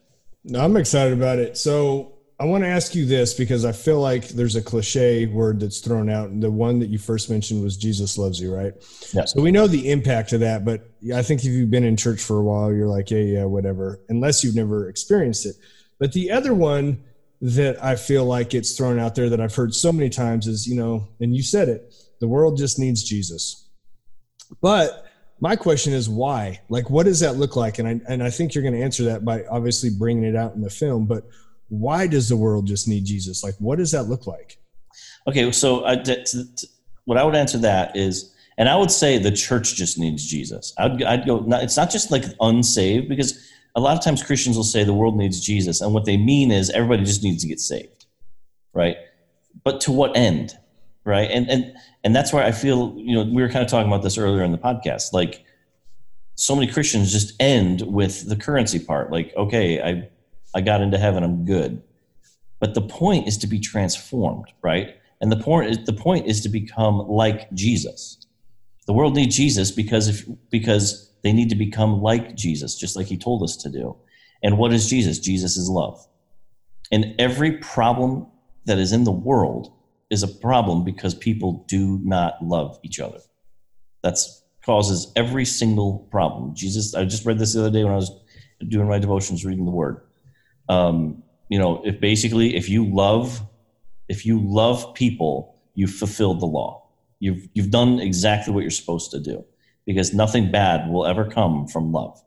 I'm 0.55 0.76
excited 0.76 1.12
about 1.12 1.38
it. 1.38 1.57
So, 1.57 2.16
I 2.38 2.44
want 2.44 2.64
to 2.64 2.68
ask 2.68 2.94
you 2.94 3.07
this 3.07 3.33
because 3.33 3.64
I 3.64 3.72
feel 3.72 3.98
like 3.98 4.29
there's 4.29 4.57
a 4.57 4.62
cliche 4.62 5.24
word 5.24 5.59
that's 5.61 5.81
thrown 5.81 6.11
out. 6.11 6.29
And 6.29 6.42
the 6.42 6.50
one 6.50 6.79
that 6.81 6.90
you 6.90 6.98
first 6.98 7.31
mentioned 7.31 7.62
was 7.62 7.79
Jesus 7.79 8.18
loves 8.18 8.38
you, 8.38 8.55
right? 8.55 8.74
Yeah. 9.14 9.24
So 9.24 9.40
we 9.40 9.50
know 9.50 9.66
the 9.66 9.90
impact 9.90 10.35
of 10.35 10.40
that, 10.40 10.62
but 10.62 10.90
I 11.14 11.22
think 11.22 11.40
if 11.40 11.46
you've 11.46 11.70
been 11.70 11.85
in 11.85 11.96
church 11.96 12.20
for 12.20 12.38
a 12.38 12.42
while, 12.42 12.70
you're 12.74 12.88
like, 12.88 13.11
yeah, 13.11 13.20
yeah, 13.20 13.44
whatever, 13.44 14.00
unless 14.11 14.44
you've 14.44 14.55
never 14.55 14.90
experienced 14.90 15.46
it. 15.46 15.57
But 15.98 16.12
the 16.12 16.30
other 16.30 16.54
one 16.54 17.02
that 17.40 17.82
I 17.82 17.96
feel 17.96 18.24
like 18.24 18.54
it's 18.54 18.76
thrown 18.76 18.98
out 18.98 19.14
there 19.14 19.28
that 19.28 19.40
I've 19.40 19.54
heard 19.54 19.74
so 19.74 19.92
many 19.92 20.09
times 20.09 20.46
is, 20.46 20.66
you 20.66 20.76
know, 20.76 21.09
and 21.20 21.35
you 21.35 21.42
said 21.42 21.68
it, 21.68 21.94
the 22.20 22.28
world 22.28 22.56
just 22.56 22.78
needs 22.78 23.02
Jesus. 23.04 23.68
But 24.61 25.06
my 25.40 25.56
question 25.56 25.92
is 25.92 26.09
why? 26.09 26.61
Like, 26.68 26.88
what 26.88 27.04
does 27.04 27.20
that 27.20 27.37
look 27.37 27.56
like? 27.56 27.78
And 27.78 27.88
I, 27.88 28.00
and 28.09 28.22
I 28.22 28.30
think 28.30 28.54
you're 28.54 28.62
going 28.62 28.74
to 28.74 28.82
answer 28.82 29.04
that 29.04 29.24
by 29.24 29.44
obviously 29.46 29.90
bringing 29.90 30.24
it 30.24 30.37
out 30.37 30.54
in 30.54 30.62
the 30.62 30.70
film, 30.70 31.06
but 31.06 31.24
why 31.68 32.06
does 32.06 32.28
the 32.28 32.37
world 32.37 32.66
just 32.66 32.88
need 32.88 33.04
Jesus? 33.04 33.42
Like, 33.42 33.54
what 33.59 33.78
does 33.78 33.92
that 33.92 34.04
look 34.04 34.26
like? 34.26 34.59
Okay, 35.26 35.50
so 35.52 35.80
uh, 35.80 36.02
t- 36.02 36.24
what 37.04 37.18
I 37.18 37.24
would 37.24 37.35
answer 37.35 37.59
that 37.59 37.96
is, 37.96 38.32
and 38.56 38.68
I 38.68 38.76
would 38.76 38.90
say 38.90 39.18
the 39.18 39.32
church 39.32 39.74
just 39.74 39.98
needs 39.98 40.24
Jesus. 40.24 40.72
I'd, 40.78 41.02
I'd 41.02 41.26
go. 41.26 41.40
Not, 41.40 41.62
it's 41.62 41.76
not 41.76 41.90
just 41.90 42.11
like 42.11 42.24
unsaved 42.40 43.09
because 43.09 43.50
a 43.76 43.80
lot 43.80 43.96
of 43.96 44.02
times 44.02 44.22
Christians 44.22 44.56
will 44.56 44.64
say 44.64 44.82
the 44.82 44.94
world 44.94 45.16
needs 45.16 45.38
Jesus, 45.38 45.82
and 45.82 45.92
what 45.92 46.06
they 46.06 46.16
mean 46.16 46.50
is 46.50 46.70
everybody 46.70 47.04
just 47.04 47.22
needs 47.22 47.42
to 47.42 47.48
get 47.48 47.60
saved, 47.60 48.06
right? 48.72 48.96
But 49.62 49.82
to 49.82 49.92
what 49.92 50.16
end, 50.16 50.56
right? 51.04 51.30
And 51.30 51.48
and 51.50 51.74
and 52.02 52.16
that's 52.16 52.32
where 52.32 52.42
I 52.42 52.52
feel 52.52 52.94
you 52.96 53.14
know 53.14 53.30
we 53.30 53.42
were 53.42 53.50
kind 53.50 53.62
of 53.62 53.70
talking 53.70 53.92
about 53.92 54.02
this 54.02 54.16
earlier 54.16 54.42
in 54.42 54.50
the 54.50 54.58
podcast, 54.58 55.12
like 55.12 55.44
so 56.36 56.56
many 56.56 56.72
Christians 56.72 57.12
just 57.12 57.34
end 57.40 57.82
with 57.82 58.28
the 58.28 58.36
currency 58.36 58.78
part, 58.78 59.12
like 59.12 59.32
okay, 59.36 59.82
I 59.82 60.08
I 60.54 60.62
got 60.62 60.80
into 60.80 60.96
heaven, 60.96 61.22
I'm 61.22 61.44
good. 61.44 61.82
But 62.58 62.72
the 62.72 62.80
point 62.80 63.28
is 63.28 63.36
to 63.38 63.46
be 63.46 63.60
transformed, 63.60 64.46
right? 64.62 64.96
And 65.20 65.30
the 65.30 65.36
point 65.36 65.70
is 65.70 65.84
the 65.84 65.92
point 65.92 66.26
is 66.26 66.40
to 66.42 66.48
become 66.48 67.06
like 67.06 67.52
Jesus. 67.52 68.26
The 68.86 68.94
world 68.94 69.14
needs 69.14 69.36
Jesus 69.36 69.70
because 69.70 70.08
if 70.08 70.26
because 70.48 71.10
they 71.26 71.32
need 71.32 71.50
to 71.50 71.56
become 71.56 72.00
like 72.00 72.36
Jesus, 72.36 72.76
just 72.76 72.96
like 72.96 73.06
he 73.06 73.16
told 73.16 73.42
us 73.42 73.56
to 73.58 73.70
do. 73.70 73.96
And 74.42 74.58
what 74.58 74.72
is 74.72 74.88
Jesus? 74.88 75.18
Jesus 75.18 75.56
is 75.56 75.68
love. 75.68 76.06
And 76.92 77.14
every 77.18 77.58
problem 77.58 78.26
that 78.66 78.78
is 78.78 78.92
in 78.92 79.04
the 79.04 79.12
world 79.12 79.72
is 80.10 80.22
a 80.22 80.28
problem 80.28 80.84
because 80.84 81.14
people 81.14 81.64
do 81.68 82.00
not 82.04 82.42
love 82.42 82.78
each 82.82 83.00
other. 83.00 83.18
That's 84.02 84.42
causes 84.64 85.12
every 85.14 85.44
single 85.44 86.08
problem. 86.10 86.54
Jesus, 86.54 86.94
I 86.94 87.04
just 87.04 87.24
read 87.24 87.38
this 87.38 87.54
the 87.54 87.60
other 87.60 87.70
day 87.70 87.84
when 87.84 87.92
I 87.92 87.96
was 87.96 88.10
doing 88.66 88.88
my 88.88 88.98
devotions, 88.98 89.44
reading 89.44 89.64
the 89.64 89.70
word 89.70 90.00
um, 90.68 91.22
you 91.48 91.58
know 91.58 91.82
if 91.84 92.00
basically 92.00 92.56
if 92.56 92.68
you 92.68 92.84
love 92.84 93.40
if 94.08 94.26
you 94.26 94.40
love 94.40 94.94
people 94.94 95.56
you've 95.74 95.92
fulfilled 95.92 96.40
the 96.40 96.46
law 96.46 96.84
you've 97.20 97.48
you've 97.54 97.70
done 97.70 98.00
exactly 98.00 98.52
what 98.52 98.62
you're 98.62 98.70
supposed 98.70 99.10
to 99.10 99.20
do 99.20 99.44
because 99.87 100.12
nothing 100.12 100.51
bad 100.51 100.88
will 100.90 101.07
ever 101.07 101.25
come 101.25 101.66
from 101.66 101.92
love 101.92 102.20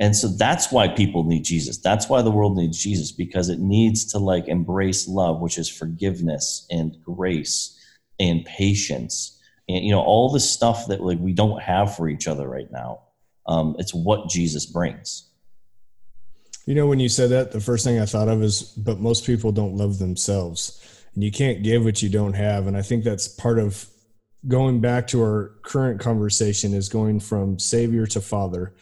and 0.00 0.16
so 0.16 0.28
that's 0.28 0.72
why 0.72 0.88
people 0.88 1.24
need 1.24 1.44
jesus 1.44 1.78
that's 1.78 2.08
why 2.08 2.22
the 2.22 2.30
world 2.30 2.56
needs 2.56 2.82
jesus 2.82 3.12
because 3.12 3.48
it 3.48 3.60
needs 3.60 4.04
to 4.12 4.18
like 4.18 4.48
embrace 4.48 5.06
love 5.06 5.40
which 5.40 5.58
is 5.58 5.68
forgiveness 5.68 6.66
and 6.70 6.96
grace 7.02 7.78
and 8.18 8.44
patience 8.44 9.40
and 9.68 9.84
you 9.84 9.90
know 9.90 10.02
all 10.02 10.30
the 10.30 10.40
stuff 10.40 10.86
that 10.88 11.00
like 11.00 11.18
we 11.18 11.32
don't 11.32 11.62
have 11.62 11.94
for 11.94 12.08
each 12.08 12.26
other 12.26 12.48
right 12.48 12.70
now 12.70 13.00
um, 13.46 13.74
it's 13.78 13.92
what 13.92 14.28
jesus 14.28 14.66
brings 14.66 15.28
you 16.66 16.74
know, 16.74 16.86
when 16.86 17.00
you 17.00 17.08
said 17.08 17.30
that, 17.30 17.50
the 17.50 17.60
first 17.60 17.84
thing 17.84 17.98
I 17.98 18.06
thought 18.06 18.28
of 18.28 18.42
is, 18.42 18.62
but 18.62 19.00
most 19.00 19.26
people 19.26 19.50
don't 19.50 19.76
love 19.76 19.98
themselves. 19.98 20.80
And 21.14 21.24
you 21.24 21.32
can't 21.32 21.62
give 21.62 21.84
what 21.84 22.02
you 22.02 22.08
don't 22.08 22.34
have. 22.34 22.66
And 22.66 22.76
I 22.76 22.82
think 22.82 23.04
that's 23.04 23.28
part 23.28 23.58
of 23.58 23.86
going 24.48 24.80
back 24.80 25.06
to 25.08 25.20
our 25.20 25.54
current 25.62 26.00
conversation 26.00 26.74
is 26.74 26.88
going 26.88 27.20
from 27.20 27.58
savior 27.58 28.06
to 28.06 28.20
father. 28.20 28.74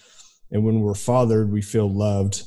And 0.50 0.64
when 0.64 0.80
we're 0.80 0.94
fathered, 0.94 1.52
we 1.52 1.62
feel 1.62 1.92
loved 1.92 2.42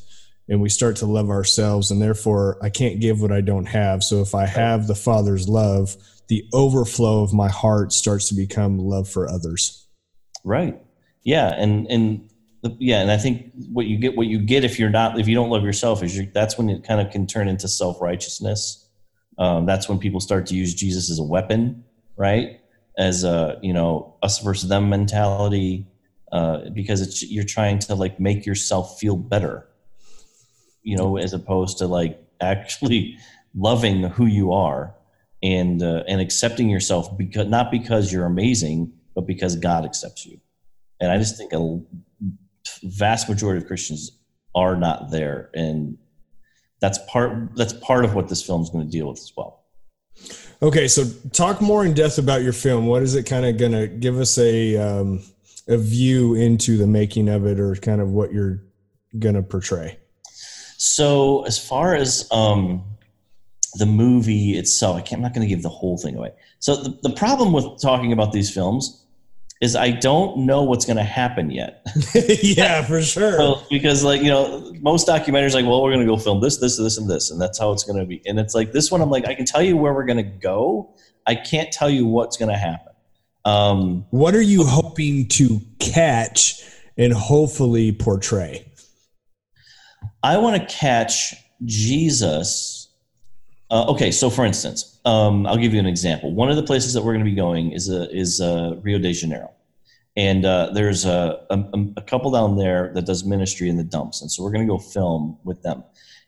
and 0.50 0.62
we 0.62 0.70
start 0.70 0.98
to 0.98 1.06
love 1.06 1.30
ourselves. 1.30 1.92
And 1.92 2.02
therefore, 2.02 2.58
I 2.62 2.70
can't 2.70 3.00
give 3.00 3.22
what 3.22 3.32
I 3.32 3.42
don't 3.42 3.66
have. 3.66 4.04
So 4.04 4.22
if 4.22 4.36
I 4.36 4.46
have 4.46 4.88
the 4.88 4.96
father's 4.96 5.48
love, 5.48 5.96
the 6.28 6.46
overflow 6.54 7.24
of 7.24 7.34
my 7.34 7.50
heart 7.50 7.94
starts 7.94 8.30
to 8.30 8.36
become 8.36 8.80
love 8.80 9.08
for 9.08 9.30
others. 9.30 9.88
Right. 10.44 10.82
Yeah. 11.24 11.54
And, 11.56 11.88
and, 11.88 12.30
yeah, 12.80 13.02
and 13.02 13.12
I 13.12 13.18
think 13.18 13.52
what 13.72 13.88
you 13.88 13.98
get, 13.98 14.16
what 14.16 14.28
you 14.28 14.40
get 14.40 14.64
if 14.64 14.80
you're 14.80 14.90
not, 14.90 15.20
if 15.20 15.28
you 15.28 15.36
don't 15.36 15.50
love 15.50 15.64
yourself, 15.64 16.02
is 16.02 16.18
you, 16.18 16.30
that's 16.34 16.58
when 16.58 16.70
it 16.70 16.84
kind 16.84 17.02
of 17.02 17.12
can 17.12 17.28
turn 17.28 17.48
into 17.48 17.68
self 17.68 18.02
righteousness. 18.02 18.90
Um, 19.38 19.66
that's 19.66 19.90
when 19.90 20.00
people 20.00 20.20
start 20.20 20.46
to 20.48 20.56
use 20.56 20.74
Jesus 20.74 21.10
as 21.12 21.20
a 21.20 21.24
weapon, 21.24 21.84
right? 22.16 22.62
As 22.98 23.24
a 23.24 23.58
you 23.62 23.74
know 23.74 24.16
us 24.22 24.40
versus 24.40 24.70
them 24.70 24.90
mentality, 24.90 25.88
uh, 26.32 26.70
because 26.74 27.02
it's 27.02 27.24
you're 27.24 27.44
trying 27.44 27.80
to 27.80 27.96
like 27.96 28.20
make 28.20 28.46
yourself 28.46 29.00
feel 29.00 29.16
better, 29.16 29.68
you 30.82 30.98
know, 30.98 31.18
as 31.18 31.34
opposed 31.34 31.78
to 31.80 31.88
like 31.88 32.20
actually 32.42 33.18
loving 33.56 34.04
who 34.04 34.26
you 34.26 34.52
are 34.52 34.96
and 35.44 35.84
uh, 35.84 36.04
and 36.08 36.22
accepting 36.22 36.70
yourself 36.70 37.16
because 37.18 37.48
not 37.48 37.70
because 37.70 38.12
you're 38.12 38.26
amazing, 38.26 38.94
but 39.14 39.28
because 39.28 39.56
God 39.56 39.86
accepts 39.86 40.26
you. 40.26 40.40
And 41.00 41.12
I 41.12 41.18
just 41.18 41.38
think 41.38 41.54
a 41.54 41.80
vast 42.84 43.30
majority 43.30 43.62
of 43.62 43.68
Christians 43.68 44.18
are 44.56 44.76
not 44.76 45.12
there, 45.12 45.50
and 45.54 45.98
that's 46.80 46.98
part 47.08 47.56
that's 47.56 47.74
part 47.74 48.06
of 48.06 48.16
what 48.16 48.28
this 48.30 48.42
film 48.42 48.62
is 48.62 48.70
going 48.70 48.86
to 48.86 48.92
deal 48.92 49.10
with 49.10 49.20
as 49.20 49.34
well. 49.36 49.66
Okay, 50.64 50.88
so 50.88 51.04
talk 51.34 51.60
more 51.60 51.86
in 51.86 51.94
depth 51.94 52.18
about 52.18 52.42
your 52.42 52.54
film. 52.54 52.88
What 52.88 53.04
is 53.04 53.16
it 53.16 53.26
kind 53.26 53.46
of 53.46 53.58
going 53.58 53.74
to 53.74 53.86
give 53.86 54.18
us 54.18 54.38
a 54.38 54.78
um, 54.78 55.22
a 55.68 55.76
view 55.78 56.36
into 56.36 56.78
the 56.78 56.88
making 56.88 57.28
of 57.28 57.46
it, 57.46 57.60
or 57.60 57.76
kind 57.76 58.00
of 58.00 58.12
what 58.12 58.32
you're 58.32 58.64
going 59.20 59.36
to 59.36 59.44
portray? 59.44 60.00
So, 60.78 61.44
as 61.44 61.60
far 61.60 61.96
as 61.96 62.30
um, 62.32 62.82
the 63.74 63.86
movie 63.86 64.58
itself, 64.58 64.96
I 64.96 65.04
I'm 65.14 65.22
not 65.22 65.34
going 65.34 65.46
to 65.46 65.54
give 65.54 65.64
the 65.64 65.70
whole 65.70 65.98
thing 65.98 66.16
away. 66.16 66.32
So, 66.60 66.78
the, 66.78 66.98
the 67.10 67.14
problem 67.14 67.52
with 67.52 67.82
talking 67.82 68.14
about 68.14 68.32
these 68.32 68.50
films 68.50 69.03
is 69.64 69.78
I 69.78 69.92
don't 69.92 70.40
know 70.40 70.64
what's 70.64 70.86
going 70.86 70.98
to 70.98 71.04
happen 71.04 71.50
yet. 71.50 71.88
yeah, 72.44 72.84
for 72.84 73.02
sure. 73.02 73.38
So, 73.38 73.64
because 73.70 74.04
like 74.04 74.22
you 74.22 74.28
know, 74.28 74.74
most 74.82 75.08
documentaries 75.08 75.54
like, 75.54 75.66
well, 75.66 75.82
we're 75.82 75.94
going 75.94 76.06
to 76.06 76.12
go 76.12 76.18
film 76.18 76.42
this, 76.42 76.58
this, 76.58 76.78
this, 76.78 76.98
and 76.98 77.10
this, 77.10 77.32
and 77.32 77.40
that's 77.40 77.58
how 77.58 77.72
it's 77.72 77.86
going 77.86 77.98
to 77.98 78.06
be. 78.06 78.22
And 78.26 78.38
it's 78.40 78.54
like 78.54 78.74
this 78.74 78.92
one, 78.92 79.02
I'm 79.02 79.10
like, 79.10 79.26
I 79.26 79.34
can 79.34 79.46
tell 79.46 79.62
you 79.62 79.78
where 79.78 79.94
we're 79.94 80.06
going 80.06 80.18
to 80.18 80.24
go. 80.24 80.94
I 81.26 81.36
can't 81.36 81.72
tell 81.72 81.90
you 81.90 82.06
what's 82.06 82.36
going 82.36 82.50
to 82.50 82.58
happen. 82.58 82.92
Um, 83.46 84.06
what 84.10 84.36
are 84.36 84.42
you 84.42 84.66
hoping 84.66 85.30
to 85.30 85.62
catch 85.80 86.62
and 86.98 87.14
hopefully 87.14 87.94
portray? 87.94 88.70
I 90.22 90.40
want 90.40 90.62
to 90.62 90.76
catch 90.76 91.36
Jesus. 91.64 92.83
Uh, 93.74 93.86
okay, 93.88 94.12
so 94.12 94.30
for 94.30 94.46
instance, 94.46 95.00
um, 95.04 95.48
I'll 95.48 95.58
give 95.58 95.74
you 95.74 95.80
an 95.80 95.88
example. 95.88 96.32
One 96.32 96.52
of 96.52 96.58
the 96.58 96.62
places 96.62 96.94
that 96.94 97.02
we're 97.02 97.14
going 97.14 97.26
to 97.26 97.32
be 97.32 97.36
going 97.36 97.72
is 97.72 97.90
uh, 97.90 98.06
is 98.12 98.40
uh, 98.40 98.76
Rio 98.84 99.00
de 99.00 99.12
Janeiro, 99.14 99.50
and 100.16 100.46
uh, 100.46 100.70
there's 100.76 101.06
a, 101.06 101.44
a, 101.50 101.58
a, 101.98 102.04
couple 102.04 102.30
down 102.30 102.56
there 102.56 102.92
that 102.94 103.08
does 103.08 103.26
ministry 103.26 103.70
in 103.70 103.78
the 103.78 103.84
dumps, 103.84 104.22
and 104.22 104.32
so 104.32 104.44
we're 104.44 104.52
going 104.52 104.68
to 104.68 104.72
go 104.72 104.78
film 104.78 105.40
with 105.44 105.64
them. 105.64 105.84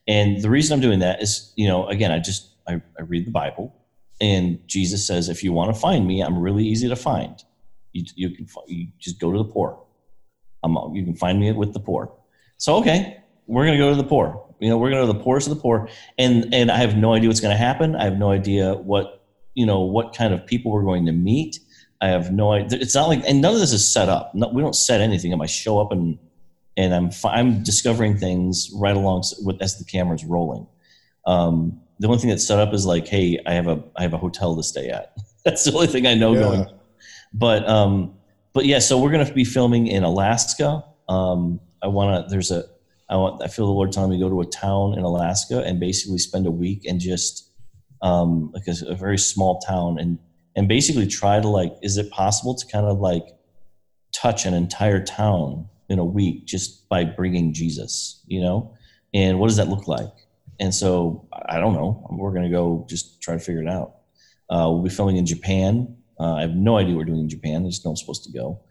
And 0.08 0.42
the 0.42 0.50
reason 0.50 0.74
I'm 0.74 0.82
doing 0.82 0.98
that 1.00 1.22
is, 1.22 1.54
you 1.56 1.68
know, 1.68 1.88
again, 1.88 2.12
I 2.12 2.18
just 2.18 2.50
I, 2.68 2.82
I 2.98 3.04
read 3.04 3.28
the 3.28 3.32
Bible, 3.32 3.76
and 4.20 4.58
Jesus 4.66 5.06
says, 5.06 5.30
if 5.30 5.44
you 5.44 5.54
want 5.54 5.72
to 5.72 5.80
find 5.80 6.08
me, 6.08 6.22
I'm 6.22 6.40
really 6.40 6.66
easy 6.66 6.90
to 6.90 6.96
find. 6.96 7.44
You, 7.94 8.06
you 8.16 8.32
can 8.32 8.48
you 8.66 8.88
just 8.98 9.20
go 9.20 9.32
to 9.32 9.38
the 9.38 9.46
poor. 9.46 9.84
I'm, 10.64 10.76
you 10.96 11.04
can 11.04 11.16
find 11.16 11.40
me 11.40 11.52
with 11.52 11.74
the 11.74 11.80
poor. 11.80 12.12
So 12.58 12.78
okay, 12.78 13.18
we're 13.46 13.68
going 13.68 13.78
to 13.78 13.84
go 13.84 13.92
to 13.92 13.98
the 13.98 14.10
poor 14.10 14.45
you 14.60 14.70
know, 14.70 14.78
we're 14.78 14.90
going 14.90 15.06
to 15.06 15.12
the 15.12 15.20
poorest 15.20 15.48
of 15.48 15.56
the 15.56 15.62
poor, 15.62 15.90
and 16.18 16.54
and 16.54 16.72
I 16.72 16.78
have 16.78 16.96
no 16.96 17.14
idea 17.14 17.30
what's 17.30 17.42
going 17.42 17.54
to 17.54 17.58
happen. 17.58 17.96
I 17.96 18.06
have 18.06 18.18
no 18.18 18.32
idea 18.32 18.74
what 18.76 19.24
you 19.54 19.66
know 19.66 19.82
what 19.82 20.16
kind 20.16 20.34
of 20.34 20.46
people 20.46 20.72
we're 20.72 20.84
going 20.84 21.06
to 21.06 21.12
meet. 21.12 21.60
I 22.02 22.08
have 22.08 22.32
no 22.32 22.52
idea. 22.52 22.80
It's 22.80 22.96
not 22.96 23.08
like, 23.08 23.24
and 23.28 23.42
none 23.42 23.54
of 23.54 23.60
this 23.60 23.74
is 23.74 23.92
set 23.92 24.10
up. 24.10 24.36
No, 24.36 24.50
we 24.50 24.62
don't 24.62 24.76
set 24.76 25.02
anything 25.02 25.34
up. 25.34 25.42
I 25.42 25.46
show 25.46 25.80
up 25.80 25.92
and 25.92 26.18
and 26.78 26.94
I'm 26.94 27.10
I'm 27.24 27.64
discovering 27.64 28.18
things 28.18 28.70
right 28.76 28.96
along 28.96 29.24
with 29.44 29.62
as 29.62 29.78
the 29.78 29.86
camera's 29.86 30.26
rolling. 30.26 30.68
Um, 31.26 31.82
the 32.00 32.08
only 32.08 32.20
thing 32.20 32.30
that's 32.30 32.46
set 32.46 32.60
up 32.60 32.74
is 32.74 32.86
like, 32.86 33.08
hey, 33.08 33.40
I 33.46 33.54
have 33.54 33.68
a 33.68 33.84
I 33.96 34.04
have 34.04 34.14
a 34.14 34.18
hotel 34.18 34.56
to 34.56 34.64
stay 34.64 34.90
at. 34.90 35.14
that's 35.46 35.64
the 35.64 35.74
only 35.74 35.88
thing 35.88 36.06
I 36.06 36.14
know 36.14 36.34
yeah. 36.34 36.40
going. 36.42 36.68
But 37.34 37.68
um, 37.68 38.16
but 38.54 38.66
yeah, 38.66 38.80
so 38.80 39.00
we're 39.00 39.12
going 39.12 39.26
to 39.26 39.34
be 39.34 39.46
filming 39.46 39.88
in 39.88 40.04
Alaska. 40.04 40.84
Um, 41.08 41.60
I 41.82 41.88
want 41.88 42.28
to. 42.28 42.32
There's 42.32 42.52
a 42.52 42.66
I 43.10 43.18
want, 43.18 43.44
I 43.44 43.48
feel 43.48 43.66
the 43.68 43.72
Lord 43.72 43.92
telling 43.92 44.12
me 44.12 44.18
to 44.18 44.24
go 44.24 44.30
to 44.30 44.42
a 44.42 44.46
town 44.46 44.98
in 44.98 45.04
Alaska 45.04 45.62
and 45.62 45.80
basically 45.80 46.18
spend 46.18 46.48
a 46.48 46.52
week 46.52 46.86
and 46.86 47.00
just 47.00 47.52
um, 48.02 48.52
like 48.54 48.68
a, 48.68 48.92
a, 48.92 48.96
very 48.96 49.18
small 49.18 49.60
town 49.60 49.98
and 50.00 50.20
and 50.56 50.68
basically 50.68 51.08
try 51.08 51.40
to 51.40 51.48
like, 51.48 51.74
is 51.82 51.98
it 51.98 52.10
possible 52.12 52.56
to 52.56 52.66
kind 52.68 52.86
of 52.86 53.00
like 53.00 53.24
touch 54.14 54.46
an 54.46 54.54
entire 54.54 55.04
town 55.04 55.68
in 55.90 56.00
a 56.00 56.06
week 56.06 56.46
just 56.46 56.88
by 56.90 57.04
bringing 57.04 57.54
Jesus, 57.54 58.24
you 58.26 58.42
know? 58.42 58.74
And 59.14 59.40
what 59.40 59.48
does 59.48 59.58
that 59.58 59.68
look 59.68 59.88
like? 59.88 60.14
and 60.60 60.74
so 60.74 61.28
I 61.32 61.60
don't 61.60 61.74
know. 61.74 62.06
We're 62.12 62.32
going 62.32 62.44
to 62.44 62.50
go 62.50 62.86
just 62.90 63.22
try 63.22 63.34
to 63.34 63.40
figure 63.40 63.62
it 63.62 63.70
out. 63.70 63.96
Uh, 64.50 64.70
we'll 64.70 64.84
be 64.84 64.90
filming 64.90 65.18
in 65.18 65.26
Japan. 65.26 65.98
Uh, 66.20 66.36
I 66.36 66.42
have 66.42 66.56
no 66.56 66.78
idea 66.78 66.94
what 66.94 67.00
we're 67.00 67.06
doing 67.06 67.22
in 67.22 67.30
Japan. 67.30 67.66
I 67.66 67.70
just 67.70 67.84
know 67.84 67.92
I'm 67.92 67.98
supposed 67.98 68.24
to 68.26 68.32
go. 68.32 68.62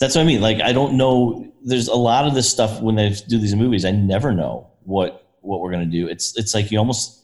That's 0.00 0.14
what 0.14 0.22
I 0.22 0.24
mean. 0.24 0.40
Like 0.40 0.60
I 0.60 0.72
don't 0.72 0.94
know. 0.94 1.52
There's 1.62 1.88
a 1.88 1.96
lot 1.96 2.26
of 2.26 2.34
this 2.34 2.48
stuff 2.48 2.80
when 2.80 2.94
they 2.94 3.10
do 3.10 3.38
these 3.38 3.54
movies. 3.54 3.84
I 3.84 3.90
never 3.90 4.32
know 4.32 4.70
what 4.82 5.28
what 5.40 5.60
we're 5.60 5.72
to 5.72 5.84
do. 5.86 6.08
It's 6.08 6.36
it's 6.36 6.54
like 6.54 6.70
you 6.70 6.78
almost. 6.78 7.16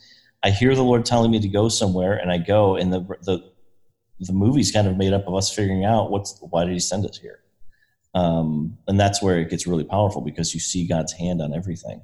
I 0.42 0.50
hear 0.50 0.74
the 0.74 0.82
Lord 0.82 1.06
telling 1.06 1.30
me 1.30 1.40
to 1.40 1.48
go 1.48 1.68
somewhere, 1.68 2.14
and 2.14 2.30
I 2.30 2.38
go, 2.38 2.76
and 2.76 2.92
the 2.92 3.00
the 3.22 3.50
the 4.20 4.32
movie's 4.32 4.70
kind 4.70 4.86
of 4.86 4.96
made 4.96 5.12
up 5.12 5.26
of 5.26 5.34
us 5.34 5.54
figuring 5.54 5.84
out 5.84 6.10
what's 6.10 6.38
why 6.40 6.64
did 6.64 6.72
He 6.72 6.80
send 6.80 7.06
us 7.06 7.16
here, 7.16 7.40
um, 8.14 8.76
and 8.86 8.98
that's 8.98 9.22
where 9.22 9.38
it 9.38 9.50
gets 9.50 9.66
really 9.66 9.84
powerful 9.84 10.20
because 10.20 10.52
you 10.52 10.60
see 10.60 10.86
God's 10.86 11.12
hand 11.12 11.40
on 11.40 11.54
everything. 11.54 12.02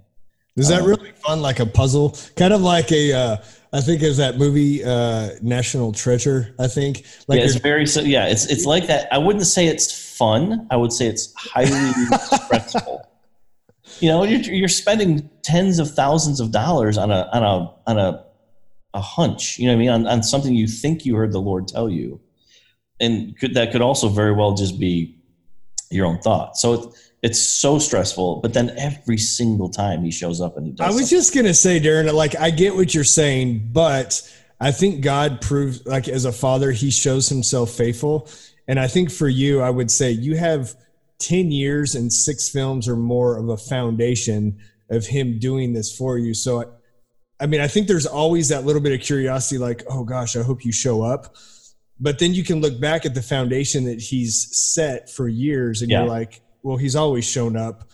Is 0.61 0.69
that 0.69 0.83
um, 0.83 0.89
really 0.89 1.13
fun? 1.13 1.41
Like 1.43 1.61
a 1.61 1.67
puzzle, 1.67 2.17
kind 2.37 2.53
of 2.53 2.63
like 2.63 2.93
a. 2.93 3.13
Uh, 3.13 3.37
I 3.73 3.81
think 3.81 4.03
is 4.03 4.17
that 4.17 4.37
movie 4.37 4.83
uh, 4.85 5.31
National 5.43 5.93
Treasure. 5.93 6.55
I 6.59 6.67
think 6.67 7.05
like 7.29 7.39
yeah, 7.39 7.45
it's 7.45 7.55
very 7.57 7.87
so. 7.87 8.01
Yeah, 8.01 8.27
it's 8.27 8.47
it's 8.47 8.65
like 8.65 8.89
that. 8.89 9.13
I 9.13 9.19
wouldn't 9.19 9.47
say 9.47 9.67
it's 9.67 10.17
fun. 10.17 10.67
I 10.71 10.77
would 10.77 10.93
say 10.93 11.07
it's 11.07 11.33
highly 11.37 11.93
stressful. 12.45 13.09
You 14.01 14.09
know, 14.09 14.25
you're 14.25 14.41
you're 14.41 14.69
spending 14.69 15.31
tens 15.43 15.79
of 15.79 15.91
thousands 15.95 16.41
of 16.41 16.51
dollars 16.51 16.99
on 16.99 17.11
a 17.13 17.29
on 17.33 17.43
a 17.45 17.91
on 17.91 17.99
a 17.99 18.25
a 18.93 19.01
hunch. 19.01 19.59
You 19.59 19.67
know 19.67 19.73
what 19.75 19.77
I 19.77 19.79
mean? 19.79 19.91
On 19.91 20.07
on 20.09 20.23
something 20.25 20.55
you 20.55 20.67
think 20.67 21.07
you 21.07 21.15
heard 21.15 21.33
the 21.33 21.41
Lord 21.41 21.69
tell 21.69 21.89
you, 21.89 22.21
and 22.99 23.39
could 23.39 23.55
that 23.55 23.71
could 23.71 23.83
also 23.83 24.09
very 24.09 24.33
well 24.33 24.55
just 24.55 24.81
be 24.81 25.17
your 25.91 26.07
own 26.07 26.19
thought. 26.19 26.57
So. 26.57 26.93
It's, 27.23 27.39
so 27.39 27.79
stressful. 27.79 28.37
But 28.37 28.55
then 28.55 28.71
every 28.79 29.19
single 29.19 29.69
time 29.69 30.03
he 30.03 30.11
shows 30.11 30.41
up 30.41 30.57
and 30.57 30.67
he 30.67 30.73
does. 30.73 30.85
I 30.85 30.89
was 30.89 30.97
something. 30.97 31.19
just 31.19 31.35
gonna 31.35 31.55
say, 31.55 31.81
Darren, 31.81 32.13
like 32.15 32.37
I 32.37 32.51
get 32.51 32.75
what 32.75 32.95
you're 32.95 33.05
saying, 33.05 33.71
but 33.73 34.23
I 34.61 34.73
think 34.73 35.03
God 35.03 35.41
proves, 35.41 35.85
like 35.87 36.09
as 36.09 36.25
a 36.25 36.33
father, 36.33 36.71
He 36.71 36.91
shows 36.91 37.29
Himself 37.29 37.71
faithful. 37.71 38.29
And 38.69 38.79
I 38.79 38.87
think 38.87 39.11
for 39.11 39.29
you, 39.29 39.61
I 39.61 39.71
would 39.71 39.91
say 39.91 40.11
you 40.11 40.37
have 40.37 40.75
ten 41.19 41.51
years 41.51 41.95
and 41.95 42.13
six 42.13 42.49
films 42.49 42.89
or 42.89 42.97
more 42.97 43.37
of 43.37 43.49
a 43.49 43.57
foundation 43.57 44.59
of 44.91 45.07
Him 45.07 45.39
doing 45.39 45.73
this 45.73 45.95
for 45.97 46.19
you. 46.19 46.35
So. 46.35 46.75
I 47.43 47.47
mean, 47.47 47.63
I 47.63 47.69
think 47.69 47.89
there's 47.89 48.05
always 48.05 48.51
that 48.51 48.67
little 48.67 48.83
bit 48.83 48.93
of 48.93 49.01
curiosity, 49.01 49.57
like, 49.57 49.83
oh 49.89 50.05
gosh, 50.05 50.37
I 50.37 50.43
hope 50.43 50.63
you 50.63 50.73
show 50.73 51.01
up. 51.01 51.37
But 51.99 52.19
then 52.19 52.35
you 52.35 52.45
can 52.45 52.61
look 52.61 52.79
back 52.79 53.07
at 53.07 53.15
the 53.15 53.23
foundation 53.23 53.85
that 53.85 53.99
he's 53.99 54.49
set 54.55 55.09
for 55.09 55.27
years, 55.27 55.81
and 55.81 55.91
yeah. 55.91 56.01
you're 56.01 56.09
like, 56.09 56.43
well, 56.63 56.77
he's 56.77 56.97
always 56.97 57.25
shown 57.25 57.57
up. 57.57 57.89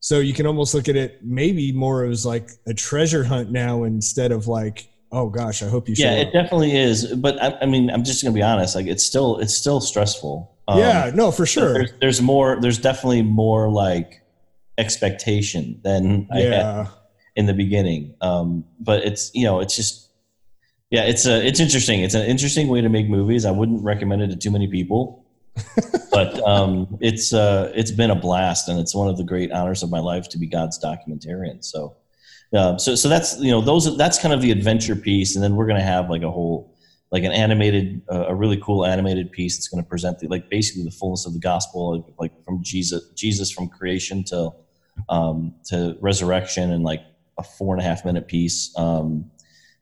So 0.00 0.20
you 0.20 0.32
can 0.32 0.46
almost 0.46 0.74
look 0.74 0.88
at 0.88 0.96
it 0.96 1.20
maybe 1.22 1.72
more 1.72 2.04
as 2.04 2.24
like 2.24 2.50
a 2.66 2.74
treasure 2.74 3.24
hunt 3.24 3.50
now 3.50 3.84
instead 3.84 4.32
of 4.32 4.46
like, 4.46 4.88
oh 5.10 5.28
gosh, 5.28 5.62
I 5.62 5.68
hope 5.68 5.88
you. 5.88 5.96
Show 5.96 6.06
up. 6.06 6.12
Yeah, 6.12 6.18
it 6.18 6.26
up. 6.28 6.32
definitely 6.32 6.76
is. 6.76 7.14
But 7.14 7.42
I, 7.42 7.58
I, 7.62 7.66
mean, 7.66 7.90
I'm 7.90 8.04
just 8.04 8.22
gonna 8.22 8.34
be 8.34 8.42
honest. 8.42 8.74
Like, 8.74 8.86
it's 8.86 9.04
still 9.04 9.38
it's 9.38 9.54
still 9.54 9.80
stressful. 9.80 10.54
Um, 10.68 10.78
yeah, 10.78 11.10
no, 11.14 11.30
for 11.30 11.46
sure. 11.46 11.72
There's, 11.72 11.92
there's, 12.00 12.22
more. 12.22 12.58
There's 12.60 12.78
definitely 12.78 13.22
more 13.22 13.70
like 13.70 14.22
expectation 14.76 15.80
than 15.82 16.28
I 16.30 16.42
yeah. 16.42 16.84
had 16.84 16.88
in 17.34 17.46
the 17.46 17.54
beginning. 17.54 18.14
Um, 18.20 18.64
but 18.78 19.04
it's 19.04 19.30
you 19.34 19.44
know 19.44 19.60
it's 19.60 19.74
just 19.74 20.10
yeah 20.90 21.04
it's 21.04 21.26
a 21.26 21.44
it's 21.44 21.58
interesting. 21.58 22.02
It's 22.02 22.14
an 22.14 22.26
interesting 22.26 22.68
way 22.68 22.82
to 22.82 22.88
make 22.88 23.08
movies. 23.08 23.44
I 23.44 23.50
wouldn't 23.50 23.82
recommend 23.82 24.22
it 24.22 24.28
to 24.28 24.36
too 24.36 24.50
many 24.50 24.68
people 24.68 25.24
but 26.10 26.40
um, 26.46 26.98
it's 27.00 27.32
uh, 27.32 27.72
it's 27.74 27.90
been 27.90 28.10
a 28.10 28.14
blast, 28.14 28.68
and 28.68 28.78
it's 28.78 28.94
one 28.94 29.08
of 29.08 29.16
the 29.16 29.24
great 29.24 29.52
honors 29.52 29.82
of 29.82 29.90
my 29.90 30.00
life 30.00 30.28
to 30.30 30.38
be 30.38 30.46
God's 30.46 30.78
documentarian. 30.82 31.64
So, 31.64 31.96
uh, 32.54 32.76
so 32.78 32.94
so 32.94 33.08
that's 33.08 33.38
you 33.38 33.50
know 33.50 33.60
those 33.60 33.96
that's 33.96 34.18
kind 34.18 34.34
of 34.34 34.42
the 34.42 34.50
adventure 34.50 34.96
piece, 34.96 35.34
and 35.34 35.42
then 35.42 35.56
we're 35.56 35.66
going 35.66 35.78
to 35.78 35.86
have 35.86 36.10
like 36.10 36.22
a 36.22 36.30
whole 36.30 36.74
like 37.10 37.24
an 37.24 37.32
animated 37.32 38.02
uh, 38.10 38.26
a 38.28 38.34
really 38.34 38.58
cool 38.58 38.84
animated 38.84 39.32
piece 39.32 39.56
that's 39.56 39.68
going 39.68 39.82
to 39.82 39.88
present 39.88 40.18
the 40.18 40.28
like 40.28 40.48
basically 40.50 40.84
the 40.84 40.90
fullness 40.90 41.26
of 41.26 41.32
the 41.32 41.40
gospel, 41.40 42.14
like, 42.18 42.32
from 42.44 42.62
Jesus 42.62 43.10
Jesus 43.14 43.50
from 43.50 43.68
creation 43.68 44.24
to 44.24 44.50
um, 45.08 45.54
to 45.66 45.96
resurrection, 46.00 46.72
and 46.72 46.84
like 46.84 47.02
a 47.38 47.42
four 47.42 47.74
and 47.74 47.82
a 47.82 47.84
half 47.84 48.04
minute 48.04 48.28
piece. 48.28 48.76
Um, 48.76 49.30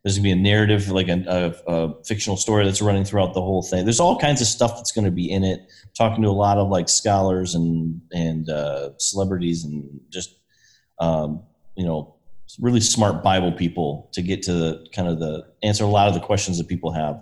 there's 0.06 0.18
going 0.18 0.22
to 0.22 0.36
be 0.36 0.40
a 0.40 0.42
narrative, 0.56 0.88
like 0.88 1.08
a, 1.08 1.24
a, 1.66 1.72
a, 1.72 2.04
fictional 2.04 2.36
story 2.36 2.64
that's 2.64 2.80
running 2.80 3.02
throughout 3.02 3.34
the 3.34 3.42
whole 3.42 3.60
thing. 3.60 3.84
There's 3.84 3.98
all 3.98 4.16
kinds 4.16 4.40
of 4.40 4.46
stuff 4.46 4.76
that's 4.76 4.92
going 4.92 5.04
to 5.04 5.10
be 5.10 5.28
in 5.28 5.42
it. 5.42 5.68
Talking 5.98 6.22
to 6.22 6.28
a 6.28 6.30
lot 6.30 6.58
of 6.58 6.68
like 6.68 6.88
scholars 6.88 7.56
and 7.56 8.00
and 8.12 8.48
uh, 8.48 8.90
celebrities 8.98 9.64
and 9.64 9.98
just 10.10 10.36
um, 11.00 11.42
you 11.74 11.84
know 11.84 12.14
really 12.60 12.78
smart 12.78 13.24
Bible 13.24 13.50
people 13.50 14.08
to 14.12 14.22
get 14.22 14.42
to 14.42 14.52
the 14.52 14.86
kind 14.94 15.08
of 15.08 15.18
the 15.18 15.44
answer 15.64 15.82
a 15.82 15.88
lot 15.88 16.06
of 16.06 16.14
the 16.14 16.20
questions 16.20 16.56
that 16.58 16.68
people 16.68 16.92
have. 16.92 17.20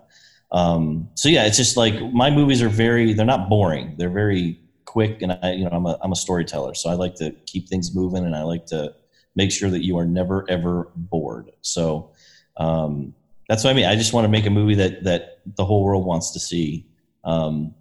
Um, 0.52 1.08
so 1.14 1.30
yeah, 1.30 1.46
it's 1.46 1.56
just 1.56 1.78
like 1.78 1.94
my 2.12 2.30
movies 2.30 2.60
are 2.60 2.68
very 2.68 3.14
they're 3.14 3.24
not 3.24 3.48
boring. 3.48 3.94
They're 3.96 4.10
very 4.10 4.60
quick, 4.84 5.22
and 5.22 5.38
I 5.42 5.52
you 5.52 5.64
know 5.64 5.70
I'm 5.72 5.86
a 5.86 5.98
I'm 6.02 6.12
a 6.12 6.16
storyteller, 6.16 6.74
so 6.74 6.90
I 6.90 6.96
like 6.96 7.14
to 7.14 7.30
keep 7.46 7.66
things 7.66 7.94
moving, 7.94 8.26
and 8.26 8.36
I 8.36 8.42
like 8.42 8.66
to 8.66 8.94
make 9.34 9.50
sure 9.50 9.70
that 9.70 9.82
you 9.82 9.96
are 9.96 10.04
never 10.04 10.44
ever 10.50 10.90
bored. 10.94 11.50
So 11.62 12.12
um, 12.56 13.14
that's 13.48 13.64
what 13.64 13.70
I 13.70 13.74
mean. 13.74 13.86
I 13.86 13.96
just 13.96 14.12
want 14.12 14.24
to 14.24 14.28
make 14.28 14.46
a 14.46 14.50
movie 14.50 14.74
that 14.76 15.04
that 15.04 15.40
the 15.44 15.64
whole 15.64 15.84
world 15.84 16.04
wants 16.04 16.32
to 16.32 16.40
see 16.40 16.86
um, 17.24 17.74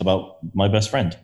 about 0.00 0.38
my 0.54 0.68
best 0.68 0.90
friend. 0.90 1.16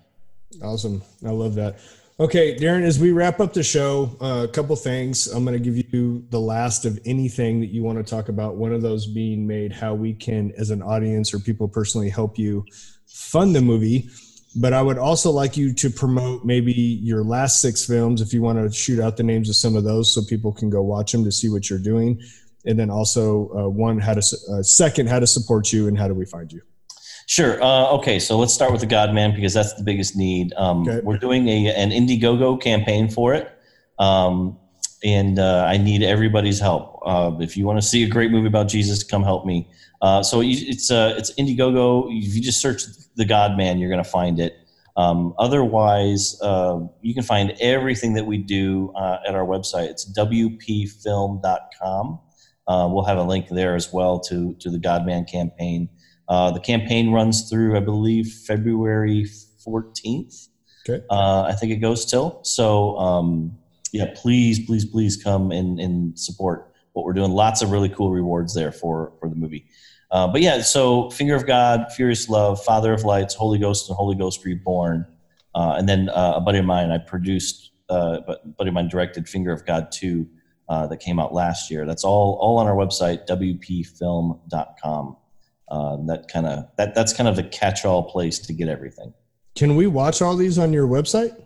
Awesome, 0.63 1.03
I 1.25 1.31
love 1.31 1.55
that. 1.55 1.79
Okay, 2.21 2.55
Darren, 2.55 2.83
as 2.83 2.99
we 2.99 3.11
wrap 3.11 3.41
up 3.41 3.55
the 3.55 3.63
show, 3.63 4.17
uh, 4.21 4.45
a 4.45 4.49
couple 4.49 4.77
things. 4.77 5.27
I'm 5.29 5.45
going 5.45 5.61
to 5.61 5.71
give 5.71 5.77
you 5.93 6.25
the 6.31 6.39
last 6.39 6.85
of 6.85 7.01
anything 7.07 7.61
that 7.61 7.71
you 7.71 7.83
want 7.83 7.99
to 7.99 8.09
talk 8.09 8.29
about. 8.29 8.57
One 8.57 8.73
of 8.73 8.83
those 8.83 9.07
being 9.07 9.47
made 9.47 9.73
how 9.73 9.95
we 9.95 10.13
can, 10.13 10.53
as 10.59 10.71
an 10.71 10.83
audience 10.83 11.33
or 11.33 11.39
people 11.39 11.69
personally, 11.69 12.11
help 12.11 12.39
you 12.39 12.67
fund 13.07 13.57
the 13.57 13.63
movie. 13.63 14.11
But 14.55 14.75
I 14.75 14.83
would 14.83 14.99
also 14.99 15.31
like 15.31 15.57
you 15.57 15.73
to 15.73 15.89
promote 15.89 16.45
maybe 16.45 16.73
your 16.73 17.25
last 17.25 17.63
six 17.63 17.87
films 17.87 18.21
if 18.21 18.35
you 18.35 18.43
want 18.43 18.59
to 18.59 18.71
shoot 18.71 19.01
out 19.01 19.17
the 19.17 19.23
names 19.23 19.49
of 19.49 19.57
some 19.57 19.75
of 19.75 19.83
those 19.83 20.15
so 20.15 20.23
people 20.23 20.53
can 20.53 20.69
go 20.69 20.83
watch 20.83 21.13
them 21.13 21.25
to 21.25 21.33
see 21.33 21.49
what 21.49 21.71
you're 21.71 21.79
doing 21.79 22.21
and 22.65 22.79
then 22.79 22.91
also 22.91 23.51
uh, 23.57 23.69
one 23.69 23.99
how 23.99 24.15
to 24.15 24.21
uh, 24.21 24.63
second 24.63 25.09
how 25.09 25.19
to 25.19 25.27
support 25.27 25.73
you 25.73 25.89
and 25.89 25.99
how 25.99 26.09
do 26.09 26.15
we 26.15 26.25
find 26.25 26.53
you 26.53 26.61
Sure. 27.27 27.63
Uh, 27.63 27.91
okay, 27.93 28.19
so 28.19 28.37
let's 28.39 28.53
start 28.53 28.73
with 28.73 28.81
the 28.81 28.87
God 28.87 29.15
Man 29.15 29.35
because 29.35 29.55
that's 29.55 29.73
the 29.75 29.83
biggest 29.83 30.17
need. 30.17 30.53
Um, 30.55 30.83
okay. 30.83 31.01
We're 31.03 31.19
doing 31.19 31.49
a 31.49 31.73
an 31.75 31.91
Indiegogo 31.91 32.61
campaign 32.61 33.09
for 33.09 33.33
it, 33.35 33.51
um, 33.99 34.59
and 35.05 35.39
uh, 35.39 35.65
I 35.67 35.77
need 35.77 36.03
everybody's 36.03 36.61
help. 36.61 37.01
Uh, 37.05 37.33
if 37.41 37.57
you 37.57 37.65
want 37.65 37.81
to 37.81 37.87
see 37.87 38.03
a 38.05 38.09
great 38.09 38.31
movie 38.31 38.49
about 38.49 38.69
Jesus, 38.69 39.03
come 39.03 39.23
help 39.23 39.47
me. 39.47 39.69
Uh, 40.01 40.23
so 40.23 40.43
it's 40.43 40.91
uh, 40.91 41.15
it's 41.17 41.33
Indiegogo. 41.35 42.07
If 42.11 42.35
you 42.35 42.43
just 42.43 42.61
search 42.61 42.83
the 43.17 43.25
God 43.25 43.57
Man, 43.57 43.79
you're 43.79 43.91
going 43.91 44.05
to 44.05 44.11
find 44.11 44.41
it. 44.41 44.59
Um, 44.97 45.35
otherwise, 45.39 46.39
uh, 46.43 46.81
you 47.01 47.15
can 47.15 47.23
find 47.23 47.55
everything 47.61 48.13
that 48.15 48.27
we 48.27 48.37
do 48.37 48.93
at 48.99 49.35
our 49.35 49.47
website. 49.47 49.89
It's 49.89 50.05
wpfilm.com. 50.13 51.41
Uh, 52.67 52.89
we'll 52.91 53.05
have 53.05 53.19
a 53.19 53.23
link 53.23 53.49
there 53.49 53.75
as 53.75 53.93
well 53.93 54.21
to 54.21 54.55
to 54.61 54.71
the 54.71 54.79
Godman 54.79 55.25
campaign. 55.25 55.89
Uh, 56.29 56.51
the 56.51 56.61
campaign 56.61 57.11
runs 57.11 57.51
through, 57.51 57.77
I 57.77 57.81
believe, 57.81 58.27
February 58.47 59.27
14th. 59.67 60.49
Okay. 60.89 61.05
Uh, 61.11 61.43
I 61.43 61.53
think 61.53 61.73
it 61.73 61.77
goes 61.77 62.05
till. 62.07 62.41
So, 62.43 62.97
um, 62.97 63.57
yeah, 63.93 64.07
please, 64.15 64.65
please, 64.67 64.85
please 64.85 65.23
come 65.23 65.53
and, 65.53 65.79
and 65.79 66.19
support 66.19 66.73
what 66.93 67.05
we're 67.05 67.13
doing. 67.13 67.33
Lots 67.33 67.63
of 67.63 67.71
really 67.71 67.89
cool 67.89 68.11
rewards 68.11 68.55
there 68.55 68.73
for 68.73 69.13
for 69.21 69.29
the 69.29 69.37
movie. 69.37 69.67
Uh, 70.11 70.29
but 70.29 70.43
yeah, 70.43 70.61
so 70.61 71.11
Finger 71.11 71.35
of 71.35 71.47
God, 71.47 71.87
Furious 71.97 72.29
Love, 72.29 72.63
Father 72.63 72.93
of 72.93 73.05
Lights, 73.05 73.35
Holy 73.35 73.59
Ghost, 73.59 73.89
and 73.89 73.97
Holy 73.97 74.15
Ghost 74.15 74.45
Reborn. 74.45 75.07
Uh, 75.55 75.75
and 75.79 75.89
then 75.89 76.11
uh, 76.11 76.35
a 76.37 76.41
buddy 76.41 76.59
of 76.59 76.67
mine, 76.67 76.91
I 76.91 76.99
produced, 76.99 77.73
uh, 77.89 78.21
but 78.27 78.57
buddy 78.57 78.69
of 78.69 78.75
mine 78.75 78.89
directed 78.89 79.29
Finger 79.29 79.53
of 79.53 79.65
God 79.65 79.91
2 79.91 80.27
uh, 80.73 80.87
that 80.87 81.01
came 81.01 81.21
out 81.21 81.35
last 81.35 81.71
year. 81.71 81.85
That's 81.85 82.03
all 82.03 82.39
all 82.41 82.57
on 82.57 82.67
our 82.67 82.75
website, 82.75 83.27
wpfilm.com. 83.29 85.17
Uh, 85.69 85.97
that 86.07 86.29
kind 86.29 86.47
of 86.47 86.67
that 86.79 86.95
that's 86.95 87.13
kind 87.13 87.29
of 87.29 87.37
the 87.37 87.43
catch-all 87.43 88.05
place 88.05 88.39
to 88.39 88.55
get 88.55 88.69
everything. 88.69 89.13
Can 89.55 89.77
we 89.77 89.87
watch 89.87 90.23
all 90.23 90.35
these 90.35 90.59
on 90.59 90.73
your 90.73 90.89
website? 90.89 91.39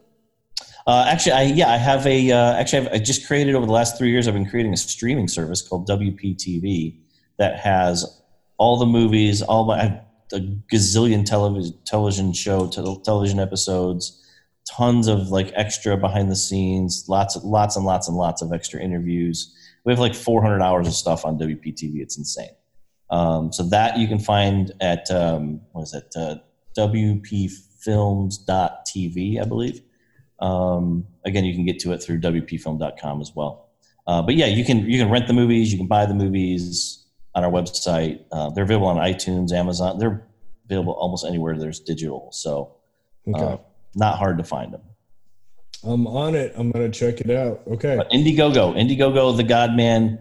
Uh, 0.87 1.07
actually, 1.09 1.33
I 1.33 1.43
yeah, 1.43 1.73
I 1.73 1.77
have 1.77 2.07
a 2.07 2.31
uh, 2.31 2.53
actually 2.55 2.87
I've, 2.87 2.93
I 2.93 2.99
just 2.99 3.27
created 3.27 3.57
over 3.57 3.67
the 3.67 3.73
last 3.73 3.99
three 3.99 4.13
years. 4.13 4.29
I've 4.29 4.35
been 4.35 4.49
creating 4.49 4.73
a 4.73 4.77
streaming 4.77 5.27
service 5.27 5.61
called 5.61 5.89
WPTV 5.89 6.97
that 7.39 7.59
has 7.59 8.23
all 8.59 8.79
the 8.79 8.87
movies, 8.87 9.43
all 9.43 9.65
my 9.65 10.01
a 10.33 10.39
gazillion 10.73 11.25
television 11.27 11.77
television 11.85 12.33
show 12.33 12.69
television 12.69 13.41
episodes 13.41 14.23
tons 14.69 15.09
of 15.09 15.29
like 15.29 15.53
extra 15.55 15.97
behind 15.97 16.31
the 16.31 16.37
scenes, 16.37 17.07
lots, 17.09 17.37
of, 17.37 17.45
lots 17.45 17.77
and 17.77 17.85
lots 17.85 18.09
and 18.09 18.17
lots 18.17 18.43
of 18.43 18.53
extra 18.53 18.81
interviews. 18.81 19.55
We 19.85 19.93
have 19.93 20.01
like 20.01 20.15
400 20.15 20.61
hours 20.61 20.87
of 20.87 20.95
stuff 20.95 21.25
on 21.25 21.39
WPTV. 21.39 22.01
It's 22.01 22.19
insane. 22.19 22.51
Um, 23.09 23.53
so 23.53 23.63
that 23.65 23.99
you 23.99 24.09
can 24.09 24.19
find 24.19 24.73
at 24.81 25.11
um, 25.11 25.61
what 25.73 25.83
is 25.83 25.95
it? 25.95 26.13
Uh, 26.17 26.37
WPFilms.tv, 26.77 29.41
I 29.41 29.45
believe. 29.45 29.81
Um, 30.41 31.07
again, 31.25 31.45
you 31.45 31.55
can 31.55 31.65
get 31.65 31.79
to 31.81 31.93
it 31.93 32.03
through 32.03 32.21
WPFilm.com 32.21 33.21
as 33.21 33.33
well. 33.35 33.71
uh, 34.07 34.23
but 34.23 34.35
yeah, 34.35 34.47
you 34.47 34.65
can 34.65 34.91
you 34.91 34.99
can 34.99 35.11
rent 35.11 35.29
the 35.29 35.33
movies, 35.33 35.73
you 35.73 35.79
can 35.79 35.87
buy 35.87 36.05
the 36.05 36.15
movies 36.15 37.05
on 37.35 37.45
our 37.45 37.51
website. 37.51 38.21
Uh, 38.33 38.51
they're 38.51 38.65
available 38.65 38.89
on 38.89 38.97
iTunes, 38.97 39.53
Amazon. 39.53 39.99
They're 39.99 40.27
available 40.67 40.93
almost 40.95 41.25
anywhere 41.25 41.57
there's 41.57 41.81
digital. 41.81 42.29
So 42.33 42.75
okay. 43.29 43.63
Not 43.97 44.19
hard 44.19 44.39
to 44.39 44.45
find 44.45 44.73
them. 44.73 44.83
I'm 45.83 46.07
on 46.07 46.35
it. 46.35 46.53
I'm 46.57 46.71
gonna 46.71 46.91
check 46.91 47.21
it 47.21 47.31
out. 47.31 47.63
Okay. 47.67 47.97
But 47.97 48.11
Indiegogo, 48.11 48.77
Indiegogo, 48.77 49.37
the 49.37 49.43
God 49.43 49.75
Man. 49.75 50.21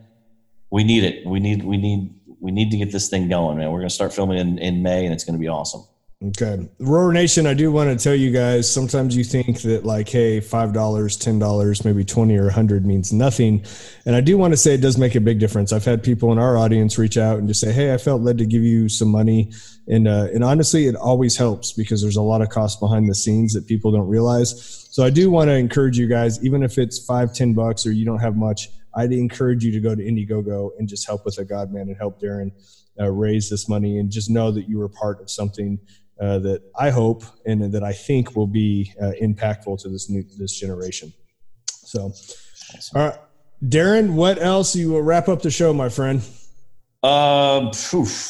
We 0.71 0.83
need 0.83 1.03
it. 1.03 1.25
We 1.25 1.39
need 1.39 1.63
we 1.63 1.77
need 1.77 2.13
we 2.39 2.51
need 2.51 2.71
to 2.71 2.77
get 2.77 2.91
this 2.91 3.09
thing 3.09 3.29
going, 3.29 3.57
man. 3.57 3.71
We're 3.71 3.79
gonna 3.79 3.89
start 3.89 4.13
filming 4.13 4.39
in, 4.39 4.57
in 4.57 4.81
May, 4.81 5.05
and 5.05 5.13
it's 5.13 5.23
gonna 5.23 5.37
be 5.37 5.47
awesome. 5.47 5.85
Okay. 6.23 6.69
Roar 6.79 7.11
Nation, 7.11 7.45
I 7.45 7.53
do 7.53 7.71
want 7.71 7.89
to 7.89 8.01
tell 8.01 8.15
you 8.15 8.31
guys 8.31 8.71
sometimes 8.71 9.17
you 9.17 9.23
think 9.23 9.61
that, 9.61 9.85
like, 9.85 10.07
hey, 10.07 10.39
$5, 10.39 10.73
$10, 10.73 11.85
maybe 11.85 12.05
20 12.05 12.37
or 12.37 12.45
100 12.45 12.85
means 12.85 13.11
nothing. 13.11 13.65
And 14.05 14.15
I 14.15 14.21
do 14.21 14.37
want 14.37 14.53
to 14.53 14.57
say 14.57 14.73
it 14.73 14.81
does 14.81 14.97
make 14.97 15.15
a 15.15 15.19
big 15.19 15.39
difference. 15.39 15.73
I've 15.73 15.83
had 15.83 16.01
people 16.01 16.31
in 16.31 16.39
our 16.39 16.57
audience 16.57 16.97
reach 16.97 17.17
out 17.17 17.37
and 17.37 17.49
just 17.49 17.59
say, 17.59 17.73
hey, 17.73 17.93
I 17.93 17.97
felt 17.97 18.21
led 18.21 18.37
to 18.37 18.45
give 18.45 18.63
you 18.63 18.87
some 18.87 19.09
money. 19.09 19.51
And, 19.89 20.07
uh, 20.07 20.27
and 20.33 20.41
honestly, 20.43 20.87
it 20.87 20.95
always 20.95 21.35
helps 21.35 21.73
because 21.73 22.01
there's 22.01 22.15
a 22.15 22.21
lot 22.21 22.41
of 22.41 22.49
cost 22.49 22.79
behind 22.79 23.09
the 23.09 23.15
scenes 23.15 23.53
that 23.53 23.67
people 23.67 23.91
don't 23.91 24.07
realize. 24.07 24.87
So 24.91 25.03
I 25.03 25.09
do 25.09 25.29
want 25.29 25.49
to 25.49 25.55
encourage 25.55 25.97
you 25.97 26.07
guys, 26.07 26.43
even 26.45 26.63
if 26.63 26.77
it's 26.77 27.05
five, 27.05 27.33
10 27.33 27.53
bucks 27.53 27.85
or 27.85 27.91
you 27.91 28.05
don't 28.05 28.19
have 28.19 28.37
much, 28.37 28.69
I'd 28.95 29.11
encourage 29.11 29.65
you 29.65 29.71
to 29.73 29.81
go 29.81 29.93
to 29.93 30.01
Indiegogo 30.01 30.71
and 30.79 30.87
just 30.87 31.05
help 31.05 31.25
with 31.25 31.37
a 31.39 31.45
God 31.45 31.73
man 31.73 31.89
and 31.89 31.97
help 31.97 32.21
Darren 32.21 32.51
uh, 32.99 33.11
raise 33.11 33.49
this 33.49 33.67
money 33.67 33.99
and 33.99 34.09
just 34.09 34.29
know 34.29 34.51
that 34.51 34.69
you 34.69 34.79
were 34.79 34.87
part 34.87 35.21
of 35.21 35.29
something 35.29 35.77
uh, 36.19 36.39
that 36.39 36.61
I 36.77 36.89
hope 36.89 37.23
and 37.45 37.73
that 37.73 37.83
I 37.83 37.93
think 37.93 38.35
will 38.35 38.47
be 38.47 38.93
uh, 39.01 39.11
impactful 39.21 39.81
to 39.81 39.89
this 39.89 40.09
new 40.09 40.23
this 40.37 40.57
generation. 40.57 41.13
So, 41.67 42.13
all 42.95 43.09
right, 43.09 43.19
Darren, 43.63 44.13
what 44.13 44.41
else? 44.41 44.75
You 44.75 44.91
will 44.91 45.01
wrap 45.01 45.27
up 45.27 45.41
the 45.41 45.51
show, 45.51 45.73
my 45.73 45.89
friend. 45.89 46.21
Uh, 47.03 47.71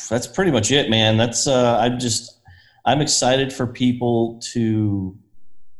that's 0.09 0.27
pretty 0.27 0.51
much 0.51 0.71
it, 0.71 0.89
man. 0.89 1.17
That's 1.17 1.47
uh, 1.47 1.77
I'm 1.79 1.99
just 1.99 2.41
I'm 2.86 3.01
excited 3.01 3.53
for 3.53 3.65
people 3.65 4.39
to, 4.53 5.17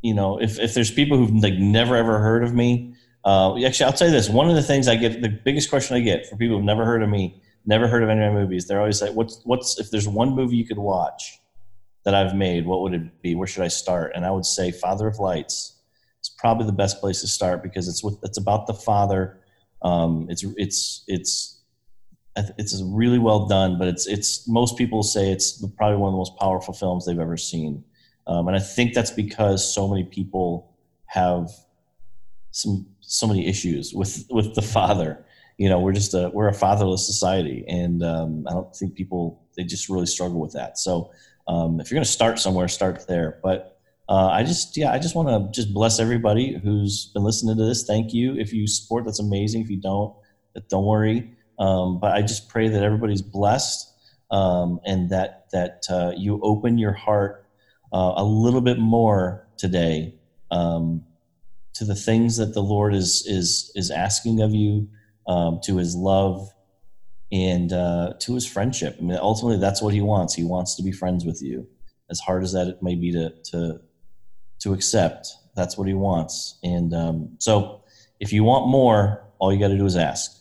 you 0.01 0.13
know, 0.13 0.39
if 0.41 0.59
if 0.59 0.73
there's 0.73 0.91
people 0.91 1.17
who've 1.17 1.43
like 1.43 1.55
never 1.55 1.95
ever 1.95 2.19
heard 2.19 2.43
of 2.43 2.53
me. 2.53 2.93
Uh, 3.25 3.57
actually, 3.65 3.87
I'll 3.87 3.93
tell 3.93 4.07
you 4.07 4.13
this. 4.13 4.29
One 4.29 4.49
of 4.49 4.55
the 4.55 4.61
things 4.61 4.87
I 4.87 4.95
get, 4.95 5.21
the 5.21 5.29
biggest 5.29 5.71
question 5.71 5.97
I 5.97 5.99
get 6.01 6.27
for 6.27 6.37
people 6.37 6.57
who've 6.57 6.65
never 6.65 6.85
heard 6.85 7.01
of 7.01 7.09
me, 7.09 7.41
never 7.65 7.87
heard 7.87 8.03
of 8.03 8.09
any 8.09 8.23
of 8.23 8.31
my 8.31 8.39
movies, 8.39 8.67
they're 8.67 8.79
always 8.79 9.01
like, 9.01 9.13
"What's 9.13 9.41
what's 9.45 9.79
if 9.79 9.89
there's 9.89 10.07
one 10.07 10.35
movie 10.35 10.55
you 10.55 10.65
could 10.65 10.77
watch?" 10.77 11.39
That 12.05 12.13
I've 12.13 12.35
made, 12.35 12.65
what 12.65 12.81
would 12.81 12.93
it 12.93 13.21
be? 13.21 13.35
Where 13.35 13.47
should 13.47 13.63
I 13.63 13.67
start? 13.67 14.11
And 14.15 14.25
I 14.25 14.31
would 14.31 14.45
say 14.45 14.71
Father 14.71 15.07
of 15.07 15.19
Lights 15.19 15.79
is 16.23 16.29
probably 16.37 16.65
the 16.65 16.71
best 16.71 17.01
place 17.01 17.21
to 17.21 17.27
start 17.27 17.61
because 17.61 17.87
it's 17.87 18.03
it's 18.23 18.37
about 18.37 18.67
the 18.67 18.73
Father. 18.73 19.41
Um, 19.81 20.27
it's 20.29 20.45
it's 20.55 21.03
it's 21.07 21.61
it's 22.35 22.81
really 22.85 23.19
well 23.19 23.47
done, 23.47 23.77
but 23.79 23.87
it's 23.87 24.07
it's 24.07 24.47
most 24.47 24.77
people 24.77 25.03
say 25.03 25.31
it's 25.31 25.65
probably 25.77 25.97
one 25.97 26.09
of 26.09 26.13
the 26.13 26.17
most 26.17 26.37
powerful 26.37 26.73
films 26.73 27.05
they've 27.05 27.19
ever 27.19 27.37
seen, 27.37 27.83
um, 28.27 28.47
and 28.47 28.55
I 28.55 28.59
think 28.59 28.93
that's 28.93 29.11
because 29.11 29.73
so 29.73 29.87
many 29.87 30.03
people 30.03 30.71
have 31.07 31.49
some 32.51 32.85
so 32.99 33.27
many 33.27 33.47
issues 33.47 33.93
with 33.93 34.25
with 34.29 34.53
the 34.53 34.61
Father. 34.61 35.25
You 35.57 35.69
know, 35.69 35.79
we're 35.79 35.93
just 35.93 36.13
a 36.13 36.29
we're 36.33 36.49
a 36.49 36.53
fatherless 36.53 37.05
society, 37.07 37.65
and 37.67 38.03
um, 38.03 38.45
I 38.47 38.53
don't 38.53 38.75
think 38.75 38.93
people 38.93 39.41
they 39.55 39.63
just 39.63 39.89
really 39.89 40.05
struggle 40.05 40.39
with 40.39 40.53
that. 40.53 40.77
So 40.77 41.11
um, 41.47 41.79
if 41.79 41.89
you're 41.89 41.97
going 41.97 42.05
to 42.05 42.11
start 42.11 42.39
somewhere, 42.39 42.67
start 42.67 43.07
there. 43.07 43.39
But 43.43 43.77
uh, 44.07 44.27
I 44.27 44.43
just, 44.43 44.77
yeah, 44.77 44.91
I 44.91 44.99
just 44.99 45.15
want 45.15 45.29
to 45.29 45.51
just 45.51 45.73
bless 45.73 45.99
everybody 45.99 46.57
who's 46.57 47.11
been 47.13 47.23
listening 47.23 47.57
to 47.57 47.65
this. 47.65 47.85
Thank 47.85 48.13
you. 48.13 48.35
If 48.37 48.53
you 48.53 48.67
support, 48.67 49.05
that's 49.05 49.19
amazing. 49.19 49.61
If 49.61 49.69
you 49.69 49.81
don't, 49.81 50.15
don't 50.69 50.85
worry. 50.85 51.31
Um, 51.59 51.99
but 51.99 52.11
I 52.11 52.21
just 52.21 52.49
pray 52.49 52.67
that 52.67 52.83
everybody's 52.83 53.21
blessed 53.21 53.91
um, 54.31 54.79
and 54.85 55.09
that 55.09 55.45
that 55.51 55.83
uh, 55.89 56.11
you 56.17 56.39
open 56.43 56.77
your 56.77 56.93
heart 56.93 57.45
uh, 57.93 58.13
a 58.17 58.23
little 58.23 58.61
bit 58.61 58.77
more 58.77 59.47
today 59.57 60.15
um, 60.51 61.03
to 61.73 61.85
the 61.85 61.95
things 61.95 62.37
that 62.37 62.53
the 62.53 62.61
Lord 62.61 62.93
is 62.93 63.25
is 63.27 63.71
is 63.75 63.91
asking 63.91 64.41
of 64.41 64.53
you, 64.53 64.89
um, 65.27 65.59
to 65.63 65.77
His 65.77 65.95
love, 65.95 66.49
and 67.32 67.73
uh, 67.73 68.13
to 68.19 68.36
his 68.36 68.47
friendship. 68.47 68.97
I 68.99 69.03
mean, 69.03 69.17
ultimately, 69.17 69.59
that's 69.59 69.82
what 69.82 69.93
he 69.93 70.01
wants. 70.01 70.34
He 70.34 70.43
wants 70.43 70.76
to 70.76 70.84
be 70.84 70.91
friends 70.91 71.26
with 71.26 71.41
you, 71.41 71.67
as 72.09 72.19
hard 72.19 72.43
as 72.43 72.53
that 72.53 72.67
it 72.67 72.82
may 72.82 72.95
be 72.95 73.11
to 73.11 73.34
to 73.51 73.82
to 74.59 74.73
accept. 74.73 75.28
That's 75.55 75.78
what 75.78 75.88
he 75.88 75.93
wants. 75.93 76.57
And 76.63 76.93
um, 76.93 77.36
so, 77.39 77.84
if 78.19 78.34
you 78.34 78.43
want 78.43 78.67
more, 78.67 79.23
all 79.39 79.53
you 79.53 79.59
got 79.59 79.69
to 79.69 79.78
do 79.78 79.86
is 79.86 79.95
ask. 79.95 80.32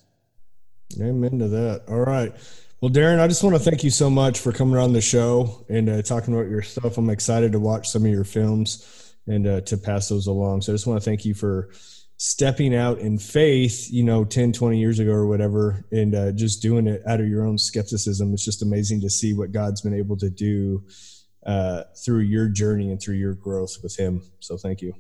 Amen 1.01 1.39
to 1.39 1.49
that. 1.49 1.83
All 1.89 2.01
right. 2.01 2.33
Well, 2.81 2.91
Darren, 2.91 3.19
I 3.19 3.29
just 3.29 3.43
want 3.43 3.57
to 3.57 3.63
thank 3.63 3.83
you 3.83 3.91
so 3.91 4.11
much 4.11 4.39
for 4.39 4.53
coming 4.53 4.77
on 4.77 4.93
the 4.93 5.01
show 5.01 5.65
and 5.71 5.89
uh, 5.89 6.03
talking 6.03 6.35
about 6.35 6.49
your 6.49 6.63
stuff. 6.63 6.99
I'm 6.99 7.09
excited 7.09 7.53
to 7.53 7.59
watch 7.59 7.89
some 7.89 8.05
of 8.05 8.11
your 8.11 8.25
films 8.25 9.15
and 9.27 9.47
uh, 9.47 9.61
to 9.63 9.79
pass 9.79 10.09
those 10.09 10.27
along. 10.27 10.61
So 10.61 10.73
I 10.73 10.75
just 10.75 10.87
want 10.87 11.03
to 11.03 11.05
thank 11.05 11.25
you 11.25 11.35
for 11.35 11.71
stepping 12.17 12.75
out 12.75 12.99
in 12.99 13.19
faith, 13.19 13.89
you 13.91 14.03
know, 14.03 14.25
10, 14.25 14.53
20 14.53 14.79
years 14.79 14.99
ago 14.99 15.11
or 15.11 15.27
whatever, 15.27 15.85
and 15.91 16.15
uh, 16.15 16.33
just 16.33 16.63
doing 16.63 16.87
it 16.87 17.03
out 17.07 17.21
of 17.21 17.29
your 17.29 17.45
own 17.45 17.59
skepticism. 17.59 18.33
It's 18.33 18.45
just 18.45 18.63
amazing 18.63 19.01
to 19.03 19.11
see 19.11 19.35
what 19.35 19.53
God's 19.53 19.81
been 19.81 19.95
able 19.95 20.17
to 20.19 20.31
do 20.31 20.85
uh, 21.45 21.83
through 22.05 22.21
your 22.21 22.49
journey 22.49 22.91
and 22.91 23.01
through 23.01 23.17
your 23.17 23.35
growth 23.35 23.77
with 23.83 23.97
Him. 23.97 24.23
So 24.41 24.57
thank 24.57 24.81
you. 24.81 24.95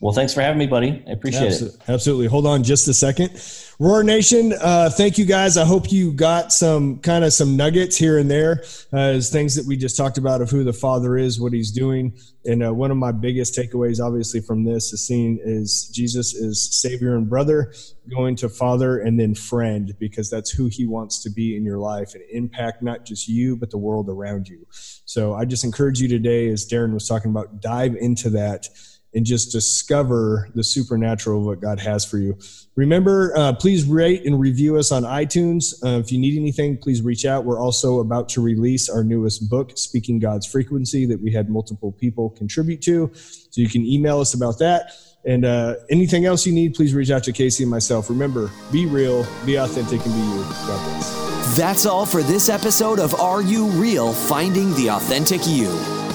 Well, 0.00 0.14
thanks 0.14 0.32
for 0.32 0.40
having 0.40 0.58
me, 0.58 0.66
buddy. 0.66 1.04
I 1.06 1.10
appreciate 1.10 1.50
Absol- 1.50 1.74
it. 1.74 1.80
Absolutely. 1.86 2.26
Hold 2.26 2.46
on 2.46 2.62
just 2.64 2.88
a 2.88 2.94
second. 2.94 3.38
Roar 3.78 4.02
Nation, 4.02 4.54
uh, 4.58 4.88
thank 4.88 5.18
you 5.18 5.26
guys. 5.26 5.58
I 5.58 5.66
hope 5.66 5.92
you 5.92 6.10
got 6.12 6.54
some 6.54 6.98
kind 7.00 7.22
of 7.22 7.34
some 7.34 7.54
nuggets 7.54 7.98
here 7.98 8.16
and 8.16 8.30
there 8.30 8.64
uh, 8.94 8.96
as 8.96 9.28
things 9.28 9.54
that 9.56 9.66
we 9.66 9.76
just 9.76 9.98
talked 9.98 10.16
about 10.16 10.40
of 10.40 10.48
who 10.48 10.64
the 10.64 10.72
Father 10.72 11.18
is, 11.18 11.38
what 11.38 11.52
He's 11.52 11.70
doing. 11.70 12.14
And 12.46 12.64
uh, 12.64 12.72
one 12.72 12.90
of 12.90 12.96
my 12.96 13.12
biggest 13.12 13.54
takeaways, 13.54 14.02
obviously, 14.02 14.40
from 14.40 14.64
this 14.64 14.90
is 14.94 15.06
seeing 15.06 15.38
is 15.42 15.90
Jesus 15.94 16.32
is 16.32 16.80
Savior 16.80 17.16
and 17.16 17.28
brother, 17.28 17.74
going 18.08 18.36
to 18.36 18.48
Father, 18.48 19.00
and 19.00 19.20
then 19.20 19.34
friend, 19.34 19.94
because 19.98 20.30
that's 20.30 20.50
who 20.50 20.68
He 20.68 20.86
wants 20.86 21.22
to 21.24 21.30
be 21.30 21.56
in 21.56 21.64
your 21.64 21.78
life 21.78 22.14
and 22.14 22.24
impact 22.32 22.82
not 22.82 23.04
just 23.04 23.28
you, 23.28 23.54
but 23.54 23.70
the 23.70 23.78
world 23.78 24.08
around 24.08 24.48
you. 24.48 24.66
So 25.04 25.34
I 25.34 25.44
just 25.44 25.64
encourage 25.64 26.00
you 26.00 26.08
today, 26.08 26.48
as 26.48 26.66
Darren 26.66 26.94
was 26.94 27.06
talking 27.06 27.30
about, 27.30 27.60
dive 27.60 27.96
into 27.96 28.30
that 28.30 28.66
and 29.14 29.26
just 29.26 29.50
discover 29.50 30.48
the 30.54 30.62
supernatural 30.62 31.40
of 31.40 31.46
what 31.46 31.60
God 31.60 31.80
has 31.80 32.04
for 32.04 32.18
you. 32.18 32.38
Remember, 32.76 33.36
uh, 33.36 33.52
please 33.52 33.84
rate 33.84 34.24
and 34.24 34.38
review 34.38 34.76
us 34.76 34.92
on 34.92 35.02
iTunes. 35.02 35.74
Uh, 35.84 35.98
if 35.98 36.12
you 36.12 36.18
need 36.18 36.38
anything, 36.38 36.76
please 36.76 37.02
reach 37.02 37.24
out. 37.24 37.44
We're 37.44 37.60
also 37.60 37.98
about 37.98 38.28
to 38.30 38.40
release 38.40 38.88
our 38.88 39.02
newest 39.02 39.50
book, 39.50 39.72
Speaking 39.76 40.18
God's 40.18 40.46
Frequency, 40.46 41.06
that 41.06 41.20
we 41.20 41.32
had 41.32 41.50
multiple 41.50 41.92
people 41.92 42.30
contribute 42.30 42.82
to. 42.82 43.10
So 43.14 43.60
you 43.60 43.68
can 43.68 43.84
email 43.84 44.20
us 44.20 44.34
about 44.34 44.58
that. 44.60 44.92
And 45.26 45.44
uh, 45.44 45.74
anything 45.90 46.24
else 46.24 46.46
you 46.46 46.52
need, 46.52 46.74
please 46.74 46.94
reach 46.94 47.10
out 47.10 47.24
to 47.24 47.32
Casey 47.32 47.64
and 47.64 47.70
myself. 47.70 48.08
Remember, 48.08 48.50
be 48.72 48.86
real, 48.86 49.26
be 49.44 49.56
authentic, 49.56 50.04
and 50.06 50.14
be 50.14 50.20
you. 50.20 50.42
God 50.66 50.84
bless. 50.84 51.56
That's 51.56 51.84
all 51.84 52.06
for 52.06 52.22
this 52.22 52.48
episode 52.48 53.00
of 53.00 53.20
Are 53.20 53.42
You 53.42 53.66
Real? 53.70 54.12
Finding 54.12 54.72
the 54.76 54.90
Authentic 54.90 55.40
You. 55.46 55.68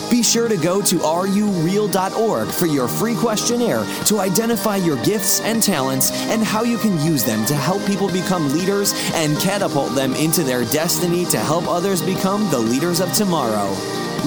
Be 0.09 0.21
sure 0.21 0.47
to 0.47 0.57
go 0.57 0.81
to 0.81 0.95
rureal.org 0.97 2.47
for 2.47 2.65
your 2.65 2.87
free 2.87 3.15
questionnaire 3.15 3.85
to 4.05 4.19
identify 4.19 4.77
your 4.77 5.03
gifts 5.03 5.41
and 5.41 5.61
talents 5.61 6.11
and 6.29 6.43
how 6.43 6.63
you 6.63 6.77
can 6.77 6.99
use 6.99 7.23
them 7.23 7.45
to 7.45 7.55
help 7.55 7.85
people 7.85 8.07
become 8.09 8.49
leaders 8.53 8.93
and 9.13 9.37
catapult 9.39 9.93
them 9.95 10.13
into 10.13 10.43
their 10.43 10.63
destiny 10.65 11.25
to 11.25 11.39
help 11.39 11.67
others 11.67 12.01
become 12.01 12.49
the 12.51 12.59
leaders 12.59 12.99
of 12.99 13.11
tomorrow. 13.13 13.75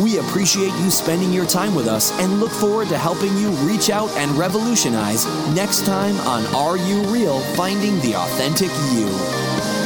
We 0.02 0.18
appreciate 0.18 0.72
you 0.74 0.90
spending 0.90 1.32
your 1.32 1.46
time 1.46 1.74
with 1.74 1.88
us 1.88 2.12
and 2.20 2.38
look 2.38 2.52
forward 2.52 2.88
to 2.88 2.98
helping 2.98 3.36
you 3.36 3.50
reach 3.66 3.90
out 3.90 4.10
and 4.10 4.30
revolutionize 4.32 5.26
next 5.54 5.86
time 5.86 6.16
on 6.20 6.46
Are 6.54 6.76
You 6.76 7.02
Real? 7.12 7.40
Finding 7.56 7.98
the 8.00 8.14
Authentic 8.14 8.70
You. 8.92 9.77